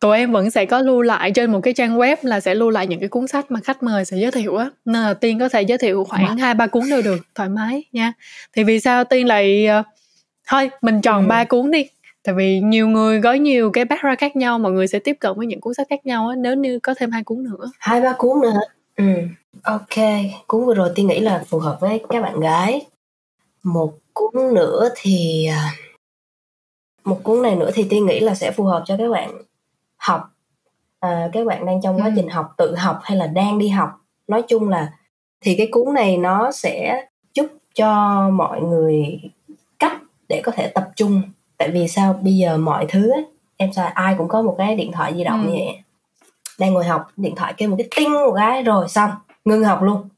tụi 0.00 0.16
em 0.16 0.32
vẫn 0.32 0.50
sẽ 0.50 0.64
có 0.64 0.80
lưu 0.80 1.02
lại 1.02 1.30
trên 1.30 1.52
một 1.52 1.60
cái 1.62 1.74
trang 1.74 1.98
web 1.98 2.16
là 2.22 2.40
sẽ 2.40 2.54
lưu 2.54 2.70
lại 2.70 2.86
những 2.86 3.00
cái 3.00 3.08
cuốn 3.08 3.26
sách 3.26 3.50
mà 3.50 3.60
khách 3.64 3.82
mời 3.82 4.04
sẽ 4.04 4.16
giới 4.16 4.30
thiệu 4.30 4.56
á 4.56 4.70
nên 4.84 5.02
là 5.02 5.14
tiên 5.14 5.38
có 5.38 5.48
thể 5.48 5.62
giới 5.62 5.78
thiệu 5.78 6.04
khoảng 6.04 6.38
hai 6.38 6.54
ba 6.54 6.66
cuốn 6.66 6.82
đều 6.90 7.02
được 7.02 7.20
thoải 7.34 7.48
mái 7.48 7.84
nha 7.92 8.12
thì 8.56 8.64
vì 8.64 8.80
sao 8.80 9.04
tiên 9.04 9.26
lại 9.26 9.68
uh, 9.80 9.86
thôi 10.46 10.70
mình 10.82 11.00
chọn 11.00 11.24
ừ. 11.24 11.28
ba 11.28 11.40
ừ. 11.40 11.44
cuốn 11.48 11.70
đi 11.70 11.88
tại 12.26 12.34
vì 12.34 12.60
nhiều 12.60 12.88
người 12.88 13.22
có 13.22 13.32
nhiều 13.32 13.70
cái 13.70 13.84
background 13.84 14.18
khác 14.18 14.36
nhau 14.36 14.58
mọi 14.58 14.72
người 14.72 14.86
sẽ 14.86 14.98
tiếp 14.98 15.16
cận 15.20 15.32
với 15.36 15.46
những 15.46 15.60
cuốn 15.60 15.74
sách 15.74 15.86
khác 15.90 16.06
nhau 16.06 16.28
á 16.28 16.36
nếu 16.36 16.54
như 16.54 16.78
có 16.78 16.94
thêm 16.98 17.10
hai 17.10 17.24
cuốn 17.24 17.44
nữa. 17.44 17.70
Hai 17.78 18.00
ba 18.00 18.14
cuốn 18.18 18.40
nữa 18.40 18.60
ừ. 18.96 19.04
Ok 19.62 20.06
cuốn 20.46 20.64
vừa 20.64 20.74
rồi 20.74 20.90
tiên 20.94 21.06
nghĩ 21.06 21.20
là 21.20 21.44
phù 21.46 21.58
hợp 21.58 21.78
với 21.80 22.04
các 22.08 22.22
bạn 22.22 22.40
gái. 22.40 22.86
Một 23.62 23.92
cuốn 24.12 24.54
nữa 24.54 24.88
thì 24.96 25.46
à, 25.46 25.70
một 27.04 27.20
cuốn 27.22 27.42
này 27.42 27.56
nữa 27.56 27.70
thì 27.74 27.86
tiên 27.90 28.06
nghĩ 28.06 28.20
là 28.20 28.34
sẽ 28.34 28.50
phù 28.50 28.64
hợp 28.64 28.82
cho 28.86 28.96
các 28.96 29.08
bạn 29.10 29.30
học. 29.96 30.30
À, 31.00 31.28
các 31.32 31.46
bạn 31.46 31.66
đang 31.66 31.80
trong 31.82 31.96
quá 32.00 32.06
ừ. 32.06 32.12
trình 32.16 32.28
học 32.28 32.54
tự 32.56 32.74
học 32.76 32.98
hay 33.02 33.16
là 33.16 33.26
đang 33.26 33.58
đi 33.58 33.68
học. 33.68 33.90
Nói 34.28 34.42
chung 34.48 34.68
là 34.68 34.92
thì 35.40 35.54
cái 35.58 35.68
cuốn 35.70 35.94
này 35.94 36.16
nó 36.16 36.52
sẽ 36.52 37.06
giúp 37.34 37.46
cho 37.74 38.20
mọi 38.32 38.60
người 38.60 39.20
cách 39.78 40.02
để 40.28 40.40
có 40.44 40.52
thể 40.52 40.68
tập 40.68 40.90
trung 40.96 41.22
tại 41.58 41.70
vì 41.70 41.88
sao? 41.88 42.20
Bây 42.22 42.36
giờ 42.36 42.56
mọi 42.56 42.86
thứ 42.88 43.10
ấy, 43.10 43.24
em 43.56 43.72
xài 43.72 43.90
ai 43.94 44.14
cũng 44.18 44.28
có 44.28 44.42
một 44.42 44.54
cái 44.58 44.74
điện 44.74 44.92
thoại 44.92 45.14
di 45.16 45.24
động 45.24 45.46
ừ. 45.46 45.48
như 45.48 45.58
vậy. 45.58 45.78
Đang 46.58 46.74
ngồi 46.74 46.84
học 46.84 47.08
điện 47.16 47.34
thoại 47.36 47.54
kêu 47.56 47.68
một 47.68 47.76
cái 47.78 47.88
tinh 47.96 48.12
một 48.12 48.34
cái 48.36 48.62
rồi 48.62 48.88
xong 48.88 49.10
ngưng 49.44 49.64
học 49.64 49.82
luôn. 49.82 50.08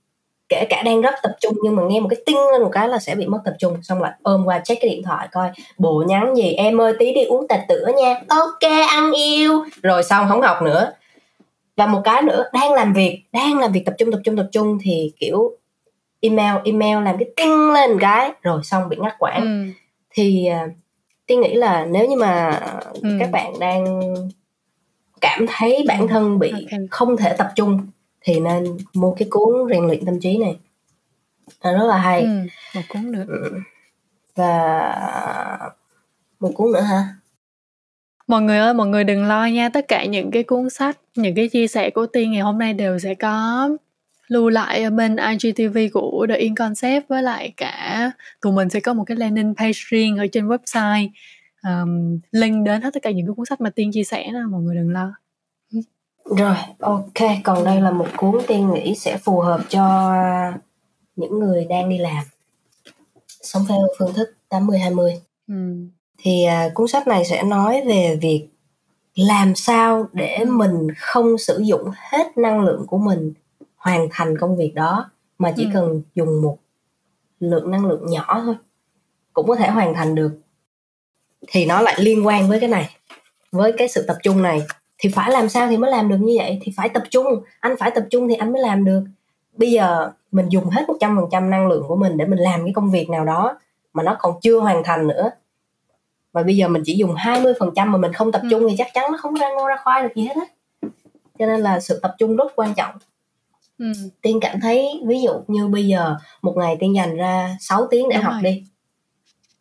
Kể 0.49 0.66
cả 0.70 0.82
đang 0.82 1.01
rất 1.01 1.14
tập 1.22 1.32
trung 1.41 1.55
nhưng 1.62 1.76
mà 1.76 1.82
nghe 1.89 2.01
một 2.01 2.09
cái 2.11 2.22
tinh 2.26 2.36
lên 2.53 2.62
một 2.62 2.70
cái 2.72 2.89
là 2.89 2.99
sẽ 2.99 3.14
bị 3.14 3.26
mất 3.26 3.39
tập 3.45 3.55
trung. 3.59 3.82
Xong 3.82 4.03
lại 4.03 4.12
ôm 4.22 4.45
qua 4.45 4.59
check 4.59 4.82
cái 4.82 4.91
điện 4.91 5.03
thoại 5.03 5.28
coi 5.32 5.51
bộ 5.78 6.05
nhắn 6.09 6.34
gì? 6.36 6.53
Em 6.53 6.80
ơi 6.80 6.95
tí 6.99 7.14
đi 7.14 7.24
uống 7.24 7.47
trà 7.49 7.64
sữa 7.68 7.91
nha. 7.97 8.20
Ok 8.28 8.70
ăn 8.89 9.12
yêu. 9.12 9.64
Rồi 9.82 10.03
xong 10.03 10.28
không 10.28 10.43
học 10.43 10.62
nữa. 10.62 10.93
Và 11.76 11.86
một 11.86 12.01
cái 12.05 12.22
nữa 12.22 12.45
đang 12.53 12.72
làm 12.72 12.93
việc 12.93 13.22
đang 13.32 13.59
làm 13.59 13.72
việc 13.72 13.82
tập 13.86 13.95
trung 13.99 14.12
tập 14.12 14.20
trung 14.24 14.36
tập 14.36 14.47
trung 14.53 14.78
thì 14.82 15.12
kiểu 15.20 15.53
email 16.20 16.55
email 16.64 17.05
làm 17.05 17.18
cái 17.18 17.28
tinh 17.36 17.72
lên 17.72 17.99
cái 18.01 18.32
rồi 18.43 18.61
xong 18.64 18.89
bị 18.89 18.97
ngắt 19.01 19.14
quãng. 19.18 19.41
Ừ. 19.41 19.72
thì 20.11 20.49
uh, 20.66 20.70
tiên 21.29 21.41
nghĩ 21.41 21.55
là 21.55 21.85
nếu 21.85 22.09
như 22.09 22.16
mà 22.16 22.61
ừ. 23.03 23.16
các 23.20 23.31
bạn 23.33 23.53
đang 23.61 24.14
cảm 25.20 25.47
thấy 25.49 25.85
bản 25.89 26.01
ừ, 26.01 26.07
thân 26.11 26.39
bị 26.39 26.51
okay. 26.51 26.81
không 26.91 27.16
thể 27.16 27.35
tập 27.39 27.49
trung 27.57 27.81
thì 28.20 28.41
nên 28.41 28.64
mua 28.95 29.14
cái 29.14 29.29
cuốn 29.31 29.68
rèn 29.70 29.87
luyện 29.87 30.07
tâm 30.07 30.20
trí 30.20 30.39
này 30.39 30.57
nó 31.64 31.72
rất 31.72 31.87
là 31.87 31.97
hay 31.97 32.20
ừ, 32.22 32.29
một 32.74 32.83
cuốn 32.89 33.12
nữa 33.12 33.24
ừ. 33.29 33.61
và 34.35 35.70
một 36.41 36.51
cuốn 36.55 36.72
nữa 36.72 36.81
hả 36.81 37.09
mọi 38.26 38.43
người 38.43 38.59
ơi 38.59 38.74
mọi 38.74 38.87
người 38.87 39.05
đừng 39.05 39.24
lo 39.24 39.47
nha 39.47 39.68
tất 39.68 39.89
cả 39.89 40.05
những 40.05 40.31
cái 40.31 40.43
cuốn 40.43 40.70
sách 40.70 40.99
những 41.14 41.35
cái 41.35 41.49
chia 41.49 41.68
sẻ 41.68 41.91
của 41.91 42.07
tiên 42.07 42.33
ngày 42.33 42.41
hôm 42.41 42.59
nay 42.59 42.72
đều 42.72 42.99
sẽ 42.99 43.14
có 43.14 43.68
lưu 44.29 44.49
lại 44.49 44.83
ở 44.83 44.91
bên 44.91 45.16
IGTV 45.16 45.79
của 45.93 46.26
The 46.29 46.37
In 46.37 46.55
Concept 46.55 47.09
với 47.09 47.22
lại 47.22 47.53
cả 47.57 48.11
tụi 48.41 48.53
mình 48.53 48.70
sẽ 48.70 48.81
có 48.81 48.95
một 48.95 49.05
cái 49.05 49.16
landing 49.16 49.55
page 49.55 49.72
riêng 49.74 50.16
ở 50.16 50.26
trên 50.33 50.49
website 50.49 51.09
um, 51.62 52.20
link 52.33 52.66
đến 52.66 52.83
hết 52.83 52.91
tất 52.95 53.03
cả 53.03 53.11
những 53.11 53.26
cái 53.26 53.35
cuốn 53.37 53.47
sách 53.47 53.61
mà 53.61 53.70
tiên 53.70 53.91
chia 53.93 54.05
sẻ 54.05 54.31
đó 54.33 54.41
mọi 54.51 54.62
người 54.62 54.74
đừng 54.74 54.91
lo 54.91 55.14
rồi, 56.37 56.57
ok, 56.79 57.29
còn 57.45 57.64
đây 57.64 57.81
là 57.81 57.91
một 57.91 58.07
cuốn 58.16 58.35
Tiên 58.47 58.74
nghĩ 58.74 58.95
sẽ 58.95 59.18
phù 59.18 59.41
hợp 59.41 59.61
cho 59.68 60.12
những 61.16 61.39
người 61.39 61.64
đang 61.64 61.89
đi 61.89 61.99
làm 61.99 62.24
sống 63.43 63.64
theo 63.68 63.79
phương 63.99 64.14
thức 64.14 64.35
80-20. 64.49 65.11
Ừ. 65.49 65.55
Thì 66.18 66.45
à, 66.45 66.68
cuốn 66.74 66.89
sách 66.89 67.09
này 67.09 67.24
sẽ 67.24 67.43
nói 67.43 67.83
về 67.87 68.18
việc 68.20 68.49
làm 69.14 69.55
sao 69.55 70.09
để 70.12 70.45
mình 70.45 70.89
không 70.97 71.39
sử 71.39 71.59
dụng 71.59 71.91
hết 71.95 72.39
năng 72.39 72.61
lượng 72.61 72.87
của 72.87 72.99
mình 72.99 73.33
hoàn 73.79 74.09
thành 74.11 74.39
công 74.39 74.57
việc 74.57 74.72
đó 74.74 75.11
mà 75.39 75.53
chỉ 75.57 75.64
ừ. 75.64 75.70
cần 75.74 76.03
dùng 76.14 76.43
một 76.43 76.59
lượng 77.41 77.70
năng 77.70 77.87
lượng 77.87 78.11
nhỏ 78.11 78.43
thôi 78.45 78.55
cũng 79.33 79.47
có 79.47 79.57
thể 79.57 79.68
hoàn 79.68 79.95
thành 79.95 80.14
được. 80.14 80.39
Thì 81.49 81.66
nó 81.66 81.81
lại 81.81 81.95
liên 81.99 82.26
quan 82.26 82.49
với 82.49 82.61
cái 82.61 82.68
này 82.68 82.97
với 83.53 83.72
cái 83.72 83.89
sự 83.89 84.05
tập 84.07 84.16
trung 84.22 84.43
này. 84.43 84.62
Thì 84.99 85.09
phải 85.14 85.31
làm 85.31 85.49
sao 85.49 85.68
thì 85.68 85.76
mới 85.76 85.91
làm 85.91 86.09
được 86.09 86.16
như 86.20 86.35
vậy? 86.39 86.59
Thì 86.62 86.72
phải 86.76 86.89
tập 86.89 87.03
trung. 87.11 87.26
Anh 87.61 87.76
phải 87.79 87.91
tập 87.91 88.05
trung 88.11 88.29
thì 88.29 88.35
anh 88.35 88.53
mới 88.53 88.62
làm 88.62 88.85
được. 88.85 89.05
Bây 89.57 89.70
giờ 89.70 90.11
mình 90.31 90.49
dùng 90.49 90.68
hết 90.68 90.85
một 90.89 90.95
trăm 91.01 91.16
phần 91.16 91.29
trăm 91.33 91.51
năng 91.51 91.68
lượng 91.68 91.85
của 91.89 91.97
mình 91.97 92.16
để 92.16 92.26
mình 92.26 92.39
làm 92.39 92.64
cái 92.64 92.72
công 92.74 92.91
việc 92.91 93.11
nào 93.11 93.24
đó 93.24 93.59
mà 93.93 94.03
nó 94.03 94.16
còn 94.18 94.35
chưa 94.43 94.61
hoàn 94.61 94.83
thành 94.85 95.07
nữa. 95.07 95.31
Và 96.33 96.43
bây 96.43 96.57
giờ 96.57 96.68
mình 96.68 96.83
chỉ 96.85 96.97
dùng 96.97 97.14
20% 97.14 97.87
mà 97.87 97.99
mình 97.99 98.12
không 98.12 98.33
tập 98.33 98.43
trung 98.51 98.66
thì 98.70 98.74
chắc 98.79 98.87
chắn 98.95 99.12
nó 99.12 99.18
không 99.18 99.35
ra 99.35 99.49
ngô 99.49 99.66
ra 99.66 99.76
khoai 99.85 100.03
được 100.03 100.14
gì 100.14 100.22
hết 100.24 100.35
á. 100.37 100.47
Cho 101.39 101.47
nên 101.47 101.61
là 101.61 101.81
sự 101.81 101.99
tập 102.03 102.14
trung 102.18 102.37
rất 102.37 102.53
quan 102.57 102.74
trọng 102.74 102.95
ừ. 103.79 103.93
tiên 104.22 104.39
cảm 104.41 104.61
thấy 104.61 105.01
ví 105.07 105.20
dụ 105.22 105.33
như 105.47 105.68
bây 105.68 105.87
giờ 105.87 106.16
một 106.43 106.55
ngày 106.57 106.76
tiên 106.81 106.95
dành 106.95 107.16
ra 107.16 107.57
6 107.61 107.87
tiếng 107.91 108.09
để 108.09 108.16
Đúng 108.16 108.24
học 108.24 108.33
rồi. 108.33 108.43
đi 108.43 108.64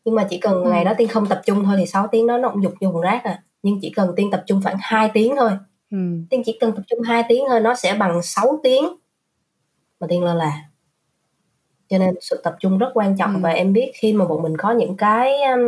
nhưng 0.06 0.16
mà 0.16 0.28
chỉ 0.30 0.38
cần 0.38 0.64
ừ. 0.64 0.72
ngày 0.72 0.86
đó 0.86 0.94
tiên 0.98 1.08
không 1.08 1.26
tập 1.26 1.42
trung 1.46 1.64
thôi 1.64 1.76
thì 1.80 1.86
6 1.86 2.08
tiếng 2.12 2.28
đó 2.28 2.38
nó 2.38 2.50
cũng 2.50 2.64
dục 2.64 2.74
dùng 2.82 3.02
rác 3.02 3.24
à 3.24 3.44
nhưng 3.64 3.80
chỉ 3.82 3.90
cần 3.96 4.14
tiên 4.16 4.32
tập 4.32 4.44
trung 4.48 4.62
khoảng 4.64 4.78
2 4.80 5.12
tiếng 5.14 5.36
thôi 5.38 5.52
ừ. 5.92 5.98
tiên 6.30 6.42
chỉ 6.46 6.58
cần 6.60 6.72
tập 6.72 6.84
trung 6.88 7.02
2 7.02 7.24
tiếng 7.30 7.44
thôi 7.50 7.60
nó 7.60 7.76
sẽ 7.76 7.96
bằng 8.00 8.22
6 8.24 8.60
tiếng 8.64 8.84
mà 10.00 10.08
tiên 10.08 10.24
lơ 10.24 10.34
là 10.34 10.64
cho 11.90 11.98
nên 11.98 12.16
sự 12.22 12.42
tập 12.44 12.56
trung 12.60 12.78
rất 12.78 12.90
quan 12.94 13.18
trọng 13.18 13.34
ừ. 13.34 13.40
và 13.42 13.50
em 13.50 13.74
biết 13.74 13.92
khi 13.96 14.14
mà 14.14 14.26
bọn 14.26 14.44
mình 14.44 14.58
có 14.58 14.72
những 14.72 14.98
cái 14.98 15.42
um, 15.42 15.60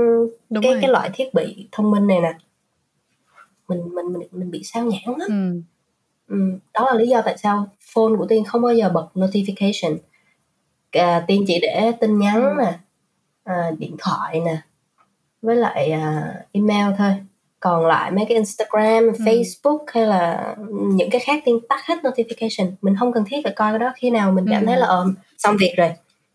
Đúng 0.49 0.63
cái 0.63 0.71
rồi. 0.71 0.81
cái 0.81 0.91
loại 0.91 1.09
thiết 1.13 1.33
bị 1.33 1.67
thông 1.71 1.91
minh 1.91 2.07
này 2.07 2.19
nè 2.19 2.33
mình 3.67 3.95
mình 3.95 4.13
mình 4.13 4.27
mình 4.31 4.51
bị 4.51 4.61
sao 4.63 4.85
nhãng 4.85 5.17
lắm 5.17 5.27
ừ. 5.29 5.61
Ừ, 6.29 6.35
đó 6.73 6.85
là 6.85 6.93
lý 6.93 7.07
do 7.07 7.21
tại 7.21 7.37
sao 7.37 7.67
phone 7.93 8.17
của 8.17 8.25
tiên 8.25 8.43
không 8.43 8.61
bao 8.61 8.73
giờ 8.73 8.89
bật 8.89 9.07
notification 9.13 9.97
à, 10.91 11.23
tiên 11.27 11.43
chỉ 11.47 11.59
để 11.61 11.91
tin 11.99 12.19
nhắn 12.19 12.43
ừ. 12.43 12.53
nè 12.57 12.79
à, 13.43 13.71
điện 13.77 13.95
thoại 13.99 14.39
nè 14.39 14.57
với 15.41 15.55
lại 15.55 15.91
à, 15.91 16.33
email 16.51 16.95
thôi 16.97 17.15
còn 17.59 17.85
lại 17.85 18.11
mấy 18.11 18.25
cái 18.25 18.35
Instagram, 18.35 19.03
ừ. 19.03 19.13
Facebook 19.25 19.79
hay 19.87 20.05
là 20.05 20.55
những 20.69 21.09
cái 21.09 21.21
khác 21.21 21.43
tiên 21.45 21.59
tắt 21.69 21.79
hết 21.85 21.95
notification 22.03 22.71
mình 22.81 22.95
không 22.99 23.13
cần 23.13 23.23
thiết 23.27 23.37
phải 23.43 23.53
coi 23.53 23.71
cái 23.71 23.79
đó 23.79 23.93
khi 23.95 24.09
nào 24.09 24.31
mình 24.31 24.45
cảm 24.51 24.61
ừ. 24.61 24.65
thấy 24.65 24.77
là 24.77 24.87
ờm 24.87 25.15
xong 25.37 25.55
việc 25.59 25.73
rồi 25.77 25.91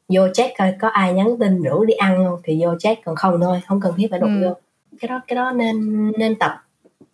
vô 0.08 0.22
check 0.34 0.58
coi 0.58 0.74
có 0.80 0.88
ai 0.88 1.12
nhắn 1.12 1.36
tin 1.40 1.62
rủ 1.62 1.84
đi 1.84 1.94
ăn 1.94 2.24
không 2.24 2.40
thì 2.44 2.62
vô 2.62 2.74
check 2.78 3.04
còn 3.04 3.16
không 3.16 3.40
thôi 3.40 3.60
không 3.68 3.80
cần 3.80 3.94
thiết 3.96 4.06
phải 4.10 4.18
đụng 4.18 4.42
ừ. 4.42 4.48
vô 4.48 4.56
cái 5.00 5.08
đó 5.08 5.20
cái 5.26 5.36
đó 5.36 5.52
nên 5.52 6.10
nên 6.18 6.34
tập 6.36 6.62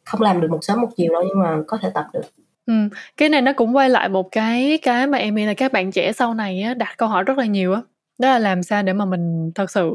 không 0.04 0.20
làm 0.20 0.40
được 0.40 0.50
một 0.50 0.58
sớm 0.62 0.80
một 0.80 0.88
chiều 0.96 1.12
đâu 1.12 1.22
nhưng 1.28 1.42
mà 1.42 1.56
có 1.66 1.78
thể 1.82 1.90
tập 1.94 2.06
được 2.12 2.22
Ừ, 2.70 2.74
cái 3.16 3.28
này 3.28 3.42
nó 3.42 3.52
cũng 3.52 3.76
quay 3.76 3.90
lại 3.90 4.08
một 4.08 4.28
cái 4.32 4.78
cái 4.82 5.06
mà 5.06 5.18
em 5.18 5.34
nghĩ 5.34 5.46
là 5.46 5.54
các 5.54 5.72
bạn 5.72 5.92
trẻ 5.92 6.12
sau 6.12 6.34
này 6.34 6.62
á, 6.62 6.74
đặt 6.74 6.94
câu 6.98 7.08
hỏi 7.08 7.24
rất 7.24 7.38
là 7.38 7.44
nhiều 7.44 7.72
á. 7.72 7.80
Đó 8.18 8.28
là 8.28 8.38
làm 8.38 8.62
sao 8.62 8.82
để 8.82 8.92
mà 8.92 9.04
mình 9.04 9.52
thật 9.54 9.70
sự 9.70 9.90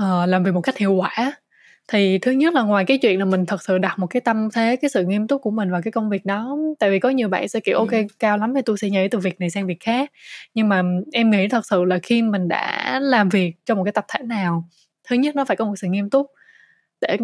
uh, 0.00 0.28
làm 0.28 0.44
việc 0.44 0.54
một 0.54 0.60
cách 0.60 0.78
hiệu 0.78 0.92
quả. 0.92 1.32
Thì 1.88 2.18
thứ 2.18 2.32
nhất 2.32 2.54
là 2.54 2.62
ngoài 2.62 2.84
cái 2.84 2.98
chuyện 2.98 3.18
là 3.18 3.24
mình 3.24 3.46
thật 3.46 3.62
sự 3.62 3.78
đặt 3.78 3.98
một 3.98 4.06
cái 4.06 4.20
tâm 4.20 4.48
thế 4.54 4.76
cái 4.76 4.88
sự 4.90 5.04
nghiêm 5.04 5.28
túc 5.28 5.42
của 5.42 5.50
mình 5.50 5.70
vào 5.70 5.80
cái 5.84 5.92
công 5.92 6.10
việc 6.10 6.26
đó 6.26 6.56
tại 6.78 6.90
vì 6.90 6.98
có 6.98 7.08
nhiều 7.08 7.28
bạn 7.28 7.48
sẽ 7.48 7.60
kiểu 7.60 7.78
ừ. 7.78 7.80
ok 7.80 8.04
cao 8.18 8.38
lắm 8.38 8.54
thì 8.54 8.60
tôi 8.62 8.78
sẽ 8.78 8.90
nhảy 8.90 9.08
từ 9.08 9.18
việc 9.18 9.40
này 9.40 9.50
sang 9.50 9.66
việc 9.66 9.80
khác. 9.80 10.12
Nhưng 10.54 10.68
mà 10.68 10.82
em 11.12 11.30
nghĩ 11.30 11.48
thật 11.48 11.66
sự 11.66 11.84
là 11.84 11.98
khi 12.02 12.22
mình 12.22 12.48
đã 12.48 12.98
làm 13.02 13.28
việc 13.28 13.52
trong 13.66 13.78
một 13.78 13.84
cái 13.84 13.92
tập 13.92 14.04
thể 14.08 14.24
nào 14.24 14.64
thứ 15.08 15.16
nhất 15.16 15.36
nó 15.36 15.44
phải 15.44 15.56
có 15.56 15.64
một 15.64 15.74
sự 15.76 15.88
nghiêm 15.88 16.10
túc 16.10 16.26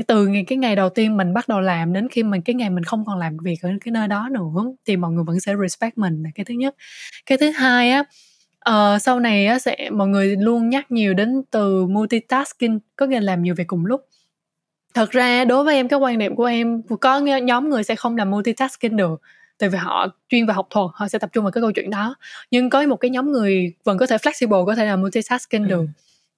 từ 0.06 0.28
cái 0.46 0.58
ngày 0.58 0.76
đầu 0.76 0.88
tiên 0.88 1.16
mình 1.16 1.34
bắt 1.34 1.48
đầu 1.48 1.60
làm 1.60 1.92
đến 1.92 2.08
khi 2.08 2.22
mình 2.22 2.42
cái 2.42 2.54
ngày 2.54 2.70
mình 2.70 2.84
không 2.84 3.04
còn 3.06 3.18
làm 3.18 3.36
việc 3.42 3.56
ở 3.62 3.70
cái 3.84 3.92
nơi 3.92 4.08
đó 4.08 4.28
nữa 4.32 4.72
thì 4.86 4.96
mọi 4.96 5.10
người 5.10 5.24
vẫn 5.24 5.40
sẽ 5.40 5.54
respect 5.62 5.98
mình 5.98 6.22
là 6.22 6.30
cái 6.34 6.44
thứ 6.44 6.54
nhất. 6.54 6.74
Cái 7.26 7.38
thứ 7.38 7.50
hai 7.50 7.90
á 7.90 8.04
uh, 8.70 9.02
sau 9.02 9.20
này 9.20 9.46
á 9.46 9.58
sẽ 9.58 9.90
mọi 9.90 10.08
người 10.08 10.36
luôn 10.36 10.68
nhắc 10.68 10.90
nhiều 10.90 11.14
đến 11.14 11.42
từ 11.50 11.86
multitasking 11.86 12.78
có 12.96 13.06
nghĩa 13.06 13.20
là 13.20 13.24
làm 13.24 13.42
nhiều 13.42 13.54
việc 13.54 13.66
cùng 13.66 13.86
lúc. 13.86 14.00
Thật 14.94 15.10
ra 15.10 15.44
đối 15.44 15.64
với 15.64 15.74
em 15.74 15.88
cái 15.88 15.98
quan 15.98 16.18
niệm 16.18 16.36
của 16.36 16.44
em 16.44 16.82
có 17.00 17.18
nhóm 17.18 17.70
người 17.70 17.84
sẽ 17.84 17.96
không 17.96 18.16
làm 18.16 18.30
multitasking 18.30 18.96
được 18.96 19.20
tại 19.58 19.68
vì 19.68 19.78
họ 19.78 20.06
chuyên 20.28 20.46
vào 20.46 20.54
học 20.56 20.66
thuật 20.70 20.86
họ 20.94 21.08
sẽ 21.08 21.18
tập 21.18 21.30
trung 21.32 21.44
vào 21.44 21.50
cái 21.50 21.62
câu 21.62 21.72
chuyện 21.72 21.90
đó. 21.90 22.14
Nhưng 22.50 22.70
có 22.70 22.86
một 22.86 22.96
cái 22.96 23.10
nhóm 23.10 23.32
người 23.32 23.72
vẫn 23.84 23.98
có 23.98 24.06
thể 24.06 24.16
flexible 24.16 24.66
có 24.66 24.74
thể 24.74 24.86
làm 24.86 25.00
multitasking 25.00 25.62
ừ. 25.62 25.68
được. 25.68 25.86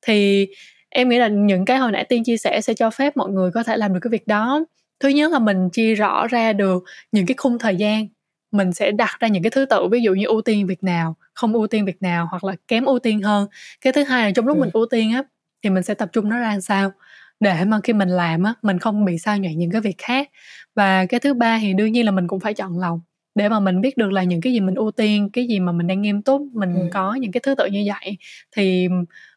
Thì 0.03 0.49
em 0.93 1.09
nghĩ 1.09 1.19
là 1.19 1.29
những 1.29 1.65
cái 1.65 1.79
hồi 1.79 1.93
nãy 1.93 2.05
tiên 2.05 2.25
chia 2.25 2.37
sẻ 2.37 2.61
sẽ 2.61 2.75
cho 2.75 2.91
phép 2.91 3.17
mọi 3.17 3.31
người 3.31 3.51
có 3.51 3.63
thể 3.63 3.77
làm 3.77 3.95
được 3.95 4.01
cái 4.03 4.09
việc 4.11 4.27
đó. 4.27 4.65
Thứ 5.01 5.09
nhất 5.09 5.33
là 5.33 5.39
mình 5.39 5.71
chia 5.71 5.95
rõ 5.95 6.27
ra 6.27 6.53
được 6.53 6.85
những 7.13 7.27
cái 7.27 7.35
khung 7.39 7.59
thời 7.59 7.77
gian. 7.77 8.07
Mình 8.53 8.73
sẽ 8.73 8.91
đặt 8.91 9.17
ra 9.21 9.29
những 9.29 9.43
cái 9.43 9.51
thứ 9.51 9.65
tự 9.65 9.89
ví 9.89 10.01
dụ 10.03 10.15
như 10.15 10.27
ưu 10.27 10.43
tiên 10.43 10.67
việc 10.67 10.85
nào 10.85 11.17
không 11.35 11.53
ưu 11.53 11.67
tiên 11.67 11.85
việc 11.85 12.03
nào 12.03 12.29
hoặc 12.31 12.45
là 12.45 12.55
kém 12.69 12.85
ưu 12.85 12.99
tiên 12.99 13.21
hơn. 13.23 13.49
Cái 13.81 13.93
thứ 13.93 14.05
hai 14.05 14.25
là 14.25 14.31
trong 14.35 14.47
lúc 14.47 14.57
ừ. 14.57 14.61
mình 14.61 14.71
ưu 14.73 14.87
tiên 14.87 15.13
á 15.13 15.23
thì 15.63 15.71
mình 15.71 15.83
sẽ 15.83 15.95
tập 15.95 16.09
trung 16.13 16.29
nó 16.29 16.39
ra 16.39 16.61
sao. 16.61 16.93
Để 17.41 17.65
mà 17.65 17.81
khi 17.85 17.93
mình 17.93 18.09
làm 18.09 18.43
á 18.43 18.55
mình 18.63 18.79
không 18.79 19.05
bị 19.05 19.19
sao 19.19 19.37
nhãn 19.39 19.59
những 19.59 19.71
cái 19.71 19.81
việc 19.81 19.99
khác. 19.99 20.31
Và 20.75 21.07
cái 21.07 21.21
thứ 21.21 21.35
ba 21.35 21.59
thì 21.61 21.75
đương 21.75 21.93
nhiên 21.93 22.05
là 22.07 22.11
mình 22.11 22.29
cũng 22.29 22.41
phải 22.41 22.55
chọn 22.55 22.79
lọc 22.79 22.99
để 23.35 23.49
mà 23.49 23.61
mình 23.61 23.81
biết 23.81 23.97
được 23.97 24.13
là 24.13 24.23
những 24.23 24.41
cái 24.41 24.53
gì 24.53 24.61
mình 24.61 24.75
ưu 24.75 24.91
tiên 24.91 25.31
cái 25.33 25.47
gì 25.47 25.61
mà 25.61 25.73
mình 25.73 25.87
đang 25.87 26.03
nghiêm 26.03 26.23
túc 26.23 26.43
mình 26.53 26.75
ừ. 26.75 26.89
có 26.93 27.15
những 27.15 27.33
cái 27.33 27.41
thứ 27.45 27.55
tự 27.55 27.67
như 27.67 27.85
vậy 27.87 28.17
thì 28.57 28.89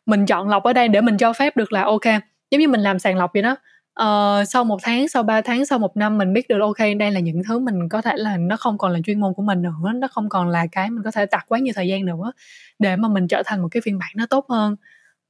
mình 0.06 0.26
chọn 0.26 0.50
lọc 0.50 0.64
ở 0.64 0.74
đây 0.74 0.88
để 0.88 1.02
mình 1.02 1.18
cho 1.18 1.34
phép 1.34 1.58
được 1.58 1.74
là 1.74 1.84
ok 1.84 2.06
giống 2.52 2.62
như 2.62 2.68
mình 2.68 2.82
làm 2.82 3.00
sàng 3.00 3.18
lọc 3.18 3.32
vậy 3.34 3.43
đó 3.43 3.56
uh, 4.02 4.48
sau 4.48 4.64
một 4.64 4.78
tháng 4.84 5.08
sau 5.08 5.24
ba 5.24 5.41
tháng 5.41 5.66
sau 5.66 5.80
một 5.80 5.98
năm 5.98 6.18
mình 6.18 6.34
biết 6.34 6.48
được 6.48 6.60
ok 6.62 6.80
đây 7.00 7.12
là 7.12 7.20
những 7.20 7.41
thứ 7.48 7.60
mình 7.60 7.89
có 7.89 8.02
thể 8.02 8.12
là 8.16 8.38
nó 8.38 8.58
không 8.58 8.78
còn 8.78 8.91
là 8.91 9.00
chuyên 9.06 9.20
môn 9.20 9.34
của 9.34 9.43
mình 9.43 9.62
nữa 9.62 9.91
nó 9.96 10.08
không 10.08 10.30
còn 10.30 10.50
là 10.50 10.68
cái 10.72 10.89
mình 10.89 11.04
có 11.04 11.12
thể 11.12 11.26
đặt 11.32 11.46
quá 11.48 11.60
nhiều 11.60 11.74
thời 11.76 11.88
gian 11.88 12.06
nữa 12.06 12.32
để 12.80 12.96
mà 12.96 13.08
mình 13.08 13.28
trở 13.28 13.43
thành 13.46 13.62
một 13.62 13.68
cái 13.72 13.82
phiên 13.86 14.00
bản 14.00 14.12
nó 14.16 14.26
tốt 14.26 14.46
hơn 14.50 14.76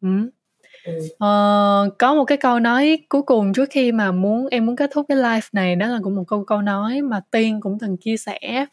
ừ. 0.02 0.30
Ờ, 1.18 1.90
có 2.00 2.16
một 2.16 2.26
cái 2.26 2.38
câu 2.38 2.60
nói 2.60 3.06
cuối 3.10 3.22
cùng 3.22 3.54
trước 3.54 3.70
khi 3.72 3.92
mà 3.92 4.12
muốn 4.12 4.48
em 4.48 4.66
muốn 4.66 4.76
kết 4.76 4.90
thúc 4.94 5.06
cái 5.10 5.18
live 5.18 5.48
này 5.52 5.76
đó 5.76 5.88
là 5.88 6.00
cũng 6.04 6.16
một 6.16 6.24
câu 6.28 6.44
câu 6.44 6.62
nói 6.62 7.02
mà 7.02 7.22
Tiên 7.32 7.62
cũng 7.62 7.80
từng 7.80 7.98
chia 7.98 8.18
sẻ. 8.18 8.66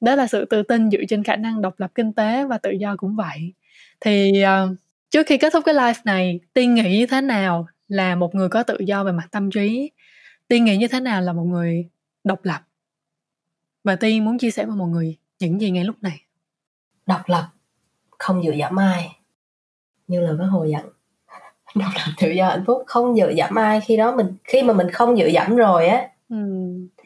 Đó 0.00 0.14
là 0.14 0.26
sự 0.26 0.44
tự 0.44 0.62
tin 0.62 0.90
dựa 0.90 1.02
trên 1.08 1.22
khả 1.24 1.36
năng 1.36 1.62
độc 1.62 1.80
lập 1.80 1.90
kinh 1.94 2.12
tế 2.12 2.44
và 2.44 2.58
tự 2.58 2.70
do 2.70 2.96
cũng 2.96 3.16
vậy. 3.16 3.52
Thì 4.00 4.44
uh, 4.44 4.76
trước 5.10 5.26
khi 5.26 5.38
kết 5.38 5.52
thúc 5.52 5.64
cái 5.66 5.74
live 5.74 6.00
này 6.04 6.40
Tiên 6.52 6.74
nghĩ 6.74 6.98
như 6.98 7.06
thế 7.06 7.20
nào 7.20 7.66
là 7.88 8.14
một 8.14 8.34
người 8.34 8.48
có 8.48 8.62
tự 8.62 8.78
do 8.78 9.04
về 9.04 9.12
mặt 9.12 9.28
tâm 9.30 9.50
trí? 9.50 9.90
Tiên 10.48 10.64
nghĩ 10.64 10.76
như 10.76 10.88
thế 10.88 11.00
nào 11.00 11.20
là 11.20 11.32
một 11.32 11.44
người 11.44 11.88
độc 12.24 12.44
lập? 12.44 12.60
Và 13.84 13.96
Tiên 13.96 14.24
muốn 14.24 14.38
chia 14.38 14.50
sẻ 14.50 14.66
với 14.66 14.76
mọi 14.76 14.88
người 14.88 15.16
những 15.38 15.60
gì 15.60 15.70
ngay 15.70 15.84
lúc 15.84 15.96
này. 16.00 16.20
Độc 17.06 17.20
lập 17.26 17.48
không 18.18 18.42
dựa 18.42 18.52
dẫm 18.52 18.76
ai 18.76 19.16
như 20.06 20.20
lời 20.20 20.36
bác 20.36 20.46
Hồ 20.50 20.64
dặn 20.64 20.84
độc 21.74 21.90
lập 21.94 22.12
tự 22.20 22.30
do 22.30 22.48
hạnh 22.48 22.64
phúc 22.66 22.82
không 22.86 23.16
dựa 23.16 23.30
dẫm 23.30 23.54
ai 23.54 23.80
khi 23.80 23.96
đó 23.96 24.16
mình 24.16 24.26
khi 24.44 24.62
mà 24.62 24.74
mình 24.74 24.90
không 24.90 25.16
dựa 25.16 25.26
dẫm 25.26 25.56
rồi 25.56 25.86
á 25.86 26.08
ừ. 26.30 26.36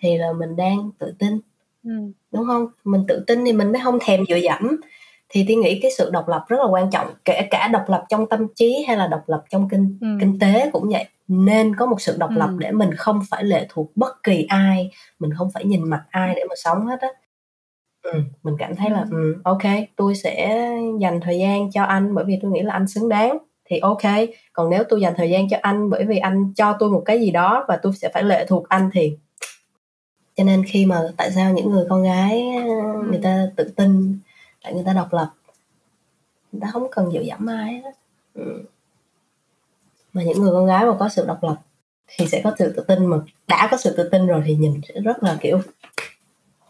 thì 0.01 0.19
là 0.19 0.33
mình 0.33 0.57
đang 0.57 0.91
tự 0.99 1.15
tin 1.19 1.41
ừ. 1.85 1.91
đúng 2.33 2.47
không 2.47 2.67
mình 2.85 3.05
tự 3.09 3.25
tin 3.27 3.45
thì 3.45 3.53
mình 3.53 3.73
mới 3.73 3.81
không 3.85 3.99
thèm 4.01 4.25
dựa 4.29 4.37
dẫm 4.37 4.81
thì 5.29 5.45
tôi 5.49 5.57
nghĩ 5.57 5.79
cái 5.83 5.91
sự 5.99 6.11
độc 6.11 6.29
lập 6.29 6.45
rất 6.49 6.57
là 6.61 6.67
quan 6.67 6.91
trọng 6.91 7.07
kể 7.25 7.49
cả 7.51 7.69
độc 7.69 7.85
lập 7.89 8.05
trong 8.09 8.29
tâm 8.29 8.47
trí 8.55 8.85
hay 8.89 8.97
là 8.97 9.07
độc 9.07 9.23
lập 9.27 9.45
trong 9.51 9.69
kinh 9.69 9.99
ừ. 10.01 10.07
kinh 10.21 10.39
tế 10.39 10.71
cũng 10.73 10.89
vậy 10.89 11.07
nên 11.29 11.77
có 11.77 11.87
một 11.87 12.01
sự 12.01 12.17
độc 12.19 12.31
ừ. 12.31 12.39
lập 12.39 12.51
để 12.59 12.73
mình 12.73 12.91
không 12.97 13.21
phải 13.31 13.45
lệ 13.45 13.67
thuộc 13.69 13.97
bất 13.97 14.23
kỳ 14.23 14.47
ai 14.49 14.91
mình 15.19 15.31
không 15.35 15.51
phải 15.55 15.65
nhìn 15.65 15.91
mặt 15.91 16.05
ai 16.11 16.35
để 16.35 16.45
mà 16.49 16.55
sống 16.57 16.87
hết 16.87 17.01
á 17.01 17.09
ừ, 18.03 18.21
mình 18.43 18.55
cảm 18.59 18.77
thấy 18.77 18.91
là 18.91 19.05
ừ, 19.11 19.37
ok 19.45 19.63
tôi 19.97 20.15
sẽ 20.15 20.67
dành 21.01 21.21
thời 21.21 21.39
gian 21.39 21.71
cho 21.71 21.83
anh 21.83 22.15
bởi 22.15 22.25
vì 22.25 22.39
tôi 22.43 22.51
nghĩ 22.51 22.63
là 22.63 22.73
anh 22.73 22.89
xứng 22.89 23.09
đáng 23.09 23.39
thì 23.73 23.79
ok. 23.79 24.29
Còn 24.53 24.71
nếu 24.71 24.85
tôi 24.89 25.01
dành 25.01 25.15
thời 25.17 25.31
gian 25.31 25.49
cho 25.49 25.57
anh 25.63 25.91
bởi 25.91 26.05
vì 26.05 26.19
anh 26.19 26.53
cho 26.57 26.77
tôi 26.79 26.91
một 26.91 27.03
cái 27.05 27.21
gì 27.21 27.31
đó 27.31 27.65
và 27.69 27.77
tôi 27.83 27.93
sẽ 27.93 28.09
phải 28.15 28.23
lệ 28.23 28.47
thuộc 28.49 28.69
anh 28.69 28.91
thì 28.93 29.17
cho 30.37 30.45
nên 30.45 30.65
khi 30.65 30.87
mà 30.87 31.01
tại 31.17 31.31
sao 31.31 31.53
những 31.53 31.71
người 31.71 31.87
con 31.91 32.03
gái 32.03 32.43
người 33.11 33.21
ta 33.23 33.47
tự 33.57 33.65
tin 33.77 34.19
tại 34.63 34.75
người 34.75 34.83
ta 34.87 34.93
độc 34.93 35.13
lập 35.13 35.31
người 36.53 36.61
ta 36.61 36.69
không 36.73 36.87
cần 36.91 37.11
dựa 37.13 37.21
dẫm 37.21 37.47
ai 37.47 37.81
hết 37.85 37.93
ừ. 38.35 38.63
mà 40.13 40.23
những 40.23 40.43
người 40.43 40.53
con 40.53 40.67
gái 40.67 40.87
mà 40.87 40.93
có 40.99 41.09
sự 41.09 41.25
độc 41.27 41.39
lập 41.43 41.57
thì 42.09 42.27
sẽ 42.27 42.41
có 42.45 42.55
sự 42.59 42.73
tự 42.77 42.83
tin 42.83 43.07
mà 43.07 43.17
đã 43.49 43.69
có 43.71 43.77
sự 43.77 43.95
tự 43.97 44.09
tin 44.09 44.27
rồi 44.27 44.43
thì 44.47 44.55
nhìn 44.55 44.81
sẽ 44.89 45.01
rất 45.01 45.23
là 45.23 45.37
kiểu 45.41 45.61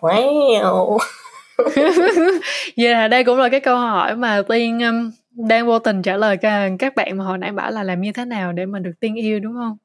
wow. 0.00 0.98
Vậy 2.76 2.88
là 2.88 3.08
đây 3.08 3.24
cũng 3.24 3.38
là 3.38 3.48
cái 3.48 3.60
câu 3.60 3.76
hỏi 3.76 4.16
mà 4.16 4.42
tiên 4.48 4.80
um, 4.80 5.10
đang 5.34 5.66
vô 5.66 5.78
tình 5.78 6.02
trả 6.02 6.16
lời 6.16 6.36
các 6.78 6.94
bạn 6.96 7.16
mà 7.16 7.24
hồi 7.24 7.38
nãy 7.38 7.52
bảo 7.52 7.70
là 7.70 7.82
làm 7.82 8.00
như 8.00 8.12
thế 8.12 8.24
nào 8.24 8.52
để 8.52 8.66
mà 8.66 8.78
được 8.78 8.92
tiên 9.00 9.14
yêu 9.14 9.40
đúng 9.40 9.54
không? 9.54 9.76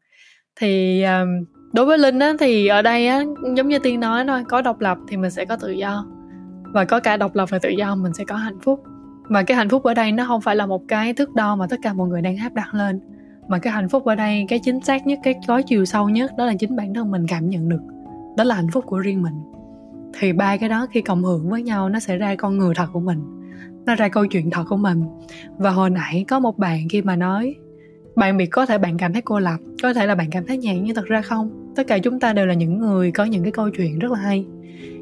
Thì 0.56 1.04
um, 1.04 1.28
đối 1.74 1.86
với 1.86 1.98
linh 1.98 2.20
á 2.20 2.34
thì 2.40 2.68
ở 2.68 2.82
đây 2.82 3.08
á 3.08 3.24
giống 3.56 3.68
như 3.68 3.80
tiên 3.80 4.00
nói 4.00 4.26
thôi 4.28 4.44
có 4.50 4.62
độc 4.62 4.80
lập 4.80 4.98
thì 5.08 5.18
mình 5.18 5.32
sẽ 5.32 5.46
có 5.46 5.56
tự 5.56 5.72
do. 5.72 6.06
Và 6.74 6.86
có 6.86 7.00
cả 7.00 7.18
độc 7.18 7.36
lập 7.36 7.50
và 7.50 7.60
tự 7.60 7.70
do 7.70 7.96
mình 7.96 8.14
sẽ 8.14 8.24
có 8.28 8.36
hạnh 8.36 8.60
phúc. 8.62 8.84
Mà 9.30 9.44
cái 9.44 9.58
hạnh 9.58 9.70
phúc 9.70 9.84
ở 9.84 9.94
đây 9.94 10.12
nó 10.12 10.26
không 10.28 10.42
phải 10.42 10.56
là 10.56 10.66
một 10.66 10.82
cái 10.88 11.14
thước 11.14 11.36
đo 11.36 11.56
mà 11.56 11.68
tất 11.70 11.78
cả 11.84 11.94
mọi 11.94 12.08
người 12.08 12.22
đang 12.22 12.38
áp 12.38 12.54
đặt 12.54 12.74
lên. 12.74 13.00
Mà 13.48 13.60
cái 13.60 13.74
hạnh 13.74 13.90
phúc 13.90 14.06
ở 14.06 14.16
đây 14.16 14.46
cái 14.48 14.60
chính 14.64 14.82
xác 14.82 15.08
nhất 15.08 15.20
cái 15.24 15.36
gói 15.48 15.64
chiều 15.64 15.86
sâu 15.86 16.10
nhất 16.10 16.32
đó 16.38 16.46
là 16.46 16.54
chính 16.60 16.76
bản 16.76 16.94
thân 16.94 17.12
mình 17.12 17.28
cảm 17.28 17.50
nhận 17.50 17.70
được. 17.70 17.82
Đó 18.38 18.44
là 18.44 18.56
hạnh 18.56 18.72
phúc 18.72 18.84
của 18.88 18.98
riêng 18.98 19.22
mình. 19.22 19.34
Thì 20.20 20.34
ba 20.34 20.58
cái 20.58 20.70
đó 20.70 20.88
khi 20.92 21.02
cộng 21.02 21.24
hưởng 21.24 21.50
với 21.50 21.64
nhau 21.64 21.90
nó 21.90 22.00
sẽ 22.00 22.18
ra 22.18 22.36
con 22.36 22.58
người 22.58 22.76
thật 22.76 22.88
của 22.94 23.00
mình 23.00 23.37
nó 23.88 23.96
ra 23.96 24.10
câu 24.10 24.26
chuyện 24.26 24.50
thật 24.50 24.64
của 24.70 24.78
mình. 24.78 25.04
Và 25.58 25.70
hồi 25.70 25.90
nãy 25.90 26.26
có 26.28 26.40
một 26.40 26.58
bạn 26.58 26.90
khi 26.90 27.02
mà 27.02 27.16
nói, 27.16 27.56
bạn 28.16 28.38
bị 28.38 28.46
có 28.46 28.66
thể 28.66 28.78
bạn 28.78 28.98
cảm 28.98 29.14
thấy 29.14 29.22
cô 29.22 29.40
lập, 29.40 29.58
có 29.84 29.94
thể 29.94 30.06
là 30.06 30.16
bạn 30.16 30.30
cảm 30.32 30.46
thấy 30.46 30.58
nhàn 30.58 30.84
nhưng 30.84 30.96
thật 30.96 31.06
ra 31.06 31.22
không. 31.22 31.74
Tất 31.76 31.88
cả 31.88 31.98
chúng 31.98 32.20
ta 32.20 32.34
đều 32.34 32.46
là 32.46 32.54
những 32.54 32.80
người 32.80 33.12
có 33.12 33.24
những 33.24 33.44
cái 33.44 33.52
câu 33.52 33.70
chuyện 33.70 34.00
rất 34.00 34.12
là 34.12 34.20
hay. 34.20 34.46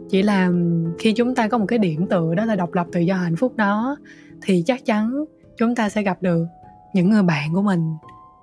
Chỉ 0.10 0.22
là 0.22 0.52
khi 1.00 1.14
chúng 1.14 1.36
ta 1.36 1.48
có 1.48 1.58
một 1.58 1.66
cái 1.66 1.80
điểm 1.80 2.08
tựa 2.08 2.36
đó 2.36 2.46
là 2.46 2.56
độc 2.56 2.74
lập 2.74 2.88
tự 2.92 3.00
do 3.00 3.16
hạnh 3.16 3.36
phúc 3.36 3.54
đó, 3.56 3.98
thì 4.42 4.64
chắc 4.66 4.86
chắn 4.86 5.26
chúng 5.58 5.76
ta 5.76 5.90
sẽ 5.90 6.04
gặp 6.04 6.18
được 6.22 6.46
những 6.94 7.10
người 7.10 7.24
bạn 7.24 7.54
của 7.54 7.62
mình, 7.62 7.94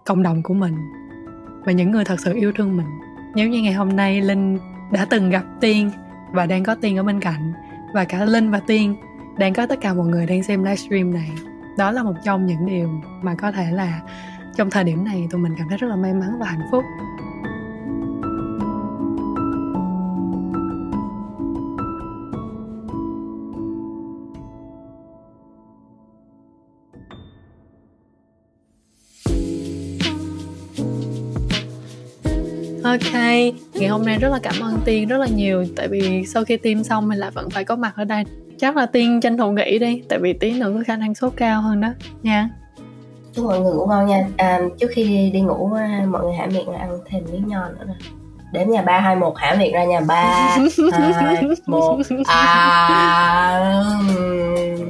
cộng 0.06 0.22
đồng 0.22 0.42
của 0.42 0.54
mình, 0.54 0.74
và 1.64 1.72
những 1.72 1.90
người 1.90 2.04
thật 2.04 2.20
sự 2.20 2.34
yêu 2.34 2.52
thương 2.52 2.76
mình. 2.76 2.86
Nếu 3.34 3.48
như 3.48 3.62
ngày 3.62 3.72
hôm 3.72 3.96
nay 3.96 4.20
linh 4.20 4.58
đã 4.92 5.06
từng 5.10 5.30
gặp 5.30 5.44
tiên 5.60 5.90
và 6.32 6.46
đang 6.46 6.64
có 6.64 6.74
tiên 6.74 6.96
ở 6.96 7.02
bên 7.02 7.20
cạnh, 7.20 7.52
và 7.94 8.04
cả 8.04 8.24
linh 8.24 8.50
và 8.50 8.60
tiên 8.66 8.96
đang 9.38 9.54
có 9.54 9.66
tất 9.66 9.80
cả 9.80 9.94
mọi 9.94 10.06
người 10.06 10.26
đang 10.26 10.42
xem 10.42 10.64
livestream 10.64 11.14
này. 11.14 11.30
Đó 11.78 11.90
là 11.90 12.02
một 12.02 12.14
trong 12.24 12.46
những 12.46 12.66
điều 12.66 12.88
mà 13.22 13.34
có 13.34 13.52
thể 13.52 13.70
là 13.72 14.00
trong 14.56 14.70
thời 14.70 14.84
điểm 14.84 15.04
này 15.04 15.28
tụi 15.30 15.40
mình 15.40 15.54
cảm 15.58 15.68
thấy 15.68 15.78
rất 15.78 15.88
là 15.88 15.96
may 15.96 16.14
mắn 16.14 16.38
và 16.40 16.46
hạnh 16.46 16.68
phúc. 16.70 16.84
Ok, 32.84 33.12
ngày 33.74 33.88
hôm 33.88 34.04
nay 34.04 34.18
rất 34.18 34.28
là 34.28 34.38
cảm 34.42 34.54
ơn 34.62 34.80
Tiên 34.84 35.08
rất 35.08 35.18
là 35.18 35.26
nhiều. 35.26 35.64
Tại 35.76 35.88
vì 35.88 36.24
sau 36.26 36.44
khi 36.44 36.56
tiêm 36.56 36.84
xong 36.84 37.08
mình 37.08 37.18
lại 37.18 37.30
vẫn 37.30 37.50
phải 37.50 37.64
có 37.64 37.76
mặt 37.76 37.92
ở 37.96 38.04
đây 38.04 38.24
chắc 38.62 38.76
là 38.76 38.86
tiên 38.86 39.20
tranh 39.20 39.36
thủ 39.36 39.50
nghỉ 39.50 39.78
đi 39.78 40.02
tại 40.08 40.18
vì 40.18 40.32
tí 40.32 40.52
nữa 40.52 40.72
có 40.76 40.82
khả 40.86 40.96
năng 40.96 41.14
sốt 41.14 41.32
cao 41.36 41.62
hơn 41.62 41.80
đó. 41.80 41.88
Nha. 42.22 42.48
Chúc 43.32 43.44
mọi 43.44 43.60
người 43.60 43.72
ngủ 43.72 43.86
ngon 43.86 44.06
nha. 44.06 44.26
À, 44.36 44.60
trước 44.80 44.86
khi 44.90 45.30
đi 45.30 45.40
ngủ 45.40 45.70
mọi 46.08 46.22
người 46.22 46.34
hãy 46.38 46.48
miệng 46.48 46.72
ăn 46.72 46.98
thêm 47.06 47.24
miếng 47.32 47.48
nho 47.48 47.68
nữa 47.68 47.84
nè. 47.86 47.94
Đếm 48.52 48.68
nhà 48.68 48.82
ba 48.82 49.00
hai 49.00 49.16
một 49.16 49.36
hãm 49.36 49.58
miệng 49.58 49.72
ra 49.72 49.84
nhà 49.84 50.00
ba 50.00 50.24
hai 51.14 51.42
một 51.66 52.00
à. 52.26 54.00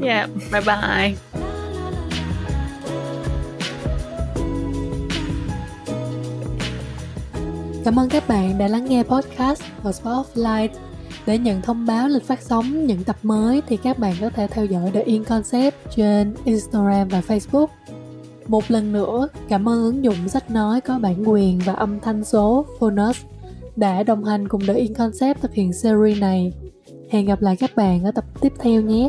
Yeah 0.03 0.31
bye 0.53 0.63
bye. 0.67 1.15
Cảm 7.85 7.99
ơn 7.99 8.09
các 8.09 8.29
bạn 8.29 8.59
đã 8.59 8.69
lắng 8.69 8.85
nghe 8.85 9.03
podcast 9.03 9.63
ở 9.83 9.93
Spotlight. 9.93 10.92
Để 11.27 11.39
nhận 11.39 11.63
thông 11.63 11.87
báo 11.87 12.09
lịch 12.09 12.25
phát 12.25 12.43
sóng 12.43 12.87
những 12.87 13.05
tập 13.05 13.17
mới 13.23 13.63
thì 13.69 13.77
các 13.77 13.99
bạn 13.99 14.15
có 14.21 14.31
thể 14.31 14.47
theo 14.47 14.65
dõi 14.65 14.91
The 14.95 15.03
In 15.03 15.25
Concept 15.25 15.75
trên 15.97 16.35
Instagram 16.45 17.09
và 17.09 17.23
Facebook. 17.29 17.67
Một 18.47 18.71
lần 18.71 18.93
nữa, 18.93 19.29
cảm 19.49 19.69
ơn 19.69 19.83
ứng 19.83 20.05
dụng 20.05 20.29
sách 20.29 20.51
nói 20.51 20.81
có 20.81 20.99
bản 20.99 21.29
quyền 21.29 21.61
và 21.65 21.73
âm 21.73 22.01
thanh 22.01 22.25
số 22.25 22.67
Phonus 22.79 23.17
đã 23.77 24.03
đồng 24.03 24.25
hành 24.25 24.49
cùng 24.49 24.61
The 24.67 24.75
In 24.75 24.95
Concept 24.95 25.41
thực 25.41 25.55
hiện 25.55 25.73
series 25.73 26.21
này. 26.21 26.53
Hẹn 27.11 27.27
gặp 27.27 27.43
lại 27.43 27.57
các 27.57 27.71
bạn 27.77 28.05
ở 28.05 28.11
tập 28.11 28.25
tiếp 28.41 28.53
theo 28.59 28.81
nhé. 28.81 29.09